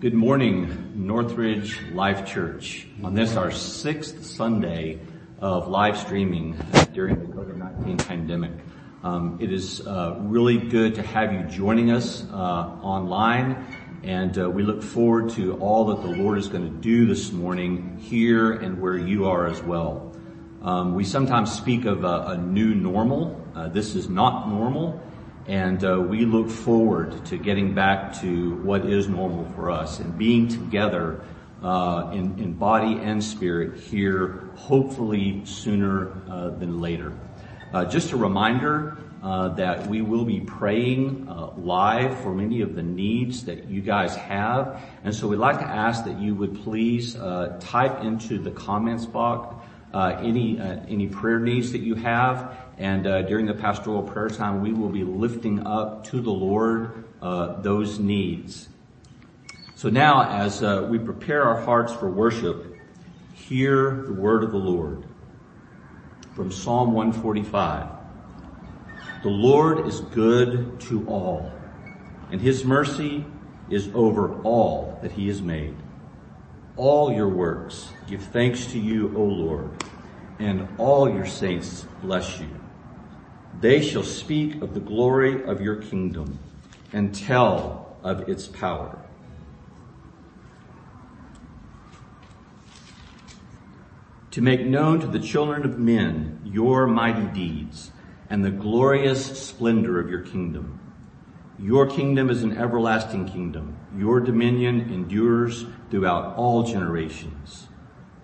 Good 0.00 0.14
morning, 0.14 0.92
Northridge 0.94 1.82
Life 1.90 2.24
Church. 2.24 2.86
On 3.02 3.16
this, 3.16 3.34
our 3.34 3.50
sixth 3.50 4.24
Sunday 4.24 5.00
of 5.40 5.66
live 5.66 5.98
streaming 5.98 6.56
during 6.92 7.18
the 7.18 7.26
COVID-19 7.26 8.06
pandemic. 8.06 8.52
Um, 9.02 9.38
it 9.40 9.52
is 9.52 9.84
uh, 9.84 10.14
really 10.20 10.56
good 10.56 10.94
to 10.94 11.02
have 11.02 11.32
you 11.32 11.42
joining 11.42 11.90
us 11.90 12.24
uh, 12.30 12.36
online, 12.80 13.66
and 14.04 14.38
uh, 14.38 14.48
we 14.48 14.62
look 14.62 14.84
forward 14.84 15.30
to 15.30 15.56
all 15.56 15.86
that 15.86 16.00
the 16.02 16.16
Lord 16.16 16.38
is 16.38 16.46
going 16.46 16.62
to 16.62 16.80
do 16.80 17.04
this 17.04 17.32
morning 17.32 17.98
here 17.98 18.52
and 18.52 18.80
where 18.80 18.96
you 18.96 19.24
are 19.24 19.48
as 19.48 19.60
well. 19.64 20.14
Um, 20.62 20.94
we 20.94 21.02
sometimes 21.02 21.50
speak 21.50 21.86
of 21.86 22.04
a, 22.04 22.24
a 22.28 22.38
new 22.38 22.72
normal. 22.72 23.44
Uh, 23.52 23.66
this 23.66 23.96
is 23.96 24.08
not 24.08 24.48
normal. 24.48 25.02
And 25.48 25.82
uh, 25.82 25.98
we 25.98 26.26
look 26.26 26.50
forward 26.50 27.24
to 27.26 27.38
getting 27.38 27.74
back 27.74 28.20
to 28.20 28.56
what 28.56 28.84
is 28.84 29.08
normal 29.08 29.46
for 29.54 29.70
us 29.70 29.98
and 29.98 30.16
being 30.18 30.46
together 30.46 31.22
uh, 31.62 32.10
in, 32.12 32.38
in, 32.38 32.52
body 32.52 32.98
and 33.00 33.24
spirit 33.24 33.80
here, 33.80 34.50
hopefully 34.56 35.40
sooner 35.46 36.12
uh, 36.30 36.50
than 36.50 36.80
later. 36.80 37.14
Uh, 37.72 37.86
just 37.86 38.12
a 38.12 38.16
reminder 38.16 38.98
uh, 39.22 39.48
that 39.48 39.86
we 39.86 40.02
will 40.02 40.26
be 40.26 40.40
praying 40.40 41.26
uh, 41.28 41.50
live 41.56 42.16
for 42.20 42.34
many 42.34 42.60
of 42.60 42.74
the 42.74 42.82
needs 42.82 43.46
that 43.46 43.68
you 43.68 43.80
guys 43.80 44.14
have, 44.14 44.80
and 45.02 45.14
so 45.14 45.26
we'd 45.26 45.38
like 45.38 45.58
to 45.58 45.66
ask 45.66 46.04
that 46.04 46.20
you 46.20 46.34
would 46.34 46.62
please 46.62 47.14
type 47.58 48.02
into 48.04 48.38
the 48.38 48.52
comments 48.52 49.06
box 49.06 49.57
any 49.94 50.58
any 50.58 51.08
prayer 51.08 51.40
needs 51.40 51.72
that 51.72 51.80
you 51.80 51.94
have 51.94 52.56
and 52.78 53.08
uh, 53.08 53.22
during 53.22 53.46
the 53.46 53.54
pastoral 53.54 54.04
prayer 54.04 54.28
time, 54.28 54.62
we 54.62 54.72
will 54.72 54.88
be 54.88 55.02
lifting 55.02 55.66
up 55.66 56.04
to 56.08 56.20
the 56.20 56.30
Lord 56.30 57.04
uh, 57.20 57.60
those 57.60 57.98
needs. 57.98 58.68
So 59.74 59.90
now, 59.90 60.22
as 60.30 60.62
uh, 60.62 60.86
we 60.88 60.98
prepare 60.98 61.42
our 61.42 61.60
hearts 61.60 61.92
for 61.92 62.08
worship, 62.08 62.78
hear 63.34 64.04
the 64.06 64.12
word 64.12 64.44
of 64.44 64.52
the 64.52 64.58
Lord 64.58 65.04
from 66.34 66.52
Psalm 66.52 66.92
145. 66.92 67.88
The 69.24 69.28
Lord 69.28 69.84
is 69.86 70.00
good 70.00 70.80
to 70.82 71.04
all, 71.08 71.50
and 72.30 72.40
his 72.40 72.64
mercy 72.64 73.24
is 73.68 73.90
over 73.92 74.40
all 74.42 75.00
that 75.02 75.10
he 75.10 75.26
has 75.26 75.42
made. 75.42 75.74
All 76.76 77.12
your 77.12 77.28
works 77.28 77.88
give 78.06 78.22
thanks 78.22 78.66
to 78.66 78.78
you, 78.78 79.12
O 79.16 79.22
Lord, 79.22 79.70
and 80.38 80.68
all 80.78 81.08
your 81.08 81.26
saints 81.26 81.84
bless 82.02 82.40
you. 82.40 82.48
They 83.60 83.82
shall 83.82 84.04
speak 84.04 84.62
of 84.62 84.74
the 84.74 84.80
glory 84.80 85.42
of 85.44 85.60
your 85.60 85.76
kingdom 85.76 86.38
and 86.92 87.14
tell 87.14 87.96
of 88.02 88.28
its 88.28 88.46
power. 88.46 88.98
To 94.32 94.42
make 94.42 94.60
known 94.60 95.00
to 95.00 95.06
the 95.06 95.18
children 95.18 95.64
of 95.64 95.78
men 95.78 96.40
your 96.44 96.86
mighty 96.86 97.26
deeds 97.26 97.90
and 98.30 98.44
the 98.44 98.50
glorious 98.50 99.42
splendor 99.42 99.98
of 99.98 100.08
your 100.08 100.20
kingdom. 100.20 100.78
Your 101.58 101.90
kingdom 101.90 102.30
is 102.30 102.44
an 102.44 102.56
everlasting 102.56 103.28
kingdom. 103.28 103.76
Your 103.96 104.20
dominion 104.20 104.92
endures 104.92 105.64
throughout 105.90 106.36
all 106.36 106.62
generations. 106.62 107.67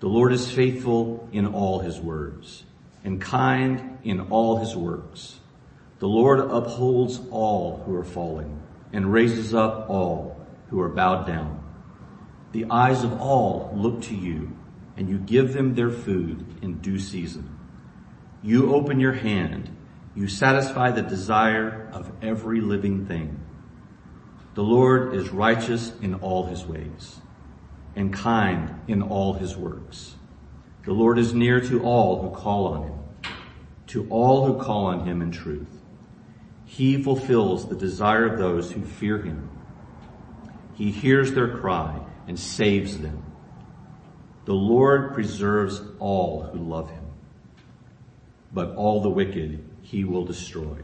The 0.05 0.11
Lord 0.11 0.33
is 0.33 0.51
faithful 0.51 1.27
in 1.31 1.47
all 1.47 1.79
his 1.79 1.99
words 1.99 2.63
and 3.03 3.19
kind 3.19 3.97
in 4.03 4.19
all 4.29 4.57
his 4.57 4.75
works. 4.75 5.39
The 5.97 6.07
Lord 6.07 6.41
upholds 6.41 7.19
all 7.31 7.81
who 7.83 7.95
are 7.95 8.03
falling 8.03 8.61
and 8.93 9.11
raises 9.11 9.55
up 9.55 9.89
all 9.89 10.39
who 10.69 10.79
are 10.79 10.89
bowed 10.89 11.25
down. 11.25 11.59
The 12.51 12.67
eyes 12.69 13.03
of 13.03 13.19
all 13.19 13.73
look 13.75 14.03
to 14.03 14.15
you 14.15 14.55
and 14.95 15.09
you 15.09 15.17
give 15.17 15.53
them 15.53 15.73
their 15.73 15.89
food 15.89 16.45
in 16.61 16.81
due 16.81 16.99
season. 16.99 17.57
You 18.43 18.75
open 18.75 18.99
your 18.99 19.13
hand. 19.13 19.75
You 20.13 20.27
satisfy 20.27 20.91
the 20.91 21.01
desire 21.01 21.89
of 21.91 22.11
every 22.21 22.61
living 22.61 23.07
thing. 23.07 23.43
The 24.53 24.61
Lord 24.61 25.15
is 25.15 25.29
righteous 25.29 25.93
in 25.99 26.13
all 26.13 26.45
his 26.45 26.63
ways 26.63 27.21
and 27.95 28.13
kind 28.13 28.81
in 28.87 29.01
all 29.01 29.33
his 29.33 29.55
works. 29.55 30.15
The 30.85 30.93
Lord 30.93 31.17
is 31.17 31.33
near 31.33 31.59
to 31.61 31.81
all 31.83 32.21
who 32.21 32.35
call 32.35 32.67
on 32.67 32.83
him, 32.83 32.99
to 33.87 34.07
all 34.09 34.45
who 34.45 34.61
call 34.61 34.85
on 34.85 35.07
him 35.07 35.21
in 35.21 35.31
truth. 35.31 35.81
He 36.65 37.01
fulfills 37.01 37.67
the 37.67 37.75
desire 37.75 38.25
of 38.25 38.37
those 38.37 38.71
who 38.71 38.83
fear 38.83 39.19
him. 39.19 39.49
He 40.73 40.91
hears 40.91 41.33
their 41.33 41.57
cry 41.57 41.99
and 42.27 42.39
saves 42.39 42.99
them. 42.99 43.23
The 44.45 44.53
Lord 44.53 45.13
preserves 45.13 45.81
all 45.99 46.43
who 46.43 46.59
love 46.59 46.91
him, 46.91 47.05
but 48.53 48.75
all 48.75 49.01
the 49.01 49.09
wicked 49.09 49.63
he 49.81 50.03
will 50.03 50.25
destroy. 50.25 50.77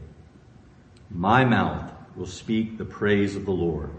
My 1.10 1.44
mouth 1.44 1.92
will 2.16 2.26
speak 2.26 2.78
the 2.78 2.84
praise 2.84 3.36
of 3.36 3.44
the 3.44 3.52
Lord, 3.52 3.90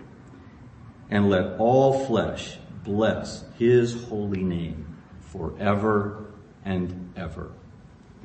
and 1.10 1.30
let 1.30 1.60
all 1.60 2.06
flesh 2.06 2.58
bless 2.84 3.44
his 3.58 4.04
holy 4.06 4.44
name 4.44 4.98
forever 5.22 6.26
and 6.66 7.14
ever. 7.16 7.52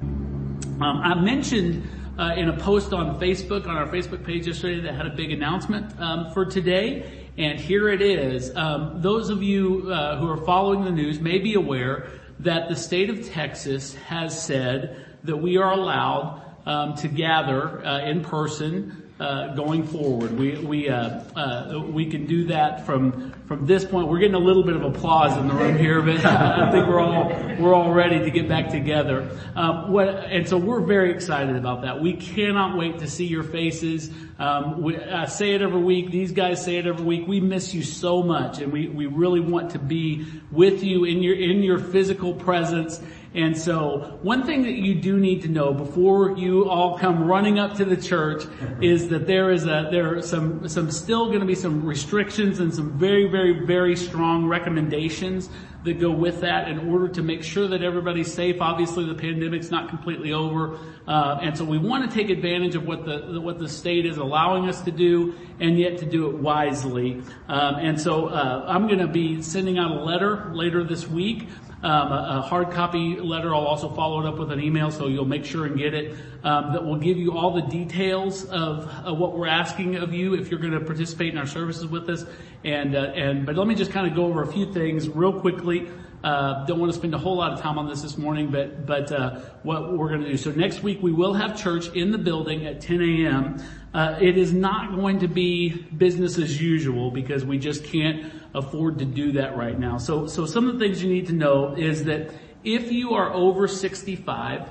Um, 0.00 0.82
I 0.82 1.14
mentioned 1.14 1.88
uh, 2.18 2.34
in 2.36 2.48
a 2.48 2.56
post 2.56 2.92
on 2.92 3.18
Facebook, 3.20 3.66
on 3.66 3.76
our 3.76 3.86
Facebook 3.86 4.24
page 4.24 4.46
yesterday 4.46 4.80
that 4.82 4.94
had 4.94 5.06
a 5.06 5.14
big 5.14 5.32
announcement 5.32 5.98
um, 6.00 6.32
for 6.32 6.44
today. 6.44 7.28
And 7.36 7.58
here 7.58 7.88
it 7.88 8.02
is. 8.02 8.54
Um, 8.56 9.00
those 9.00 9.30
of 9.30 9.42
you 9.42 9.90
uh, 9.90 10.18
who 10.18 10.28
are 10.28 10.44
following 10.44 10.84
the 10.84 10.90
news 10.90 11.20
may 11.20 11.38
be 11.38 11.54
aware 11.54 12.08
that 12.40 12.68
the 12.68 12.76
state 12.76 13.10
of 13.10 13.28
Texas 13.28 13.94
has 13.94 14.40
said 14.40 15.06
that 15.24 15.36
we 15.36 15.56
are 15.56 15.72
allowed 15.72 16.42
um, 16.66 16.94
to 16.96 17.08
gather 17.08 17.84
uh, 17.84 18.00
in 18.00 18.22
person 18.22 19.07
uh, 19.20 19.54
going 19.54 19.84
forward. 19.84 20.38
We 20.38 20.58
we 20.58 20.88
uh, 20.88 21.20
uh, 21.34 21.82
we 21.90 22.06
can 22.06 22.26
do 22.26 22.46
that 22.46 22.86
from 22.86 23.32
from 23.46 23.66
this 23.66 23.84
point. 23.84 24.08
We're 24.08 24.20
getting 24.20 24.36
a 24.36 24.40
little 24.40 24.62
bit 24.62 24.76
of 24.76 24.84
applause 24.84 25.36
in 25.36 25.48
the 25.48 25.54
room 25.54 25.76
here, 25.76 26.00
but 26.02 26.24
I 26.24 26.70
think 26.70 26.86
we're 26.86 27.00
all 27.00 27.28
we're 27.58 27.74
all 27.74 27.92
ready 27.92 28.20
to 28.20 28.30
get 28.30 28.48
back 28.48 28.70
together. 28.70 29.36
Um, 29.56 29.90
what 29.90 30.08
and 30.08 30.48
so 30.48 30.56
we're 30.56 30.80
very 30.80 31.12
excited 31.12 31.56
about 31.56 31.82
that. 31.82 32.00
We 32.00 32.14
cannot 32.14 32.78
wait 32.78 33.00
to 33.00 33.08
see 33.08 33.26
your 33.26 33.42
faces. 33.42 34.10
Um, 34.38 34.82
we, 34.82 34.96
say 35.26 35.54
it 35.54 35.62
every 35.62 35.82
week. 35.82 36.12
These 36.12 36.30
guys 36.30 36.64
say 36.64 36.76
it 36.76 36.86
every 36.86 37.04
week. 37.04 37.26
We 37.26 37.40
miss 37.40 37.74
you 37.74 37.82
so 37.82 38.22
much, 38.22 38.60
and 38.60 38.72
we 38.72 38.88
we 38.88 39.06
really 39.06 39.40
want 39.40 39.72
to 39.72 39.80
be 39.80 40.26
with 40.52 40.84
you 40.84 41.04
in 41.04 41.22
your 41.24 41.34
in 41.34 41.64
your 41.64 41.80
physical 41.80 42.34
presence 42.34 43.00
and 43.34 43.56
so 43.56 44.18
one 44.22 44.44
thing 44.46 44.62
that 44.62 44.72
you 44.72 44.94
do 44.94 45.18
need 45.18 45.42
to 45.42 45.48
know 45.48 45.74
before 45.74 46.36
you 46.38 46.68
all 46.68 46.98
come 46.98 47.24
running 47.24 47.58
up 47.58 47.76
to 47.76 47.84
the 47.84 47.96
church 47.96 48.44
is 48.80 49.08
that 49.10 49.26
there 49.26 49.50
is 49.50 49.64
a, 49.64 49.88
there 49.90 50.16
are 50.16 50.22
some, 50.22 50.66
some 50.68 50.90
still 50.90 51.26
going 51.26 51.40
to 51.40 51.46
be 51.46 51.54
some 51.54 51.84
restrictions 51.84 52.58
and 52.60 52.74
some 52.74 52.98
very, 52.98 53.28
very, 53.28 53.66
very 53.66 53.96
strong 53.96 54.46
recommendations 54.46 55.50
that 55.84 56.00
go 56.00 56.10
with 56.10 56.40
that 56.40 56.68
in 56.68 56.90
order 56.90 57.06
to 57.06 57.22
make 57.22 57.42
sure 57.42 57.68
that 57.68 57.82
everybody's 57.82 58.32
safe. 58.32 58.60
Obviously 58.60 59.04
the 59.04 59.14
pandemic's 59.14 59.70
not 59.70 59.88
completely 59.88 60.32
over. 60.32 60.78
Uh, 61.06 61.38
and 61.40 61.56
so 61.56 61.64
we 61.64 61.78
want 61.78 62.10
to 62.10 62.14
take 62.14 62.30
advantage 62.30 62.74
of 62.74 62.86
what 62.86 63.04
the, 63.04 63.40
what 63.40 63.58
the 63.58 63.68
state 63.68 64.04
is 64.04 64.16
allowing 64.16 64.68
us 64.68 64.82
to 64.82 64.90
do 64.90 65.34
and 65.60 65.78
yet 65.78 65.98
to 65.98 66.06
do 66.06 66.28
it 66.28 66.36
wisely. 66.36 67.22
Um, 67.46 67.76
and 67.76 68.00
so, 68.00 68.26
uh, 68.28 68.64
I'm 68.66 68.86
going 68.86 68.98
to 68.98 69.06
be 69.06 69.40
sending 69.42 69.78
out 69.78 69.90
a 69.90 70.02
letter 70.02 70.50
later 70.52 70.82
this 70.82 71.06
week 71.06 71.48
um, 71.82 72.12
a, 72.12 72.42
hard 72.42 72.72
copy 72.72 73.16
letter. 73.20 73.54
I'll 73.54 73.66
also 73.66 73.88
follow 73.88 74.20
it 74.20 74.26
up 74.26 74.38
with 74.38 74.50
an 74.50 74.60
email, 74.60 74.90
so 74.90 75.06
you'll 75.06 75.24
make 75.24 75.44
sure 75.44 75.66
and 75.66 75.78
get 75.78 75.94
it. 75.94 76.16
Um, 76.42 76.72
that 76.72 76.84
will 76.84 76.96
give 76.96 77.16
you 77.18 77.36
all 77.36 77.52
the 77.52 77.62
details 77.62 78.44
of, 78.44 78.88
of, 79.04 79.18
what 79.18 79.36
we're 79.36 79.46
asking 79.48 79.96
of 79.96 80.12
you 80.12 80.34
if 80.34 80.50
you're 80.50 80.60
going 80.60 80.72
to 80.72 80.80
participate 80.80 81.32
in 81.32 81.38
our 81.38 81.46
services 81.46 81.86
with 81.86 82.08
us. 82.08 82.24
And 82.64 82.96
uh, 82.96 83.12
and 83.14 83.46
but 83.46 83.56
let 83.56 83.68
me 83.68 83.76
just 83.76 83.92
kind 83.92 84.08
of 84.08 84.16
go 84.16 84.26
over 84.26 84.42
a 84.42 84.52
few 84.52 84.72
things 84.72 85.08
real 85.08 85.32
quickly. 85.32 85.88
Uh, 86.24 86.64
don't 86.66 86.80
want 86.80 86.92
to 86.92 86.98
spend 86.98 87.14
a 87.14 87.18
whole 87.18 87.36
lot 87.36 87.52
of 87.52 87.60
time 87.60 87.78
on 87.78 87.88
this 87.88 88.02
this 88.02 88.18
morning, 88.18 88.50
but 88.50 88.86
but 88.86 89.12
uh, 89.12 89.40
what 89.62 89.96
we're 89.96 90.08
going 90.08 90.22
to 90.22 90.28
do. 90.28 90.36
So 90.36 90.50
next 90.50 90.82
week 90.82 90.98
we 91.00 91.12
will 91.12 91.34
have 91.34 91.60
church 91.60 91.88
in 91.94 92.10
the 92.10 92.18
building 92.18 92.66
at 92.66 92.80
10 92.80 93.00
a.m. 93.02 93.62
Uh, 93.94 94.18
it 94.20 94.36
is 94.36 94.52
not 94.52 94.94
going 94.94 95.20
to 95.20 95.28
be 95.28 95.70
business 95.70 96.38
as 96.38 96.60
usual 96.60 97.10
because 97.10 97.44
we 97.44 97.58
just 97.58 97.84
can't 97.84 98.32
afford 98.54 98.98
to 98.98 99.04
do 99.04 99.32
that 99.32 99.56
right 99.56 99.78
now. 99.78 99.98
So 99.98 100.26
so 100.26 100.44
some 100.44 100.68
of 100.68 100.78
the 100.78 100.84
things 100.84 101.02
you 101.02 101.12
need 101.12 101.26
to 101.28 101.34
know 101.34 101.74
is 101.76 102.04
that 102.04 102.30
if 102.64 102.90
you 102.90 103.14
are 103.14 103.32
over 103.32 103.68
65 103.68 104.68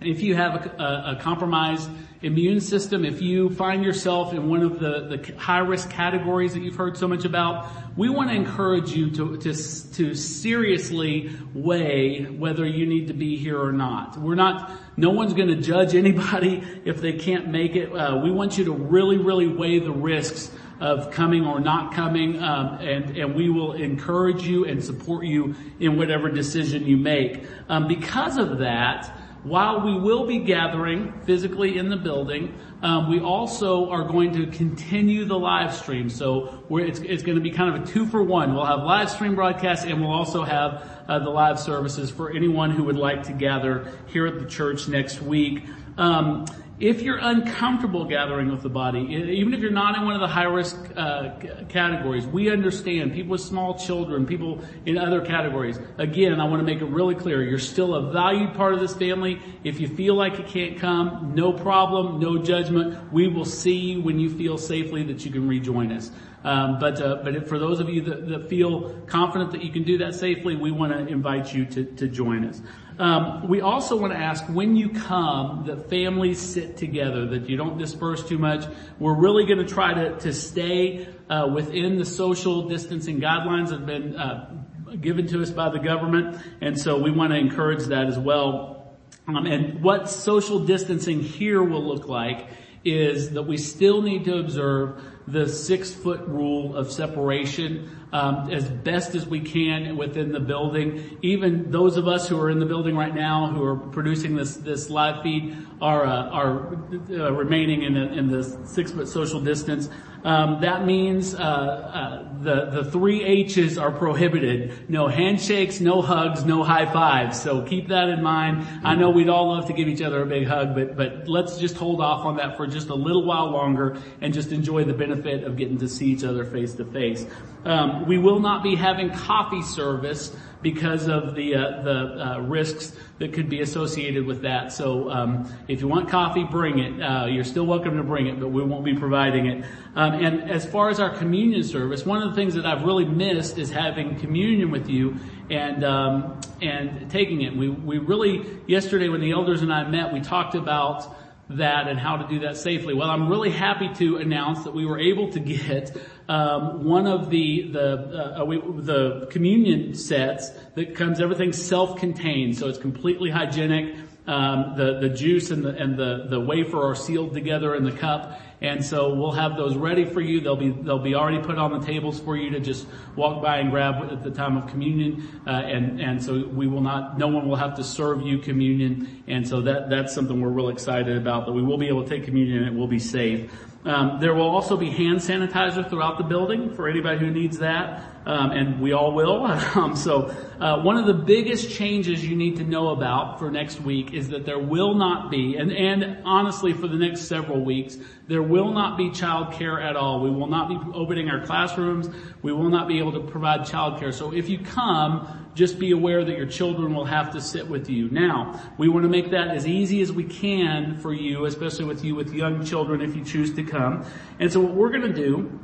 if 0.00 0.22
you 0.22 0.34
have 0.34 0.66
a, 0.66 1.16
a, 1.16 1.18
compromised 1.20 1.88
immune 2.22 2.60
system, 2.60 3.04
if 3.04 3.20
you 3.20 3.50
find 3.50 3.84
yourself 3.84 4.32
in 4.32 4.48
one 4.48 4.62
of 4.62 4.80
the, 4.80 5.16
the 5.16 5.34
high 5.38 5.58
risk 5.58 5.90
categories 5.90 6.54
that 6.54 6.60
you've 6.60 6.76
heard 6.76 6.96
so 6.96 7.06
much 7.06 7.24
about, 7.24 7.68
we 7.96 8.08
want 8.08 8.30
to 8.30 8.36
encourage 8.36 8.92
you 8.92 9.10
to, 9.10 9.36
to, 9.38 9.52
to 9.52 10.14
seriously 10.14 11.30
weigh 11.54 12.24
whether 12.24 12.66
you 12.66 12.86
need 12.86 13.08
to 13.08 13.14
be 13.14 13.36
here 13.36 13.60
or 13.60 13.72
not. 13.72 14.18
We're 14.18 14.34
not, 14.34 14.72
no 14.96 15.10
one's 15.10 15.34
going 15.34 15.48
to 15.48 15.56
judge 15.56 15.94
anybody 15.94 16.62
if 16.84 17.00
they 17.00 17.12
can't 17.12 17.48
make 17.48 17.76
it. 17.76 17.92
Uh, 17.92 18.20
we 18.22 18.30
want 18.30 18.58
you 18.58 18.64
to 18.64 18.72
really, 18.72 19.18
really 19.18 19.48
weigh 19.48 19.78
the 19.78 19.92
risks 19.92 20.50
of 20.80 21.10
coming 21.10 21.44
or 21.44 21.60
not 21.60 21.92
coming, 21.92 22.42
um, 22.42 22.78
and 22.78 23.14
and 23.16 23.34
we 23.34 23.50
will 23.50 23.74
encourage 23.74 24.44
you 24.44 24.64
and 24.64 24.82
support 24.82 25.26
you 25.26 25.54
in 25.78 25.98
whatever 25.98 26.30
decision 26.30 26.86
you 26.86 26.96
make. 26.96 27.44
Um, 27.68 27.86
because 27.86 28.38
of 28.38 28.58
that, 28.60 29.12
while 29.42 29.80
we 29.80 29.98
will 29.98 30.26
be 30.26 30.38
gathering 30.38 31.12
physically 31.22 31.78
in 31.78 31.88
the 31.88 31.96
building, 31.96 32.54
um, 32.82 33.08
we 33.08 33.20
also 33.20 33.88
are 33.90 34.04
going 34.04 34.32
to 34.32 34.46
continue 34.46 35.24
the 35.24 35.38
live 35.38 35.74
stream. 35.74 36.10
So 36.10 36.64
it's, 36.70 37.00
it's 37.00 37.22
going 37.22 37.36
to 37.36 37.42
be 37.42 37.50
kind 37.50 37.74
of 37.74 37.82
a 37.82 37.86
two 37.86 38.06
for 38.06 38.22
one. 38.22 38.54
We'll 38.54 38.66
have 38.66 38.82
live 38.82 39.10
stream 39.10 39.34
broadcasts 39.34 39.86
and 39.86 40.00
we'll 40.00 40.12
also 40.12 40.44
have 40.44 41.04
uh, 41.08 41.18
the 41.20 41.30
live 41.30 41.58
services 41.58 42.10
for 42.10 42.30
anyone 42.30 42.70
who 42.70 42.84
would 42.84 42.96
like 42.96 43.22
to 43.24 43.32
gather 43.32 43.90
here 44.08 44.26
at 44.26 44.38
the 44.38 44.46
church 44.46 44.88
next 44.88 45.22
week. 45.22 45.64
Um, 45.96 46.44
if 46.80 47.02
you're 47.02 47.18
uncomfortable 47.18 48.06
gathering 48.06 48.50
with 48.50 48.62
the 48.62 48.70
body, 48.70 49.00
even 49.00 49.52
if 49.52 49.60
you're 49.60 49.70
not 49.70 49.98
in 49.98 50.04
one 50.06 50.14
of 50.14 50.20
the 50.20 50.26
high 50.26 50.44
risk 50.44 50.76
uh, 50.96 51.36
categories, 51.68 52.26
we 52.26 52.50
understand 52.50 53.12
people 53.12 53.32
with 53.32 53.42
small 53.42 53.78
children, 53.78 54.24
people 54.24 54.64
in 54.86 54.96
other 54.96 55.20
categories. 55.20 55.78
Again, 55.98 56.40
I 56.40 56.44
want 56.44 56.60
to 56.60 56.64
make 56.64 56.80
it 56.80 56.86
really 56.86 57.14
clear: 57.14 57.42
you're 57.42 57.58
still 57.58 57.94
a 57.94 58.10
valued 58.10 58.54
part 58.54 58.72
of 58.72 58.80
this 58.80 58.94
family. 58.94 59.40
If 59.62 59.78
you 59.78 59.88
feel 59.88 60.14
like 60.14 60.38
you 60.38 60.44
can't 60.44 60.78
come, 60.78 61.34
no 61.34 61.52
problem, 61.52 62.18
no 62.18 62.38
judgment. 62.38 63.12
We 63.12 63.28
will 63.28 63.44
see 63.44 63.98
when 63.98 64.18
you 64.18 64.30
feel 64.30 64.56
safely 64.56 65.02
that 65.04 65.24
you 65.24 65.30
can 65.30 65.46
rejoin 65.46 65.92
us. 65.92 66.10
Um, 66.42 66.78
but 66.78 67.02
uh, 67.02 67.16
but 67.22 67.46
for 67.46 67.58
those 67.58 67.80
of 67.80 67.90
you 67.90 68.00
that, 68.02 68.26
that, 68.28 68.48
feel 68.48 68.98
confident 69.06 69.52
that 69.52 69.62
you 69.62 69.70
can 69.70 69.82
do 69.82 69.98
that 69.98 70.14
safely, 70.14 70.56
we 70.56 70.70
want 70.70 70.92
to 70.92 71.06
invite 71.06 71.52
you 71.52 71.66
to, 71.66 71.84
to 71.84 72.08
join 72.08 72.46
us. 72.46 72.62
Um, 73.00 73.48
we 73.48 73.62
also 73.62 73.96
want 73.96 74.12
to 74.12 74.18
ask 74.18 74.44
when 74.44 74.76
you 74.76 74.90
come 74.90 75.64
that 75.68 75.88
families 75.88 76.38
sit 76.38 76.76
together, 76.76 77.28
that 77.28 77.48
you 77.48 77.56
don't 77.56 77.78
disperse 77.78 78.22
too 78.28 78.36
much. 78.36 78.66
We're 78.98 79.14
really 79.14 79.46
going 79.46 79.66
to 79.66 79.72
try 79.72 79.94
to, 79.94 80.18
to 80.18 80.34
stay 80.34 81.08
uh, 81.30 81.48
within 81.50 81.96
the 81.96 82.04
social 82.04 82.68
distancing 82.68 83.18
guidelines 83.18 83.70
that 83.70 83.78
have 83.78 83.86
been 83.86 84.16
uh, 84.16 84.54
given 85.00 85.26
to 85.28 85.40
us 85.40 85.48
by 85.48 85.70
the 85.70 85.78
government, 85.78 86.36
and 86.60 86.78
so 86.78 86.98
we 87.00 87.10
want 87.10 87.32
to 87.32 87.38
encourage 87.38 87.84
that 87.86 88.06
as 88.06 88.18
well. 88.18 88.92
Um, 89.26 89.46
and 89.46 89.82
what 89.82 90.10
social 90.10 90.66
distancing 90.66 91.20
here 91.20 91.62
will 91.62 91.82
look 91.82 92.06
like 92.06 92.48
is 92.84 93.30
that 93.30 93.44
we 93.44 93.56
still 93.56 94.02
need 94.02 94.26
to 94.26 94.36
observe 94.36 95.02
the 95.26 95.48
six 95.48 95.90
foot 95.90 96.20
rule 96.26 96.76
of 96.76 96.92
separation 96.92 97.88
um, 98.12 98.50
as 98.50 98.68
best 98.68 99.14
as 99.14 99.26
we 99.26 99.40
can 99.40 99.96
within 99.96 100.32
the 100.32 100.40
building. 100.40 101.18
Even 101.22 101.70
those 101.70 101.96
of 101.96 102.08
us 102.08 102.28
who 102.28 102.38
are 102.40 102.50
in 102.50 102.58
the 102.58 102.66
building 102.66 102.96
right 102.96 103.14
now 103.14 103.46
who 103.48 103.62
are 103.62 103.76
producing 103.76 104.34
this 104.34 104.56
this 104.56 104.90
live 104.90 105.22
feed 105.22 105.56
are 105.80 106.04
uh, 106.04 106.28
are 106.28 106.74
uh, 107.10 107.32
remaining 107.32 107.82
in, 107.82 107.96
in 107.96 108.30
the 108.30 108.44
six 108.66 108.92
foot 108.92 109.08
social 109.08 109.40
distance. 109.40 109.88
Um, 110.22 110.60
that 110.60 110.84
means 110.84 111.34
uh, 111.34 111.38
uh, 111.38 112.42
the 112.42 112.90
three 112.90 113.24
H's 113.24 113.78
are 113.78 113.90
prohibited. 113.90 114.90
No 114.90 115.08
handshakes, 115.08 115.80
no 115.80 116.02
hugs, 116.02 116.44
no 116.44 116.62
high 116.62 116.84
fives. 116.92 117.40
So 117.40 117.62
keep 117.62 117.88
that 117.88 118.10
in 118.10 118.22
mind. 118.22 118.66
I 118.84 118.96
know 118.96 119.10
we'd 119.10 119.30
all 119.30 119.48
love 119.48 119.66
to 119.68 119.72
give 119.72 119.88
each 119.88 120.02
other 120.02 120.22
a 120.22 120.26
big 120.26 120.46
hug, 120.46 120.74
but 120.74 120.96
but 120.96 121.26
let's 121.26 121.58
just 121.58 121.76
hold 121.76 122.02
off 122.02 122.26
on 122.26 122.36
that 122.36 122.58
for 122.58 122.66
just 122.66 122.90
a 122.90 122.94
little 122.94 123.24
while 123.24 123.50
longer 123.50 123.96
and 124.20 124.34
just 124.34 124.52
enjoy 124.52 124.84
the 124.84 124.92
benefit 124.92 125.44
of 125.44 125.56
getting 125.56 125.78
to 125.78 125.88
see 125.88 126.08
each 126.08 126.24
other 126.24 126.44
face 126.44 126.74
to 126.74 126.84
face. 126.84 127.24
Um, 127.64 128.06
we 128.06 128.18
will 128.18 128.40
not 128.40 128.62
be 128.62 128.74
having 128.74 129.10
coffee 129.10 129.62
service 129.62 130.36
because 130.62 131.08
of 131.08 131.34
the 131.34 131.54
uh, 131.54 131.82
the 131.82 131.90
uh, 131.90 132.38
risks 132.40 132.96
that 133.18 133.32
could 133.32 133.48
be 133.48 133.60
associated 133.60 134.24
with 134.26 134.42
that. 134.42 134.72
So 134.72 135.10
um, 135.10 135.52
if 135.68 135.80
you 135.80 135.88
want 135.88 136.08
coffee, 136.08 136.44
bring 136.44 136.78
it. 136.78 137.02
Uh, 137.02 137.26
you're 137.26 137.44
still 137.44 137.66
welcome 137.66 137.96
to 137.96 138.02
bring 138.02 138.26
it, 138.26 138.40
but 138.40 138.48
we 138.48 138.62
won't 138.62 138.84
be 138.84 138.94
providing 138.94 139.46
it. 139.46 139.64
Um, 139.94 140.14
and 140.14 140.50
as 140.50 140.64
far 140.64 140.88
as 140.88 141.00
our 141.00 141.10
communion 141.10 141.64
service, 141.64 142.06
one 142.06 142.22
of 142.22 142.30
the 142.30 142.36
things 142.36 142.54
that 142.54 142.64
I've 142.66 142.84
really 142.84 143.04
missed 143.04 143.58
is 143.58 143.70
having 143.70 144.18
communion 144.18 144.70
with 144.70 144.88
you 144.88 145.16
and 145.50 145.84
um, 145.84 146.40
and 146.62 147.10
taking 147.10 147.42
it. 147.42 147.56
We 147.56 147.68
we 147.68 147.98
really 147.98 148.46
yesterday 148.66 149.08
when 149.08 149.20
the 149.20 149.32
elders 149.32 149.62
and 149.62 149.72
I 149.72 149.88
met, 149.88 150.12
we 150.12 150.20
talked 150.20 150.54
about 150.54 151.16
that 151.56 151.88
and 151.88 151.98
how 151.98 152.16
to 152.16 152.28
do 152.28 152.40
that 152.40 152.56
safely. 152.56 152.94
Well, 152.94 153.10
I'm 153.10 153.28
really 153.28 153.50
happy 153.50 153.92
to 153.94 154.16
announce 154.16 154.64
that 154.64 154.74
we 154.74 154.86
were 154.86 154.98
able 154.98 155.32
to 155.32 155.40
get 155.40 155.96
um, 156.28 156.84
one 156.84 157.06
of 157.06 157.30
the 157.30 157.70
the 157.70 158.40
uh, 158.40 158.44
we, 158.44 158.58
the 158.58 159.26
communion 159.30 159.94
sets 159.94 160.50
that 160.74 160.94
comes 160.94 161.20
everything 161.20 161.52
self-contained, 161.52 162.56
so 162.56 162.68
it's 162.68 162.78
completely 162.78 163.30
hygienic. 163.30 163.96
Um, 164.26 164.74
the 164.76 165.00
the 165.00 165.08
juice 165.08 165.50
and 165.50 165.64
the 165.64 165.70
and 165.70 165.96
the 165.96 166.26
the 166.28 166.38
wafer 166.38 166.80
are 166.90 166.94
sealed 166.94 167.32
together 167.32 167.74
in 167.74 167.84
the 167.84 167.92
cup, 167.92 168.40
and 168.62 168.84
so 168.84 169.14
we'll 169.14 169.32
have 169.32 169.56
those 169.56 169.76
ready 169.76 170.04
for 170.04 170.20
you. 170.20 170.40
They'll 170.40 170.56
be 170.56 170.70
they'll 170.70 170.98
be 170.98 171.14
already 171.14 171.38
put 171.38 171.56
on 171.56 171.78
the 171.78 171.84
tables 171.84 172.20
for 172.20 172.36
you 172.36 172.50
to 172.50 172.60
just 172.60 172.86
walk 173.16 173.42
by 173.42 173.58
and 173.58 173.70
grab 173.70 174.10
at 174.10 174.22
the 174.22 174.30
time 174.30 174.56
of 174.56 174.66
communion. 174.66 175.40
Uh, 175.46 175.50
and 175.50 176.00
and 176.00 176.22
so 176.22 176.46
we 176.46 176.66
will 176.66 176.82
not. 176.82 177.18
No 177.18 177.28
one 177.28 177.48
will 177.48 177.56
have 177.56 177.76
to 177.76 177.84
serve 177.84 178.20
you 178.22 178.38
communion. 178.38 179.22
And 179.26 179.48
so 179.48 179.62
that 179.62 179.88
that's 179.88 180.14
something 180.14 180.40
we're 180.40 180.50
real 180.50 180.68
excited 180.68 181.16
about. 181.16 181.46
That 181.46 181.52
we 181.52 181.62
will 181.62 181.78
be 181.78 181.88
able 181.88 182.04
to 182.04 182.10
take 182.10 182.24
communion 182.24 182.64
and 182.64 182.76
it 182.76 182.78
will 182.78 182.88
be 182.88 182.98
safe. 182.98 183.50
Um, 183.82 184.18
there 184.20 184.34
will 184.34 184.50
also 184.50 184.76
be 184.76 184.90
hand 184.90 185.20
sanitizer 185.20 185.88
throughout 185.88 186.18
the 186.18 186.24
building 186.24 186.74
for 186.74 186.86
anybody 186.86 187.18
who 187.18 187.30
needs 187.30 187.60
that, 187.60 188.04
um, 188.26 188.50
and 188.50 188.78
we 188.78 188.92
all 188.92 189.12
will. 189.12 189.30
Um, 189.80 189.94
so 189.94 190.34
uh, 190.58 190.82
one 190.82 190.96
of 190.96 191.06
the 191.06 191.14
biggest 191.14 191.70
changes 191.70 192.26
you 192.26 192.36
need 192.36 192.56
to 192.56 192.64
know 192.64 192.88
about 192.88 193.38
for 193.38 193.50
next 193.50 193.80
week 193.80 194.12
is 194.12 194.28
that 194.30 194.44
there 194.44 194.58
will 194.58 194.94
not 194.94 195.30
be, 195.30 195.56
and, 195.56 195.72
and 195.72 196.22
honestly 196.24 196.72
for 196.72 196.88
the 196.88 196.96
next 196.96 197.22
several 197.22 197.64
weeks, 197.64 197.96
there 198.30 198.44
will 198.44 198.70
not 198.70 198.96
be 198.96 199.10
child 199.10 199.54
care 199.54 199.80
at 199.80 199.96
all. 199.96 200.20
We 200.20 200.30
will 200.30 200.46
not 200.46 200.68
be 200.68 200.78
opening 200.94 201.28
our 201.28 201.44
classrooms. 201.44 202.08
We 202.42 202.52
will 202.52 202.70
not 202.70 202.86
be 202.86 203.00
able 203.00 203.10
to 203.14 203.20
provide 203.28 203.66
child 203.66 203.98
care. 203.98 204.12
So 204.12 204.32
if 204.32 204.48
you 204.48 204.60
come, 204.60 205.50
just 205.56 205.80
be 205.80 205.90
aware 205.90 206.24
that 206.24 206.36
your 206.36 206.46
children 206.46 206.94
will 206.94 207.06
have 207.06 207.32
to 207.32 207.40
sit 207.40 207.66
with 207.66 207.90
you. 207.90 208.08
Now, 208.08 208.72
we 208.78 208.88
want 208.88 209.02
to 209.02 209.08
make 209.08 209.32
that 209.32 209.48
as 209.48 209.66
easy 209.66 210.00
as 210.00 210.12
we 210.12 210.22
can 210.22 210.96
for 210.98 211.12
you, 211.12 211.44
especially 211.44 211.86
with 211.86 212.04
you 212.04 212.14
with 212.14 212.32
young 212.32 212.64
children 212.64 213.00
if 213.00 213.16
you 213.16 213.24
choose 213.24 213.52
to 213.54 213.64
come. 213.64 214.04
And 214.38 214.52
so 214.52 214.60
what 214.60 214.74
we're 214.74 214.90
going 214.90 215.12
to 215.12 215.12
do 215.12 215.58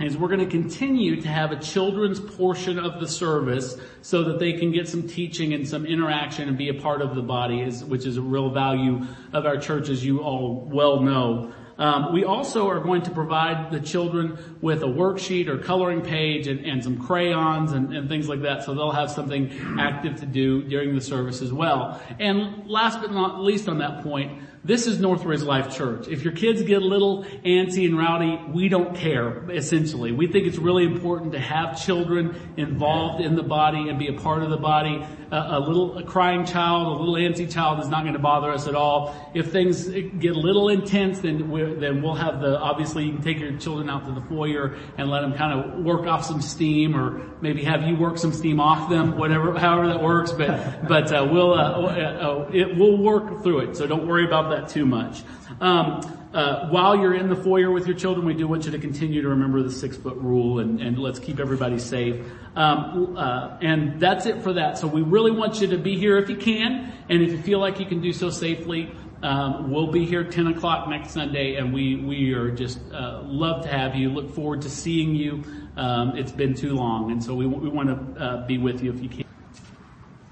is 0.00 0.16
we're 0.16 0.28
going 0.28 0.40
to 0.40 0.46
continue 0.46 1.20
to 1.20 1.28
have 1.28 1.52
a 1.52 1.56
children's 1.56 2.20
portion 2.20 2.78
of 2.78 3.00
the 3.00 3.06
service 3.06 3.76
so 4.00 4.24
that 4.24 4.38
they 4.38 4.54
can 4.54 4.72
get 4.72 4.88
some 4.88 5.06
teaching 5.06 5.52
and 5.52 5.68
some 5.68 5.84
interaction 5.84 6.48
and 6.48 6.56
be 6.56 6.70
a 6.70 6.74
part 6.74 7.02
of 7.02 7.14
the 7.14 7.22
body, 7.22 7.68
which 7.82 8.06
is 8.06 8.16
a 8.16 8.22
real 8.22 8.48
value 8.48 9.04
of 9.34 9.44
our 9.44 9.58
church 9.58 9.90
as 9.90 10.02
you 10.02 10.20
all 10.20 10.66
well 10.72 11.02
know. 11.02 11.52
Um, 11.78 12.12
we 12.12 12.24
also 12.24 12.68
are 12.68 12.80
going 12.80 13.02
to 13.02 13.10
provide 13.12 13.70
the 13.70 13.78
children 13.78 14.56
with 14.60 14.82
a 14.82 14.86
worksheet 14.86 15.46
or 15.46 15.58
coloring 15.58 16.02
page 16.02 16.48
and, 16.48 16.66
and 16.66 16.82
some 16.82 17.06
crayons 17.06 17.70
and, 17.70 17.94
and, 17.94 18.08
things 18.08 18.28
like 18.28 18.42
that, 18.42 18.64
so 18.64 18.74
they'll 18.74 18.90
have 18.90 19.12
something 19.12 19.52
active 19.78 20.18
to 20.20 20.26
do 20.26 20.62
during 20.62 20.94
the 20.94 21.00
service 21.00 21.40
as 21.40 21.52
well. 21.52 22.02
And 22.18 22.66
last 22.66 23.00
but 23.00 23.12
not 23.12 23.40
least 23.40 23.68
on 23.68 23.78
that 23.78 24.02
point, 24.02 24.42
this 24.64 24.86
is 24.86 24.98
Northridge 24.98 25.42
Life 25.42 25.76
Church. 25.76 26.08
If 26.08 26.22
your 26.24 26.32
kids 26.32 26.62
get 26.62 26.82
a 26.82 26.84
little 26.84 27.24
antsy 27.44 27.86
and 27.86 27.96
rowdy, 27.96 28.40
we 28.52 28.68
don't 28.68 28.94
care, 28.94 29.48
essentially. 29.50 30.12
We 30.12 30.26
think 30.26 30.46
it's 30.46 30.58
really 30.58 30.84
important 30.84 31.32
to 31.32 31.38
have 31.38 31.82
children 31.82 32.34
involved 32.56 33.24
in 33.24 33.34
the 33.34 33.42
body 33.42 33.88
and 33.88 33.98
be 33.98 34.08
a 34.08 34.12
part 34.14 34.42
of 34.42 34.50
the 34.50 34.56
body. 34.56 35.06
Uh, 35.30 35.58
a 35.58 35.60
little 35.60 35.98
a 35.98 36.02
crying 36.02 36.46
child, 36.46 36.86
a 36.86 37.00
little 37.00 37.14
antsy 37.14 37.50
child 37.50 37.80
is 37.80 37.88
not 37.88 38.02
going 38.02 38.14
to 38.14 38.18
bother 38.18 38.50
us 38.50 38.66
at 38.66 38.74
all. 38.74 39.14
If 39.34 39.52
things 39.52 39.86
get 39.86 40.34
a 40.34 40.38
little 40.38 40.70
intense, 40.70 41.18
then 41.20 41.50
we 41.50 41.62
then 41.74 42.02
we'll 42.02 42.14
have 42.14 42.40
the, 42.40 42.58
obviously 42.58 43.04
you 43.04 43.12
can 43.12 43.22
take 43.22 43.38
your 43.38 43.56
children 43.58 43.90
out 43.90 44.06
to 44.06 44.12
the 44.12 44.22
foyer 44.22 44.76
and 44.96 45.10
let 45.10 45.20
them 45.20 45.34
kind 45.34 45.60
of 45.60 45.84
work 45.84 46.06
off 46.06 46.24
some 46.24 46.40
steam 46.40 46.96
or 46.96 47.28
maybe 47.40 47.62
have 47.64 47.82
you 47.82 47.96
work 47.96 48.18
some 48.18 48.32
steam 48.32 48.58
off 48.60 48.88
them, 48.90 49.16
whatever, 49.16 49.58
however 49.58 49.88
that 49.88 50.02
works, 50.02 50.32
but, 50.32 50.88
but, 50.88 51.12
uh, 51.12 51.26
we'll, 51.30 51.52
uh, 51.52 51.82
uh, 51.82 52.50
it, 52.52 52.76
we'll 52.76 52.96
work 52.96 53.42
through 53.42 53.60
it. 53.60 53.76
So 53.76 53.86
don't 53.86 54.06
worry 54.06 54.24
about 54.24 54.47
that 54.48 54.68
too 54.68 54.86
much. 54.86 55.22
Um, 55.60 56.00
uh, 56.32 56.68
while 56.68 56.94
you're 56.96 57.14
in 57.14 57.28
the 57.28 57.36
foyer 57.36 57.70
with 57.70 57.86
your 57.86 57.96
children, 57.96 58.26
we 58.26 58.34
do 58.34 58.46
want 58.46 58.66
you 58.66 58.70
to 58.72 58.78
continue 58.78 59.22
to 59.22 59.28
remember 59.28 59.62
the 59.62 59.70
six 59.70 59.96
foot 59.96 60.16
rule 60.16 60.58
and, 60.58 60.80
and 60.80 60.98
let's 60.98 61.18
keep 61.18 61.40
everybody 61.40 61.78
safe. 61.78 62.24
Um, 62.54 63.16
uh, 63.16 63.56
and 63.62 63.98
that's 63.98 64.26
it 64.26 64.42
for 64.42 64.52
that. 64.54 64.78
So 64.78 64.86
we 64.86 65.02
really 65.02 65.30
want 65.30 65.60
you 65.60 65.68
to 65.68 65.78
be 65.78 65.98
here 65.98 66.18
if 66.18 66.28
you 66.28 66.36
can, 66.36 66.92
and 67.08 67.22
if 67.22 67.30
you 67.30 67.38
feel 67.38 67.60
like 67.60 67.80
you 67.80 67.86
can 67.86 68.00
do 68.00 68.12
so 68.12 68.30
safely, 68.30 68.92
um, 69.22 69.70
we'll 69.70 69.90
be 69.90 70.04
here 70.04 70.22
10 70.22 70.48
o'clock 70.48 70.88
next 70.88 71.10
Sunday, 71.10 71.56
and 71.56 71.72
we 71.72 71.96
we 71.96 72.32
are 72.34 72.52
just 72.52 72.78
uh, 72.92 73.22
love 73.24 73.64
to 73.64 73.68
have 73.68 73.96
you. 73.96 74.10
Look 74.10 74.32
forward 74.32 74.62
to 74.62 74.70
seeing 74.70 75.14
you. 75.14 75.42
Um, 75.76 76.16
it's 76.16 76.30
been 76.30 76.54
too 76.54 76.74
long, 76.74 77.10
and 77.10 77.22
so 77.22 77.34
we 77.34 77.46
we 77.46 77.68
want 77.68 77.88
to 77.88 78.22
uh, 78.22 78.46
be 78.46 78.58
with 78.58 78.80
you 78.82 78.92
if 78.92 79.02
you 79.02 79.08
can. 79.08 79.24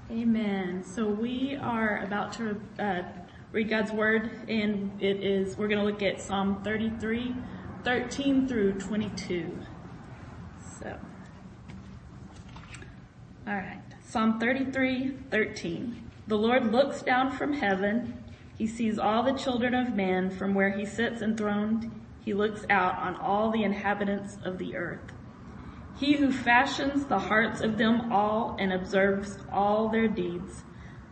Amen. 0.09 0.83
So 0.85 1.05
we 1.05 1.57
are 1.61 2.01
about 2.03 2.31
to 2.33 2.59
uh, 2.79 3.01
read 3.51 3.69
God's 3.69 3.91
word, 3.91 4.31
and 4.47 4.91
it 5.01 5.23
is 5.23 5.57
we're 5.57 5.67
going 5.67 5.79
to 5.79 5.85
look 5.85 6.01
at 6.01 6.21
Psalm 6.21 6.61
33, 6.63 7.35
13 7.83 8.47
through 8.47 8.73
22. 8.73 9.57
So, 10.79 10.97
all 13.47 13.53
right, 13.53 13.81
Psalm 14.05 14.39
33, 14.39 15.17
13. 15.31 16.03
The 16.27 16.37
Lord 16.37 16.71
looks 16.71 17.01
down 17.01 17.31
from 17.31 17.53
heaven 17.53 18.23
he 18.57 18.65
sees 18.65 18.97
all 18.97 19.21
the 19.21 19.33
children 19.33 19.75
of 19.75 19.95
man 19.95 20.31
from 20.31 20.55
where 20.55 20.71
he 20.71 20.85
sits 20.85 21.21
enthroned. 21.21 21.91
He 22.25 22.33
looks 22.33 22.65
out 22.69 22.97
on 22.97 23.15
all 23.15 23.51
the 23.51 23.63
inhabitants 23.63 24.39
of 24.43 24.57
the 24.57 24.75
earth. 24.75 25.13
He 25.99 26.13
who 26.13 26.31
fashions 26.31 27.05
the 27.05 27.19
hearts 27.19 27.61
of 27.61 27.77
them 27.77 28.11
all 28.11 28.55
and 28.59 28.73
observes 28.73 29.37
all 29.51 29.89
their 29.89 30.07
deeds. 30.07 30.63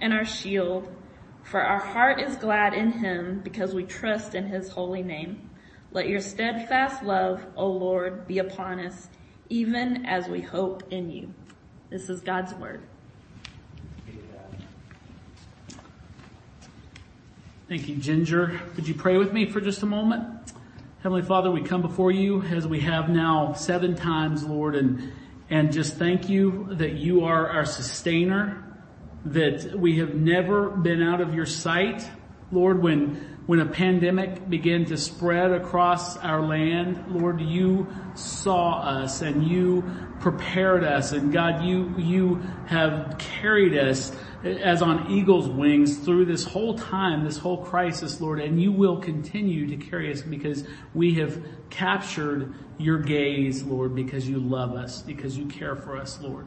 and 0.00 0.12
our 0.12 0.24
shield. 0.24 0.88
For 1.44 1.60
our 1.60 1.78
heart 1.78 2.20
is 2.20 2.36
glad 2.36 2.74
in 2.74 2.92
him 2.92 3.40
because 3.42 3.74
we 3.74 3.84
trust 3.84 4.34
in 4.34 4.46
his 4.46 4.68
holy 4.68 5.02
name. 5.02 5.50
Let 5.92 6.08
your 6.08 6.20
steadfast 6.20 7.02
love, 7.02 7.44
O 7.56 7.66
Lord, 7.68 8.26
be 8.26 8.38
upon 8.38 8.80
us, 8.80 9.08
even 9.48 10.04
as 10.04 10.28
we 10.28 10.42
hope 10.42 10.92
in 10.92 11.10
you. 11.10 11.32
This 11.88 12.10
is 12.10 12.20
God's 12.20 12.52
word. 12.54 12.82
Thank 17.68 17.86
you, 17.86 17.96
Ginger. 17.96 18.60
Could 18.74 18.88
you 18.88 18.94
pray 18.94 19.18
with 19.18 19.32
me 19.32 19.44
for 19.44 19.60
just 19.60 19.82
a 19.82 19.86
moment? 19.86 20.52
Heavenly 21.02 21.22
Father, 21.22 21.50
we 21.50 21.62
come 21.62 21.82
before 21.82 22.10
you 22.10 22.42
as 22.42 22.66
we 22.66 22.80
have 22.80 23.08
now 23.08 23.52
seven 23.52 23.94
times, 23.94 24.42
Lord, 24.42 24.74
and, 24.74 25.12
and 25.48 25.70
just 25.72 25.96
thank 25.96 26.28
you 26.28 26.66
that 26.72 26.94
you 26.94 27.24
are 27.24 27.48
our 27.48 27.64
sustainer, 27.64 28.64
that 29.26 29.78
we 29.78 29.98
have 29.98 30.14
never 30.14 30.70
been 30.70 31.02
out 31.02 31.20
of 31.20 31.34
your 31.34 31.46
sight. 31.46 32.08
Lord, 32.50 32.82
when, 32.82 33.38
when 33.46 33.60
a 33.60 33.66
pandemic 33.66 34.48
began 34.48 34.84
to 34.86 34.96
spread 34.96 35.52
across 35.52 36.16
our 36.18 36.40
land, 36.40 37.04
Lord, 37.08 37.40
you 37.40 37.86
saw 38.14 38.80
us 38.80 39.20
and 39.20 39.46
you 39.46 39.84
prepared 40.20 40.82
us 40.84 41.12
and 41.12 41.32
God, 41.32 41.64
you, 41.64 41.94
you 41.98 42.36
have 42.66 43.16
carried 43.18 43.76
us 43.76 44.12
as 44.44 44.82
on 44.82 45.10
eagle's 45.10 45.48
wings 45.48 45.98
through 45.98 46.24
this 46.24 46.44
whole 46.44 46.78
time, 46.78 47.24
this 47.24 47.38
whole 47.38 47.64
crisis, 47.64 48.20
Lord, 48.20 48.40
and 48.40 48.60
you 48.62 48.70
will 48.72 48.98
continue 48.98 49.66
to 49.66 49.76
carry 49.76 50.12
us 50.12 50.22
because 50.22 50.64
we 50.94 51.14
have 51.14 51.44
captured 51.70 52.54
your 52.78 52.98
gaze, 52.98 53.62
Lord, 53.64 53.94
because 53.94 54.28
you 54.28 54.38
love 54.38 54.74
us, 54.74 55.02
because 55.02 55.36
you 55.36 55.46
care 55.46 55.74
for 55.74 55.96
us, 55.96 56.20
Lord. 56.22 56.46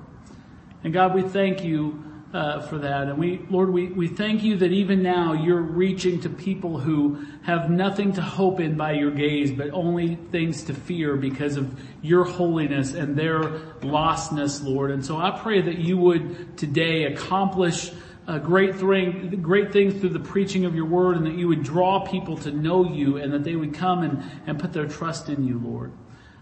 And 0.83 0.93
God, 0.93 1.13
we 1.13 1.21
thank 1.21 1.63
you 1.63 2.10
uh, 2.33 2.61
for 2.61 2.77
that. 2.79 3.07
And 3.07 3.17
we, 3.17 3.45
Lord, 3.49 3.69
we, 3.69 3.87
we 3.87 4.07
thank 4.07 4.43
you 4.43 4.57
that 4.57 4.71
even 4.71 5.03
now 5.03 5.33
you're 5.33 5.61
reaching 5.61 6.21
to 6.21 6.29
people 6.29 6.77
who 6.77 7.25
have 7.43 7.69
nothing 7.69 8.13
to 8.13 8.21
hope 8.21 8.59
in 8.59 8.77
by 8.77 8.93
your 8.93 9.11
gaze, 9.11 9.51
but 9.51 9.71
only 9.71 10.15
things 10.31 10.63
to 10.65 10.73
fear 10.73 11.17
because 11.17 11.57
of 11.57 11.79
your 12.01 12.23
holiness 12.23 12.93
and 12.93 13.15
their 13.15 13.41
lostness, 13.81 14.63
Lord. 14.63 14.91
And 14.91 15.05
so 15.05 15.17
I 15.17 15.31
pray 15.31 15.61
that 15.61 15.77
you 15.77 15.97
would 15.97 16.57
today 16.57 17.05
accomplish 17.05 17.91
a 18.27 18.39
great 18.39 18.75
thing, 18.75 19.41
great 19.41 19.73
things 19.73 19.99
through 19.99 20.09
the 20.09 20.19
preaching 20.19 20.65
of 20.65 20.75
your 20.75 20.85
word 20.85 21.17
and 21.17 21.25
that 21.25 21.35
you 21.35 21.47
would 21.47 21.63
draw 21.63 22.05
people 22.05 22.37
to 22.37 22.51
know 22.51 22.89
you 22.89 23.17
and 23.17 23.33
that 23.33 23.43
they 23.43 23.55
would 23.55 23.73
come 23.73 24.03
and, 24.03 24.23
and 24.47 24.59
put 24.59 24.71
their 24.71 24.87
trust 24.87 25.27
in 25.27 25.43
you, 25.43 25.59
Lord. 25.59 25.91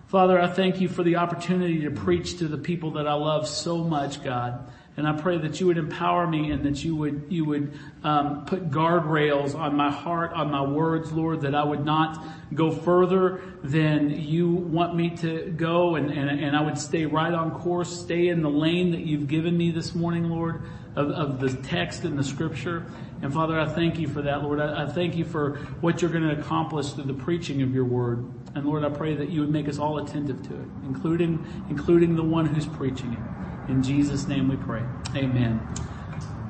Father, 0.08 0.39
I 0.39 0.48
thank 0.48 0.81
you 0.81 0.89
for 0.89 1.03
the 1.03 1.15
opportunity 1.17 1.81
to 1.81 1.91
preach 1.91 2.39
to 2.39 2.48
the 2.48 2.58
people 2.58 2.91
that 2.91 3.08
I 3.08 3.13
love 3.13 3.48
so 3.48 3.77
much, 3.77 4.24
God. 4.24 4.72
And 5.00 5.08
I 5.08 5.13
pray 5.13 5.38
that 5.38 5.62
you 5.62 5.68
would 5.68 5.77
empower 5.77 6.27
me 6.27 6.51
and 6.51 6.65
that 6.65 6.84
you 6.84 6.94
would, 6.98 7.27
you 7.29 7.46
would 7.46 7.79
um, 8.03 8.44
put 8.44 8.70
guardrails 8.70 9.56
on 9.56 9.74
my 9.74 9.89
heart, 9.89 10.34
on 10.34 10.51
my 10.51 10.62
words, 10.62 11.13
Lord, 11.13 11.39
that 11.44 11.56
I 11.56 11.63
would 11.63 11.86
not 11.86 12.22
go 12.53 12.70
further 12.70 13.41
than 13.63 14.10
you 14.10 14.50
want 14.50 14.98
me 14.98 15.12
to 15.12 15.51
go 15.51 15.96
and, 15.96 16.12
and, 16.12 16.44
and 16.44 16.53
I 16.53 16.60
would 16.60 16.77
stay 16.77 17.06
right 17.06 17.34
on 17.34 17.51
course, 17.51 17.98
stay 17.98 18.27
in 18.27 18.41
the 18.41 18.50
lane 18.50 18.91
that 18.91 19.00
you've 19.00 19.29
given 19.29 19.58
me 19.58 19.72
this 19.72 19.96
morning, 19.96 20.29
Lord, 20.29 20.63
of, 20.98 21.12
of 21.12 21.39
the 21.39 21.53
text 21.70 22.03
and 22.03 22.20
the 22.20 22.24
scripture. 22.25 22.86
And 23.22 23.34
Father, 23.34 23.58
I 23.58 23.68
thank 23.68 24.00
you 24.00 24.10
for 24.10 24.22
that, 24.24 24.44
Lord. 24.44 24.60
I, 24.60 24.84
I 24.84 24.86
thank 24.86 25.15
you 25.15 25.24
for 25.24 25.60
what 25.79 26.01
you're 26.01 26.12
going 26.12 26.27
to 26.27 26.38
accomplish 26.38 26.91
through 26.91 27.06
the 27.06 27.13
preaching 27.13 27.62
of 27.62 27.74
your 27.74 27.86
word. 27.86 28.29
And 28.53 28.65
Lord, 28.65 28.84
I 28.84 28.89
pray 28.89 29.15
that 29.15 29.29
you 29.29 29.39
would 29.39 29.50
make 29.50 29.70
us 29.70 29.79
all 29.79 30.00
attentive 30.00 30.46
to 30.50 30.56
it, 30.56 30.68
including, 30.84 31.65
including 31.70 32.18
the 32.18 32.24
one 32.24 32.46
who's 32.46 32.65
preaching 32.65 33.13
it. 33.13 33.49
In 33.69 33.83
Jesus' 33.83 34.27
name 34.27 34.49
we 34.49 34.55
pray. 34.55 34.83
Amen. 35.15 35.61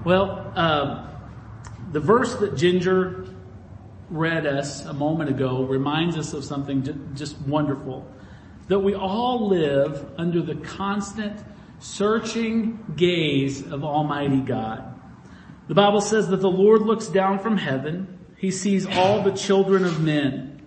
Well, 0.06 0.54
uh, 0.56 1.06
the 1.92 2.00
verse 2.00 2.34
that 2.38 2.56
Ginger 2.56 3.26
read 4.10 4.48
us 4.48 4.86
a 4.86 4.94
moment 4.94 5.30
ago 5.30 5.64
reminds 5.64 6.18
us 6.18 6.32
of 6.32 6.46
something 6.46 7.12
just 7.16 7.38
wonderful. 7.42 8.10
That 8.70 8.80
we 8.80 8.96
all 8.96 9.50
live 9.50 10.10
under 10.18 10.42
the 10.42 10.56
constant 10.56 11.44
searching 11.80 12.80
gaze 12.96 13.70
of 13.70 13.84
Almighty 13.84 14.40
God. 14.40 14.98
The 15.68 15.76
Bible 15.76 16.00
says 16.00 16.30
that 16.30 16.40
the 16.40 16.50
Lord 16.50 16.84
looks 16.84 17.08
down 17.08 17.40
from 17.40 17.58
heaven. 17.58 18.18
He 18.38 18.50
sees 18.50 18.86
all 18.86 19.22
the 19.22 19.32
children 19.32 19.84
of 19.84 20.02
men. 20.02 20.62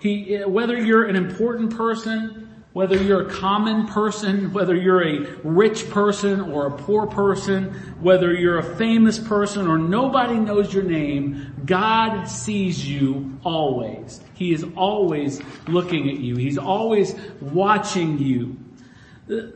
He, 0.00 0.38
whether 0.46 0.76
you're 0.76 1.04
an 1.04 1.16
important 1.16 1.76
person 1.76 2.47
whether 2.72 2.96
you're 2.96 3.26
a 3.26 3.30
common 3.30 3.86
person, 3.86 4.52
whether 4.52 4.76
you're 4.76 5.02
a 5.02 5.38
rich 5.42 5.88
person 5.90 6.40
or 6.40 6.66
a 6.66 6.70
poor 6.70 7.06
person, 7.06 7.72
whether 8.00 8.34
you're 8.34 8.58
a 8.58 8.76
famous 8.76 9.18
person 9.18 9.66
or 9.66 9.78
nobody 9.78 10.38
knows 10.38 10.72
your 10.72 10.84
name, 10.84 11.54
God 11.64 12.26
sees 12.26 12.86
you 12.86 13.38
always. 13.42 14.20
He 14.34 14.52
is 14.52 14.66
always 14.76 15.40
looking 15.66 16.10
at 16.10 16.18
you. 16.18 16.36
He's 16.36 16.58
always 16.58 17.14
watching 17.40 18.18
you. 18.18 18.56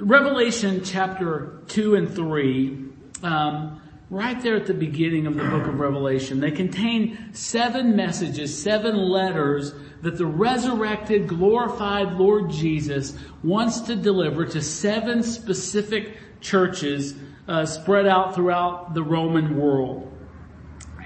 Revelation 0.01 0.83
chapter 0.83 1.61
2 1.69 1.95
and 1.95 2.15
3, 2.15 2.79
um, 3.23 3.82
right 4.13 4.43
there 4.43 4.57
at 4.57 4.67
the 4.67 4.75
beginning 4.75 5.27
of 5.27 5.35
the 5.35 5.45
book 5.45 5.67
of 5.67 5.81
Revelation, 5.81 6.39
they 6.39 6.51
contain 6.51 7.33
seven 7.33 7.97
messages, 7.97 8.63
seven 8.63 8.95
letters 8.95 9.73
that 10.03 10.19
the 10.19 10.27
resurrected, 10.27 11.27
glorified 11.27 12.13
Lord 12.13 12.51
Jesus 12.51 13.17
wants 13.43 13.81
to 13.81 13.97
deliver 13.97 14.45
to 14.45 14.61
seven 14.61 15.23
specific 15.23 16.19
churches 16.43 17.15
uh, 17.49 17.65
spread 17.65 18.07
out 18.07 18.35
throughout 18.35 18.93
the 18.93 19.03
Roman 19.03 19.57
world. 19.57 20.13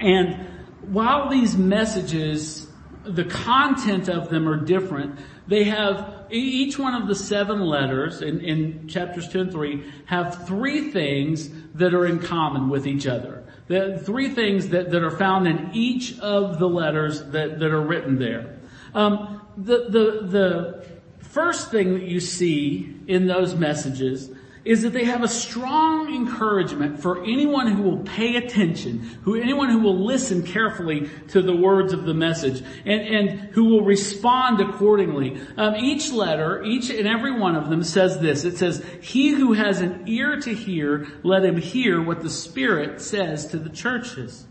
And 0.01 0.45
while 0.81 1.29
these 1.29 1.55
messages, 1.55 2.67
the 3.05 3.23
content 3.23 4.09
of 4.09 4.29
them 4.29 4.49
are 4.49 4.59
different, 4.59 5.17
they 5.47 5.63
have 5.63 6.16
each 6.29 6.77
one 6.77 6.93
of 6.93 7.07
the 7.07 7.15
seven 7.15 7.61
letters 7.61 8.21
in, 8.21 8.41
in 8.41 8.87
chapters 8.87 9.27
2 9.29 9.41
and 9.41 9.51
3 9.51 9.83
have 10.05 10.47
three 10.47 10.91
things 10.91 11.49
that 11.75 11.93
are 11.93 12.05
in 12.05 12.19
common 12.19 12.69
with 12.69 12.87
each 12.87 13.07
other. 13.07 13.43
The 13.67 14.01
three 14.03 14.29
things 14.29 14.69
that, 14.69 14.91
that 14.91 15.03
are 15.03 15.11
found 15.11 15.47
in 15.47 15.71
each 15.73 16.17
of 16.19 16.59
the 16.59 16.69
letters 16.69 17.21
that, 17.31 17.59
that 17.59 17.71
are 17.71 17.81
written 17.81 18.17
there. 18.17 18.57
Um, 18.93 19.41
the, 19.57 19.89
the, 19.89 20.27
the 20.27 20.85
first 21.19 21.71
thing 21.71 21.93
that 21.95 22.03
you 22.03 22.19
see 22.19 22.95
in 23.07 23.27
those 23.27 23.55
messages 23.55 24.29
is 24.67 24.81
that 24.81 24.91
they 24.91 25.05
have 25.05 25.23
a 25.23 25.27
strong 25.27 26.13
encouragement 26.13 26.99
for 26.99 27.23
anyone 27.23 27.71
who 27.71 27.81
will 27.83 27.99
pay 27.99 28.35
attention, 28.35 28.99
who 29.23 29.39
anyone 29.39 29.69
who 29.69 29.79
will 29.79 30.05
listen 30.05 30.43
carefully 30.43 31.09
to 31.29 31.41
the 31.41 31.55
words 31.55 31.93
of 31.93 32.03
the 32.03 32.13
message, 32.13 32.61
and, 32.85 33.01
and 33.01 33.29
who 33.53 33.63
will 33.65 33.85
respond 33.85 34.59
accordingly. 34.59 35.39
Um, 35.55 35.75
each 35.75 36.11
letter, 36.11 36.61
each 36.63 36.89
and 36.89 37.07
every 37.07 37.31
one 37.31 37.55
of 37.55 37.69
them 37.69 37.81
says 37.81 38.19
this. 38.19 38.43
It 38.43 38.57
says, 38.57 38.83
"He 39.01 39.29
who 39.29 39.53
has 39.53 39.79
an 39.79 40.03
ear 40.05 40.39
to 40.41 40.53
hear, 40.53 41.07
let 41.23 41.45
him 41.45 41.55
hear 41.55 42.01
what 42.01 42.21
the 42.21 42.29
Spirit 42.29 42.99
says 42.99 43.47
to 43.47 43.57
the 43.57 43.69
churches." 43.69 44.45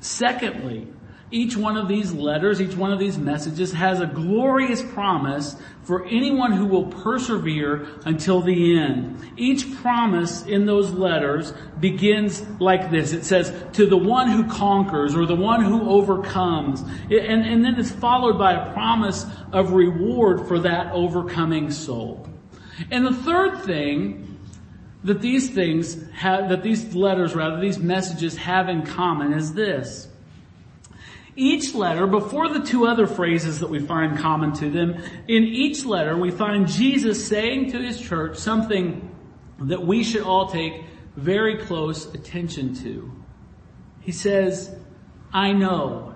Secondly, 0.00 0.86
each 1.30 1.56
one 1.56 1.76
of 1.76 1.88
these 1.88 2.12
letters, 2.12 2.60
each 2.60 2.76
one 2.76 2.92
of 2.92 3.00
these 3.00 3.18
messages 3.18 3.72
has 3.72 4.00
a 4.00 4.06
glorious 4.06 4.82
promise 4.82 5.56
for 5.82 6.06
anyone 6.06 6.52
who 6.52 6.66
will 6.66 6.86
persevere 6.86 7.88
until 8.04 8.40
the 8.40 8.78
end. 8.78 9.18
Each 9.36 9.74
promise 9.76 10.46
in 10.46 10.66
those 10.66 10.90
letters 10.90 11.52
begins 11.80 12.44
like 12.60 12.92
this. 12.92 13.12
It 13.12 13.24
says, 13.24 13.52
to 13.72 13.86
the 13.86 13.96
one 13.96 14.30
who 14.30 14.44
conquers 14.48 15.16
or 15.16 15.26
the 15.26 15.34
one 15.34 15.64
who 15.64 15.90
overcomes. 15.90 16.82
And, 17.10 17.44
and 17.44 17.64
then 17.64 17.74
it's 17.74 17.90
followed 17.90 18.38
by 18.38 18.52
a 18.52 18.72
promise 18.72 19.26
of 19.52 19.72
reward 19.72 20.46
for 20.46 20.60
that 20.60 20.92
overcoming 20.92 21.72
soul. 21.72 22.28
And 22.92 23.04
the 23.04 23.14
third 23.14 23.62
thing 23.62 24.38
that 25.02 25.20
these 25.20 25.50
things 25.50 26.08
have, 26.10 26.48
that 26.50 26.62
these 26.62 26.94
letters 26.94 27.34
rather, 27.34 27.60
these 27.60 27.78
messages 27.78 28.36
have 28.36 28.68
in 28.68 28.82
common 28.82 29.32
is 29.32 29.54
this 29.54 30.08
Each 31.38 31.74
letter, 31.74 32.06
before 32.06 32.48
the 32.48 32.60
two 32.60 32.86
other 32.86 33.06
phrases 33.06 33.60
that 33.60 33.68
we 33.68 33.78
find 33.78 34.18
common 34.18 34.54
to 34.54 34.70
them, 34.70 35.02
in 35.28 35.44
each 35.44 35.84
letter 35.84 36.16
we 36.16 36.30
find 36.30 36.66
Jesus 36.66 37.26
saying 37.26 37.72
to 37.72 37.78
his 37.78 38.00
church 38.00 38.38
something 38.38 39.14
that 39.60 39.86
we 39.86 40.02
should 40.02 40.22
all 40.22 40.48
take 40.48 40.82
very 41.14 41.58
close 41.58 42.06
attention 42.14 42.74
to. 42.76 43.12
He 44.00 44.12
says, 44.12 44.74
I 45.32 45.52
know. 45.52 46.14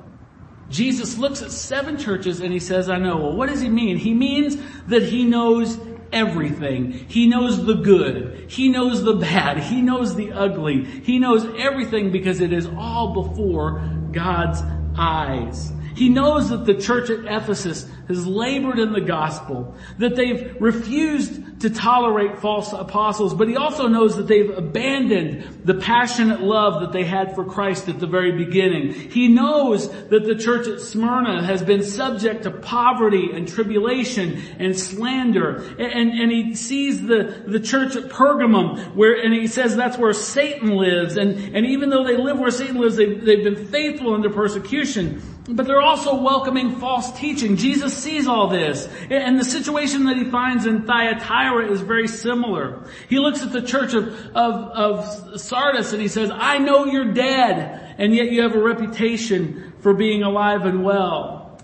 Jesus 0.70 1.18
looks 1.18 1.42
at 1.42 1.50
seven 1.50 1.98
churches 1.98 2.40
and 2.40 2.52
he 2.52 2.60
says, 2.60 2.88
I 2.88 2.98
know. 2.98 3.18
Well, 3.18 3.36
what 3.36 3.50
does 3.50 3.60
he 3.60 3.68
mean? 3.68 3.98
He 3.98 4.14
means 4.14 4.56
that 4.86 5.02
he 5.02 5.24
knows 5.24 5.78
everything. 6.12 6.92
He 6.92 7.26
knows 7.26 7.66
the 7.66 7.74
good. 7.74 8.50
He 8.50 8.68
knows 8.68 9.02
the 9.02 9.14
bad. 9.14 9.58
He 9.58 9.82
knows 9.82 10.14
the 10.14 10.32
ugly. 10.32 10.84
He 10.84 11.18
knows 11.18 11.44
everything 11.58 12.10
because 12.10 12.40
it 12.40 12.52
is 12.52 12.66
all 12.78 13.12
before 13.12 13.80
God's 14.12 14.62
eyes. 14.96 15.72
He 15.94 16.08
knows 16.08 16.50
that 16.50 16.66
the 16.66 16.74
church 16.74 17.10
at 17.10 17.24
Ephesus 17.24 17.86
has 18.08 18.26
labored 18.26 18.78
in 18.78 18.92
the 18.92 19.00
gospel, 19.00 19.74
that 19.98 20.16
they've 20.16 20.56
refused 20.60 21.42
to 21.60 21.68
tolerate 21.68 22.38
false 22.38 22.72
apostles, 22.72 23.34
but 23.34 23.46
he 23.46 23.56
also 23.56 23.86
knows 23.86 24.16
that 24.16 24.26
they've 24.26 24.50
abandoned 24.50 25.60
the 25.64 25.74
passionate 25.74 26.40
love 26.40 26.80
that 26.80 26.92
they 26.92 27.04
had 27.04 27.34
for 27.34 27.44
Christ 27.44 27.88
at 27.88 28.00
the 28.00 28.06
very 28.06 28.32
beginning. 28.32 28.94
He 28.94 29.28
knows 29.28 29.90
that 30.08 30.24
the 30.24 30.36
church 30.36 30.66
at 30.68 30.80
Smyrna 30.80 31.44
has 31.44 31.62
been 31.62 31.82
subject 31.82 32.44
to 32.44 32.50
poverty 32.50 33.30
and 33.34 33.46
tribulation 33.46 34.40
and 34.58 34.78
slander. 34.78 35.56
And, 35.78 36.10
and 36.10 36.32
he 36.32 36.54
sees 36.54 37.02
the, 37.02 37.44
the 37.46 37.60
church 37.60 37.94
at 37.94 38.04
Pergamum 38.04 38.94
where, 38.94 39.22
and 39.22 39.34
he 39.34 39.46
says 39.46 39.76
that's 39.76 39.98
where 39.98 40.14
Satan 40.14 40.70
lives. 40.70 41.18
And, 41.18 41.54
and 41.54 41.66
even 41.66 41.90
though 41.90 42.04
they 42.04 42.16
live 42.16 42.38
where 42.38 42.50
Satan 42.50 42.76
lives, 42.76 42.96
they, 42.96 43.14
they've 43.14 43.44
been 43.44 43.66
faithful 43.66 44.14
under 44.14 44.30
persecution. 44.30 45.22
But 45.48 45.66
they're 45.66 45.82
also 45.82 46.14
welcoming 46.22 46.76
false 46.76 47.10
teaching. 47.18 47.56
Jesus 47.56 47.96
sees 47.96 48.26
all 48.26 48.48
this. 48.48 48.88
And 49.10 49.38
the 49.38 49.44
situation 49.44 50.04
that 50.04 50.16
he 50.16 50.24
finds 50.24 50.64
in 50.64 50.86
Thyatira 50.86 51.49
is 51.58 51.80
very 51.80 52.06
similar. 52.06 52.84
He 53.08 53.18
looks 53.18 53.42
at 53.42 53.52
the 53.52 53.62
church 53.62 53.94
of, 53.94 54.08
of, 54.36 54.54
of 55.34 55.40
Sardis 55.40 55.92
and 55.92 56.00
he 56.00 56.08
says, 56.08 56.30
I 56.32 56.58
know 56.58 56.86
you're 56.86 57.12
dead, 57.12 57.94
and 57.98 58.14
yet 58.14 58.30
you 58.30 58.42
have 58.42 58.54
a 58.54 58.62
reputation 58.62 59.72
for 59.80 59.94
being 59.94 60.22
alive 60.22 60.66
and 60.66 60.84
well. 60.84 61.58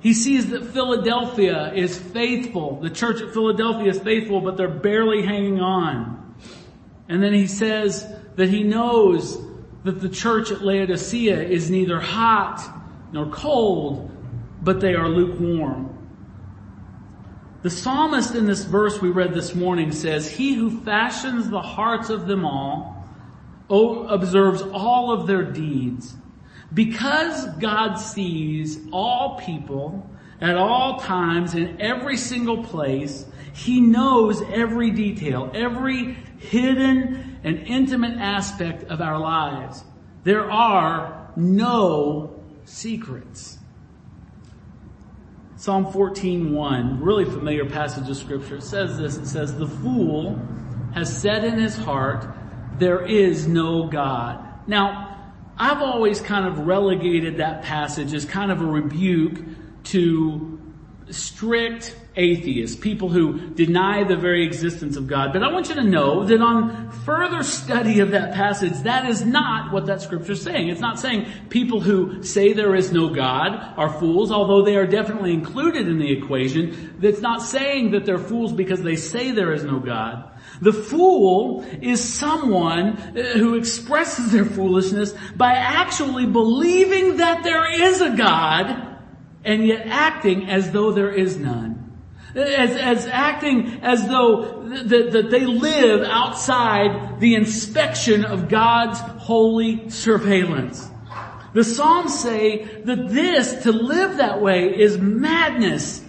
He 0.00 0.14
sees 0.14 0.50
that 0.50 0.64
Philadelphia 0.64 1.72
is 1.74 1.98
faithful. 1.98 2.80
The 2.80 2.90
church 2.90 3.20
at 3.20 3.32
Philadelphia 3.32 3.90
is 3.90 3.98
faithful, 3.98 4.40
but 4.40 4.56
they're 4.56 4.68
barely 4.68 5.22
hanging 5.22 5.60
on. 5.60 6.34
And 7.08 7.22
then 7.22 7.34
he 7.34 7.46
says 7.46 8.06
that 8.36 8.48
he 8.48 8.62
knows 8.62 9.38
that 9.84 10.00
the 10.00 10.08
church 10.08 10.50
at 10.50 10.62
Laodicea 10.62 11.42
is 11.42 11.70
neither 11.70 12.00
hot 12.00 12.60
nor 13.12 13.26
cold, 13.26 14.10
but 14.62 14.80
they 14.80 14.94
are 14.94 15.08
lukewarm. 15.08 15.99
The 17.62 17.70
psalmist 17.70 18.34
in 18.34 18.46
this 18.46 18.64
verse 18.64 19.02
we 19.02 19.10
read 19.10 19.34
this 19.34 19.54
morning 19.54 19.92
says, 19.92 20.30
He 20.30 20.54
who 20.54 20.80
fashions 20.80 21.50
the 21.50 21.60
hearts 21.60 22.08
of 22.08 22.26
them 22.26 22.46
all 22.46 23.04
observes 23.68 24.62
all 24.62 25.12
of 25.12 25.26
their 25.26 25.44
deeds. 25.44 26.14
Because 26.72 27.46
God 27.58 27.96
sees 27.96 28.80
all 28.92 29.38
people 29.38 30.08
at 30.40 30.56
all 30.56 31.00
times 31.00 31.54
in 31.54 31.78
every 31.80 32.16
single 32.16 32.64
place, 32.64 33.26
He 33.52 33.80
knows 33.80 34.40
every 34.40 34.90
detail, 34.90 35.50
every 35.52 36.14
hidden 36.38 37.38
and 37.44 37.58
intimate 37.66 38.16
aspect 38.18 38.84
of 38.84 39.02
our 39.02 39.18
lives. 39.18 39.84
There 40.24 40.50
are 40.50 41.30
no 41.36 42.42
secrets. 42.64 43.58
Psalm 45.60 45.84
14:1, 45.84 47.00
really 47.02 47.26
familiar 47.26 47.66
passage 47.66 48.08
of 48.08 48.16
scripture. 48.16 48.56
It 48.56 48.62
says 48.62 48.96
this, 48.96 49.18
it 49.18 49.26
says, 49.26 49.58
"The 49.58 49.66
fool 49.66 50.38
has 50.92 51.14
said 51.14 51.44
in 51.44 51.58
his 51.58 51.76
heart, 51.76 52.26
there 52.78 53.04
is 53.04 53.46
no 53.46 53.86
God." 53.86 54.38
Now, 54.66 55.16
I've 55.58 55.82
always 55.82 56.22
kind 56.22 56.46
of 56.46 56.66
relegated 56.66 57.36
that 57.36 57.60
passage 57.62 58.14
as 58.14 58.24
kind 58.24 58.50
of 58.50 58.62
a 58.62 58.64
rebuke 58.64 59.42
to 59.84 60.59
strict 61.12 61.96
atheists, 62.16 62.76
people 62.76 63.08
who 63.08 63.50
deny 63.50 64.04
the 64.04 64.16
very 64.16 64.44
existence 64.44 64.96
of 64.96 65.06
God. 65.06 65.32
But 65.32 65.42
I 65.42 65.52
want 65.52 65.68
you 65.68 65.74
to 65.76 65.84
know 65.84 66.24
that 66.24 66.40
on 66.40 66.90
further 66.90 67.42
study 67.42 68.00
of 68.00 68.10
that 68.10 68.34
passage, 68.34 68.72
that 68.82 69.08
is 69.08 69.24
not 69.24 69.72
what 69.72 69.86
that 69.86 70.02
scripture 70.02 70.32
is 70.32 70.42
saying. 70.42 70.68
It's 70.68 70.80
not 70.80 70.98
saying 70.98 71.26
people 71.48 71.80
who 71.80 72.22
say 72.22 72.52
there 72.52 72.74
is 72.74 72.92
no 72.92 73.08
God 73.08 73.74
are 73.76 73.92
fools, 73.98 74.32
although 74.32 74.62
they 74.62 74.76
are 74.76 74.86
definitely 74.86 75.32
included 75.32 75.88
in 75.88 75.98
the 75.98 76.12
equation. 76.12 76.98
It's 77.00 77.20
not 77.20 77.42
saying 77.42 77.92
that 77.92 78.04
they're 78.04 78.18
fools 78.18 78.52
because 78.52 78.82
they 78.82 78.96
say 78.96 79.30
there 79.30 79.52
is 79.52 79.64
no 79.64 79.78
God. 79.78 80.26
The 80.60 80.72
fool 80.72 81.64
is 81.80 82.02
someone 82.02 82.96
uh, 82.98 83.22
who 83.34 83.54
expresses 83.54 84.32
their 84.32 84.44
foolishness 84.44 85.14
by 85.36 85.52
actually 85.54 86.26
believing 86.26 87.18
that 87.18 87.44
there 87.44 87.70
is 87.82 88.00
a 88.00 88.10
God 88.16 88.89
and 89.44 89.66
yet 89.66 89.86
acting 89.86 90.48
as 90.48 90.70
though 90.70 90.92
there 90.92 91.12
is 91.12 91.36
none. 91.36 91.76
As, 92.34 92.76
as 92.76 93.06
acting 93.06 93.80
as 93.82 94.06
though 94.06 94.62
that, 94.68 95.10
that 95.12 95.30
they 95.30 95.46
live 95.46 96.02
outside 96.02 97.18
the 97.18 97.34
inspection 97.34 98.24
of 98.24 98.48
God's 98.48 99.00
holy 99.00 99.90
surveillance. 99.90 100.88
The 101.52 101.64
Psalms 101.64 102.16
say 102.16 102.64
that 102.84 103.08
this, 103.08 103.64
to 103.64 103.72
live 103.72 104.18
that 104.18 104.40
way, 104.40 104.78
is 104.78 104.98
madness. 104.98 106.04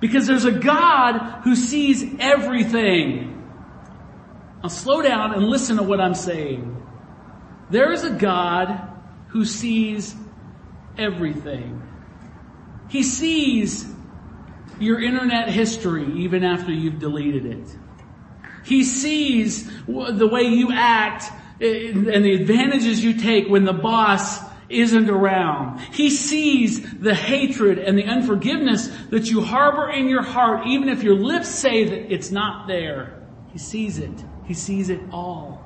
Because 0.00 0.26
there's 0.26 0.46
a 0.46 0.52
God 0.52 1.42
who 1.44 1.54
sees 1.54 2.02
everything. 2.18 3.36
Now 4.62 4.68
slow 4.68 5.02
down 5.02 5.34
and 5.34 5.44
listen 5.44 5.76
to 5.76 5.82
what 5.82 6.00
I'm 6.00 6.14
saying. 6.14 6.84
There 7.70 7.92
is 7.92 8.02
a 8.02 8.10
God 8.10 8.88
who 9.28 9.44
sees 9.44 10.16
everything. 10.98 11.89
He 12.90 13.04
sees 13.04 13.86
your 14.80 15.00
internet 15.00 15.48
history 15.48 16.06
even 16.24 16.42
after 16.42 16.72
you've 16.72 16.98
deleted 16.98 17.46
it. 17.46 17.76
He 18.64 18.82
sees 18.82 19.70
the 19.86 20.28
way 20.30 20.42
you 20.42 20.72
act 20.72 21.24
eh, 21.60 21.90
and 21.90 22.24
the 22.24 22.34
advantages 22.34 23.02
you 23.02 23.14
take 23.14 23.48
when 23.48 23.64
the 23.64 23.72
boss 23.72 24.40
isn't 24.68 25.08
around. 25.08 25.80
He 25.92 26.10
sees 26.10 26.98
the 26.98 27.14
hatred 27.14 27.78
and 27.78 27.96
the 27.96 28.04
unforgiveness 28.04 28.88
that 29.10 29.30
you 29.30 29.40
harbor 29.40 29.88
in 29.90 30.08
your 30.08 30.22
heart 30.22 30.66
even 30.66 30.88
if 30.88 31.02
your 31.02 31.14
lips 31.14 31.48
say 31.48 31.84
that 31.84 32.12
it's 32.12 32.30
not 32.30 32.66
there. 32.66 33.22
He 33.52 33.58
sees 33.58 33.98
it. 33.98 34.24
He 34.46 34.54
sees 34.54 34.90
it 34.90 35.00
all. 35.12 35.64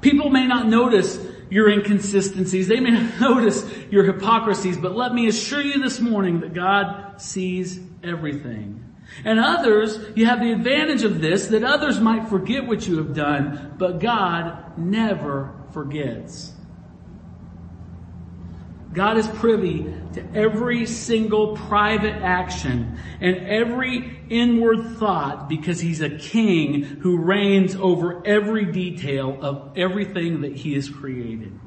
People 0.00 0.30
may 0.30 0.46
not 0.46 0.66
notice 0.66 1.18
your 1.50 1.70
inconsistencies. 1.70 2.68
They 2.68 2.80
may 2.80 2.90
not 2.90 3.20
notice 3.20 3.64
your 3.90 4.04
hypocrisies, 4.04 4.76
but 4.76 4.96
let 4.96 5.14
me 5.14 5.28
assure 5.28 5.62
you 5.62 5.82
this 5.82 6.00
morning 6.00 6.40
that 6.40 6.54
God 6.54 7.20
sees 7.20 7.80
everything. 8.02 8.82
And 9.24 9.38
others, 9.38 9.98
you 10.14 10.26
have 10.26 10.40
the 10.40 10.52
advantage 10.52 11.04
of 11.04 11.20
this, 11.20 11.46
that 11.48 11.62
others 11.62 12.00
might 12.00 12.28
forget 12.28 12.66
what 12.66 12.86
you 12.86 12.98
have 12.98 13.14
done, 13.14 13.74
but 13.78 14.00
God 14.00 14.76
never 14.76 15.54
forgets. 15.72 16.52
God 18.96 19.18
is 19.18 19.28
privy 19.28 19.94
to 20.14 20.24
every 20.34 20.86
single 20.86 21.54
private 21.54 22.14
action 22.14 22.98
and 23.20 23.36
every 23.46 24.20
inward 24.30 24.96
thought 24.96 25.50
because 25.50 25.78
He's 25.78 26.00
a 26.00 26.08
king 26.08 26.82
who 26.82 27.18
reigns 27.18 27.76
over 27.76 28.26
every 28.26 28.64
detail 28.72 29.38
of 29.42 29.76
everything 29.76 30.40
that 30.40 30.56
He 30.56 30.72
has 30.74 30.88
created. 30.88 31.60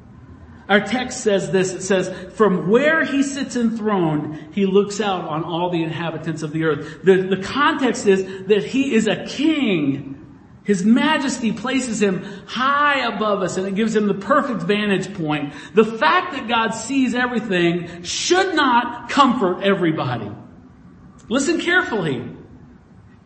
Our 0.68 0.80
text 0.80 1.20
says 1.22 1.52
this, 1.52 1.72
it 1.72 1.82
says, 1.82 2.34
from 2.34 2.68
where 2.70 3.04
he 3.04 3.24
sits 3.24 3.56
enthroned, 3.56 4.54
he 4.54 4.66
looks 4.66 5.00
out 5.00 5.22
on 5.22 5.42
all 5.42 5.70
the 5.70 5.82
inhabitants 5.82 6.44
of 6.44 6.52
the 6.52 6.62
earth. 6.62 7.02
The, 7.02 7.22
the 7.22 7.42
context 7.42 8.06
is 8.06 8.46
that 8.46 8.64
he 8.64 8.94
is 8.94 9.08
a 9.08 9.24
king 9.24 10.29
his 10.64 10.84
majesty 10.84 11.52
places 11.52 12.02
him 12.02 12.22
high 12.46 13.06
above 13.06 13.42
us 13.42 13.56
and 13.56 13.66
it 13.66 13.74
gives 13.74 13.96
him 13.96 14.06
the 14.06 14.14
perfect 14.14 14.62
vantage 14.62 15.14
point. 15.14 15.54
The 15.74 15.84
fact 15.84 16.32
that 16.32 16.48
God 16.48 16.70
sees 16.70 17.14
everything 17.14 18.02
should 18.02 18.54
not 18.54 19.08
comfort 19.08 19.62
everybody. 19.62 20.30
Listen 21.28 21.60
carefully. 21.60 22.28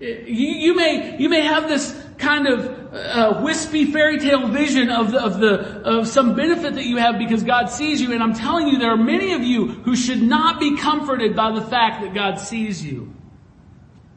You, 0.00 0.76
may, 0.76 1.16
you 1.18 1.28
may 1.28 1.40
have 1.40 1.68
this 1.68 2.00
kind 2.18 2.46
of 2.46 2.94
uh, 2.94 3.40
wispy 3.42 3.86
fairy 3.86 4.18
tale 4.18 4.46
vision 4.48 4.90
of 4.90 5.12
the, 5.12 5.20
of 5.20 5.40
the, 5.40 5.60
of 5.82 6.06
some 6.06 6.34
benefit 6.36 6.74
that 6.74 6.84
you 6.84 6.98
have 6.98 7.18
because 7.18 7.42
God 7.42 7.66
sees 7.66 8.00
you. 8.00 8.12
And 8.12 8.22
I'm 8.22 8.34
telling 8.34 8.68
you, 8.68 8.78
there 8.78 8.90
are 8.90 8.96
many 8.96 9.32
of 9.32 9.42
you 9.42 9.68
who 9.68 9.96
should 9.96 10.22
not 10.22 10.60
be 10.60 10.76
comforted 10.76 11.34
by 11.34 11.52
the 11.52 11.62
fact 11.62 12.02
that 12.02 12.14
God 12.14 12.38
sees 12.38 12.84
you. 12.84 13.14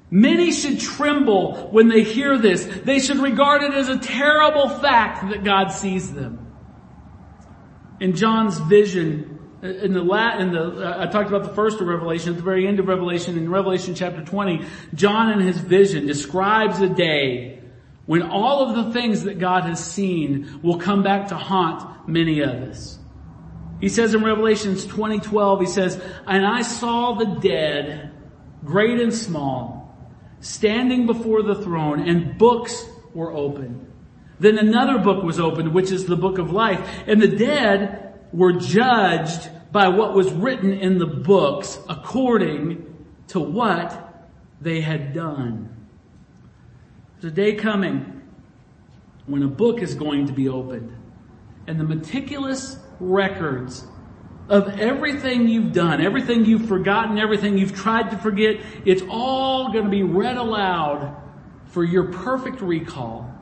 Many 0.10 0.52
should 0.52 0.80
tremble 0.80 1.68
when 1.72 1.90
they 1.90 2.04
hear 2.04 2.38
this. 2.38 2.66
They 2.84 3.00
should 3.00 3.18
regard 3.18 3.62
it 3.64 3.74
as 3.74 3.90
a 3.90 3.98
terrible 3.98 4.70
fact 4.70 5.30
that 5.30 5.44
God 5.44 5.70
sees 5.70 6.14
them. 6.14 6.48
In 8.00 8.16
John's 8.16 8.58
vision 8.58 9.38
In 9.60 9.94
the 9.94 10.04
la- 10.04 10.38
in 10.38 10.52
the, 10.52 10.62
uh, 10.62 11.04
I 11.04 11.08
talked 11.08 11.30
about 11.30 11.42
the 11.44 11.54
first 11.56 11.82
of 11.82 11.88
Revelation, 11.88 12.30
at 12.30 12.38
the 12.38 12.44
very 12.44 12.68
end 12.68 12.80
of 12.80 12.88
Revelation, 12.88 13.38
in 13.38 13.50
Revelation 13.50 13.96
chapter 13.96 14.24
20, 14.24 14.64
John 14.94 15.32
in 15.32 15.40
his 15.40 15.58
vision 15.58 16.06
describes 16.06 16.80
a 16.80 16.88
day 16.88 17.60
when 18.06 18.22
all 18.22 18.70
of 18.70 18.76
the 18.76 18.94
things 18.94 19.24
that 19.24 19.40
God 19.40 19.64
has 19.64 19.84
seen 19.84 20.60
will 20.62 20.78
come 20.78 21.02
back 21.02 21.30
to 21.30 21.36
haunt 21.36 22.08
many 22.08 22.42
of 22.42 22.52
us. 22.52 23.00
He 23.82 23.90
says 23.90 24.14
in 24.14 24.24
Revelations 24.24 24.86
2012, 24.86 25.60
he 25.60 25.66
says, 25.66 26.00
and 26.28 26.46
I 26.46 26.62
saw 26.62 27.16
the 27.16 27.26
dead, 27.26 28.12
great 28.64 29.00
and 29.02 29.14
small, 29.14 29.77
standing 30.40 31.06
before 31.06 31.44
the 31.44 31.56
throne 31.56 32.08
and 32.08 32.38
books 32.38 32.86
were 33.14 33.32
opened. 33.32 33.92
Then 34.40 34.58
another 34.58 35.00
book 35.00 35.24
was 35.24 35.40
opened, 35.40 35.74
which 35.74 35.92
is 35.92 36.06
the 36.06 36.16
book 36.16 36.38
of 36.38 36.52
life. 36.52 36.80
And 37.08 37.22
the 37.22 37.28
dead 37.28 38.20
were 38.32 38.54
judged 38.54 39.50
by 39.72 39.88
what 39.88 40.14
was 40.14 40.32
written 40.32 40.74
in 40.74 41.00
the 41.00 41.08
books 41.08 41.80
according 41.90 42.94
to 43.30 43.40
what 43.40 44.28
they 44.62 44.82
had 44.82 45.14
done. 45.14 45.88
There's 47.20 47.34
a 47.34 47.36
day 47.36 47.56
coming 47.56 48.22
when 49.26 49.44
a 49.44 49.48
book 49.48 49.82
is 49.82 49.96
going 49.96 50.28
to 50.28 50.34
be 50.34 50.48
opened 50.48 50.96
and 51.68 51.80
the 51.80 51.84
meticulous 51.84 52.80
records 53.00 53.86
of 54.50 54.80
everything 54.80 55.48
you've 55.48 55.74
done, 55.74 56.02
everything 56.02 56.46
you've 56.46 56.68
forgotten, 56.68 57.18
everything 57.18 57.58
you've 57.58 57.76
tried 57.76 58.12
to 58.12 58.18
forget, 58.18 58.58
it's 58.86 59.04
all 59.10 59.72
going 59.72 59.86
to 59.86 59.90
be 59.90 60.04
read 60.04 60.38
aloud 60.38 61.16
for 61.66 61.84
your 61.84 62.12
perfect 62.12 62.62
recall. 62.62 63.34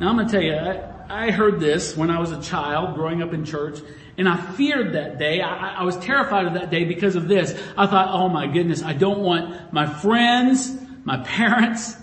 Now 0.00 0.08
I'm 0.08 0.16
going 0.16 0.26
to 0.26 0.32
tell 0.32 0.42
you, 0.42 0.54
I, 0.54 1.26
I 1.26 1.30
heard 1.30 1.60
this 1.60 1.96
when 1.96 2.10
I 2.10 2.18
was 2.18 2.32
a 2.32 2.42
child 2.42 2.96
growing 2.96 3.22
up 3.22 3.32
in 3.32 3.44
church 3.44 3.78
and 4.18 4.28
I 4.28 4.36
feared 4.36 4.94
that 4.94 5.18
day. 5.18 5.40
I, 5.40 5.80
I 5.80 5.82
was 5.84 5.96
terrified 5.98 6.46
of 6.46 6.54
that 6.54 6.70
day 6.70 6.84
because 6.84 7.16
of 7.16 7.28
this. 7.28 7.52
I 7.76 7.86
thought, 7.86 8.08
oh 8.10 8.28
my 8.28 8.46
goodness, 8.46 8.82
I 8.82 8.94
don't 8.94 9.20
want 9.20 9.72
my 9.72 9.86
friends, 9.86 10.76
my 11.04 11.18
parents, 11.18 11.96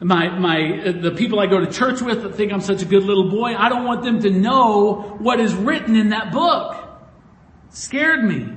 my, 0.00 0.28
my, 0.28 0.92
the 0.92 1.12
people 1.12 1.40
I 1.40 1.46
go 1.46 1.64
to 1.64 1.72
church 1.72 2.02
with 2.02 2.22
that 2.22 2.34
think 2.34 2.52
I'm 2.52 2.60
such 2.60 2.82
a 2.82 2.84
good 2.84 3.04
little 3.04 3.30
boy, 3.30 3.54
I 3.56 3.68
don't 3.68 3.84
want 3.84 4.02
them 4.02 4.20
to 4.20 4.30
know 4.30 5.16
what 5.18 5.40
is 5.40 5.54
written 5.54 5.96
in 5.96 6.10
that 6.10 6.32
book. 6.32 6.81
Scared 7.72 8.22
me. 8.24 8.48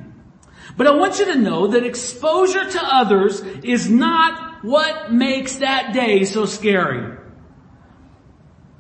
But 0.78 0.88
I 0.88 0.96
want 0.96 1.20
you 1.20 1.26
to 1.26 1.36
know 1.36 1.68
that 1.68 1.86
exposure 1.86 2.70
to 2.70 2.80
others 2.84 3.40
is 3.64 3.90
not 3.90 4.64
what 4.64 5.14
makes 5.14 5.56
that 5.58 5.94
day 5.94 6.26
so 6.26 6.46
scary. 6.46 7.18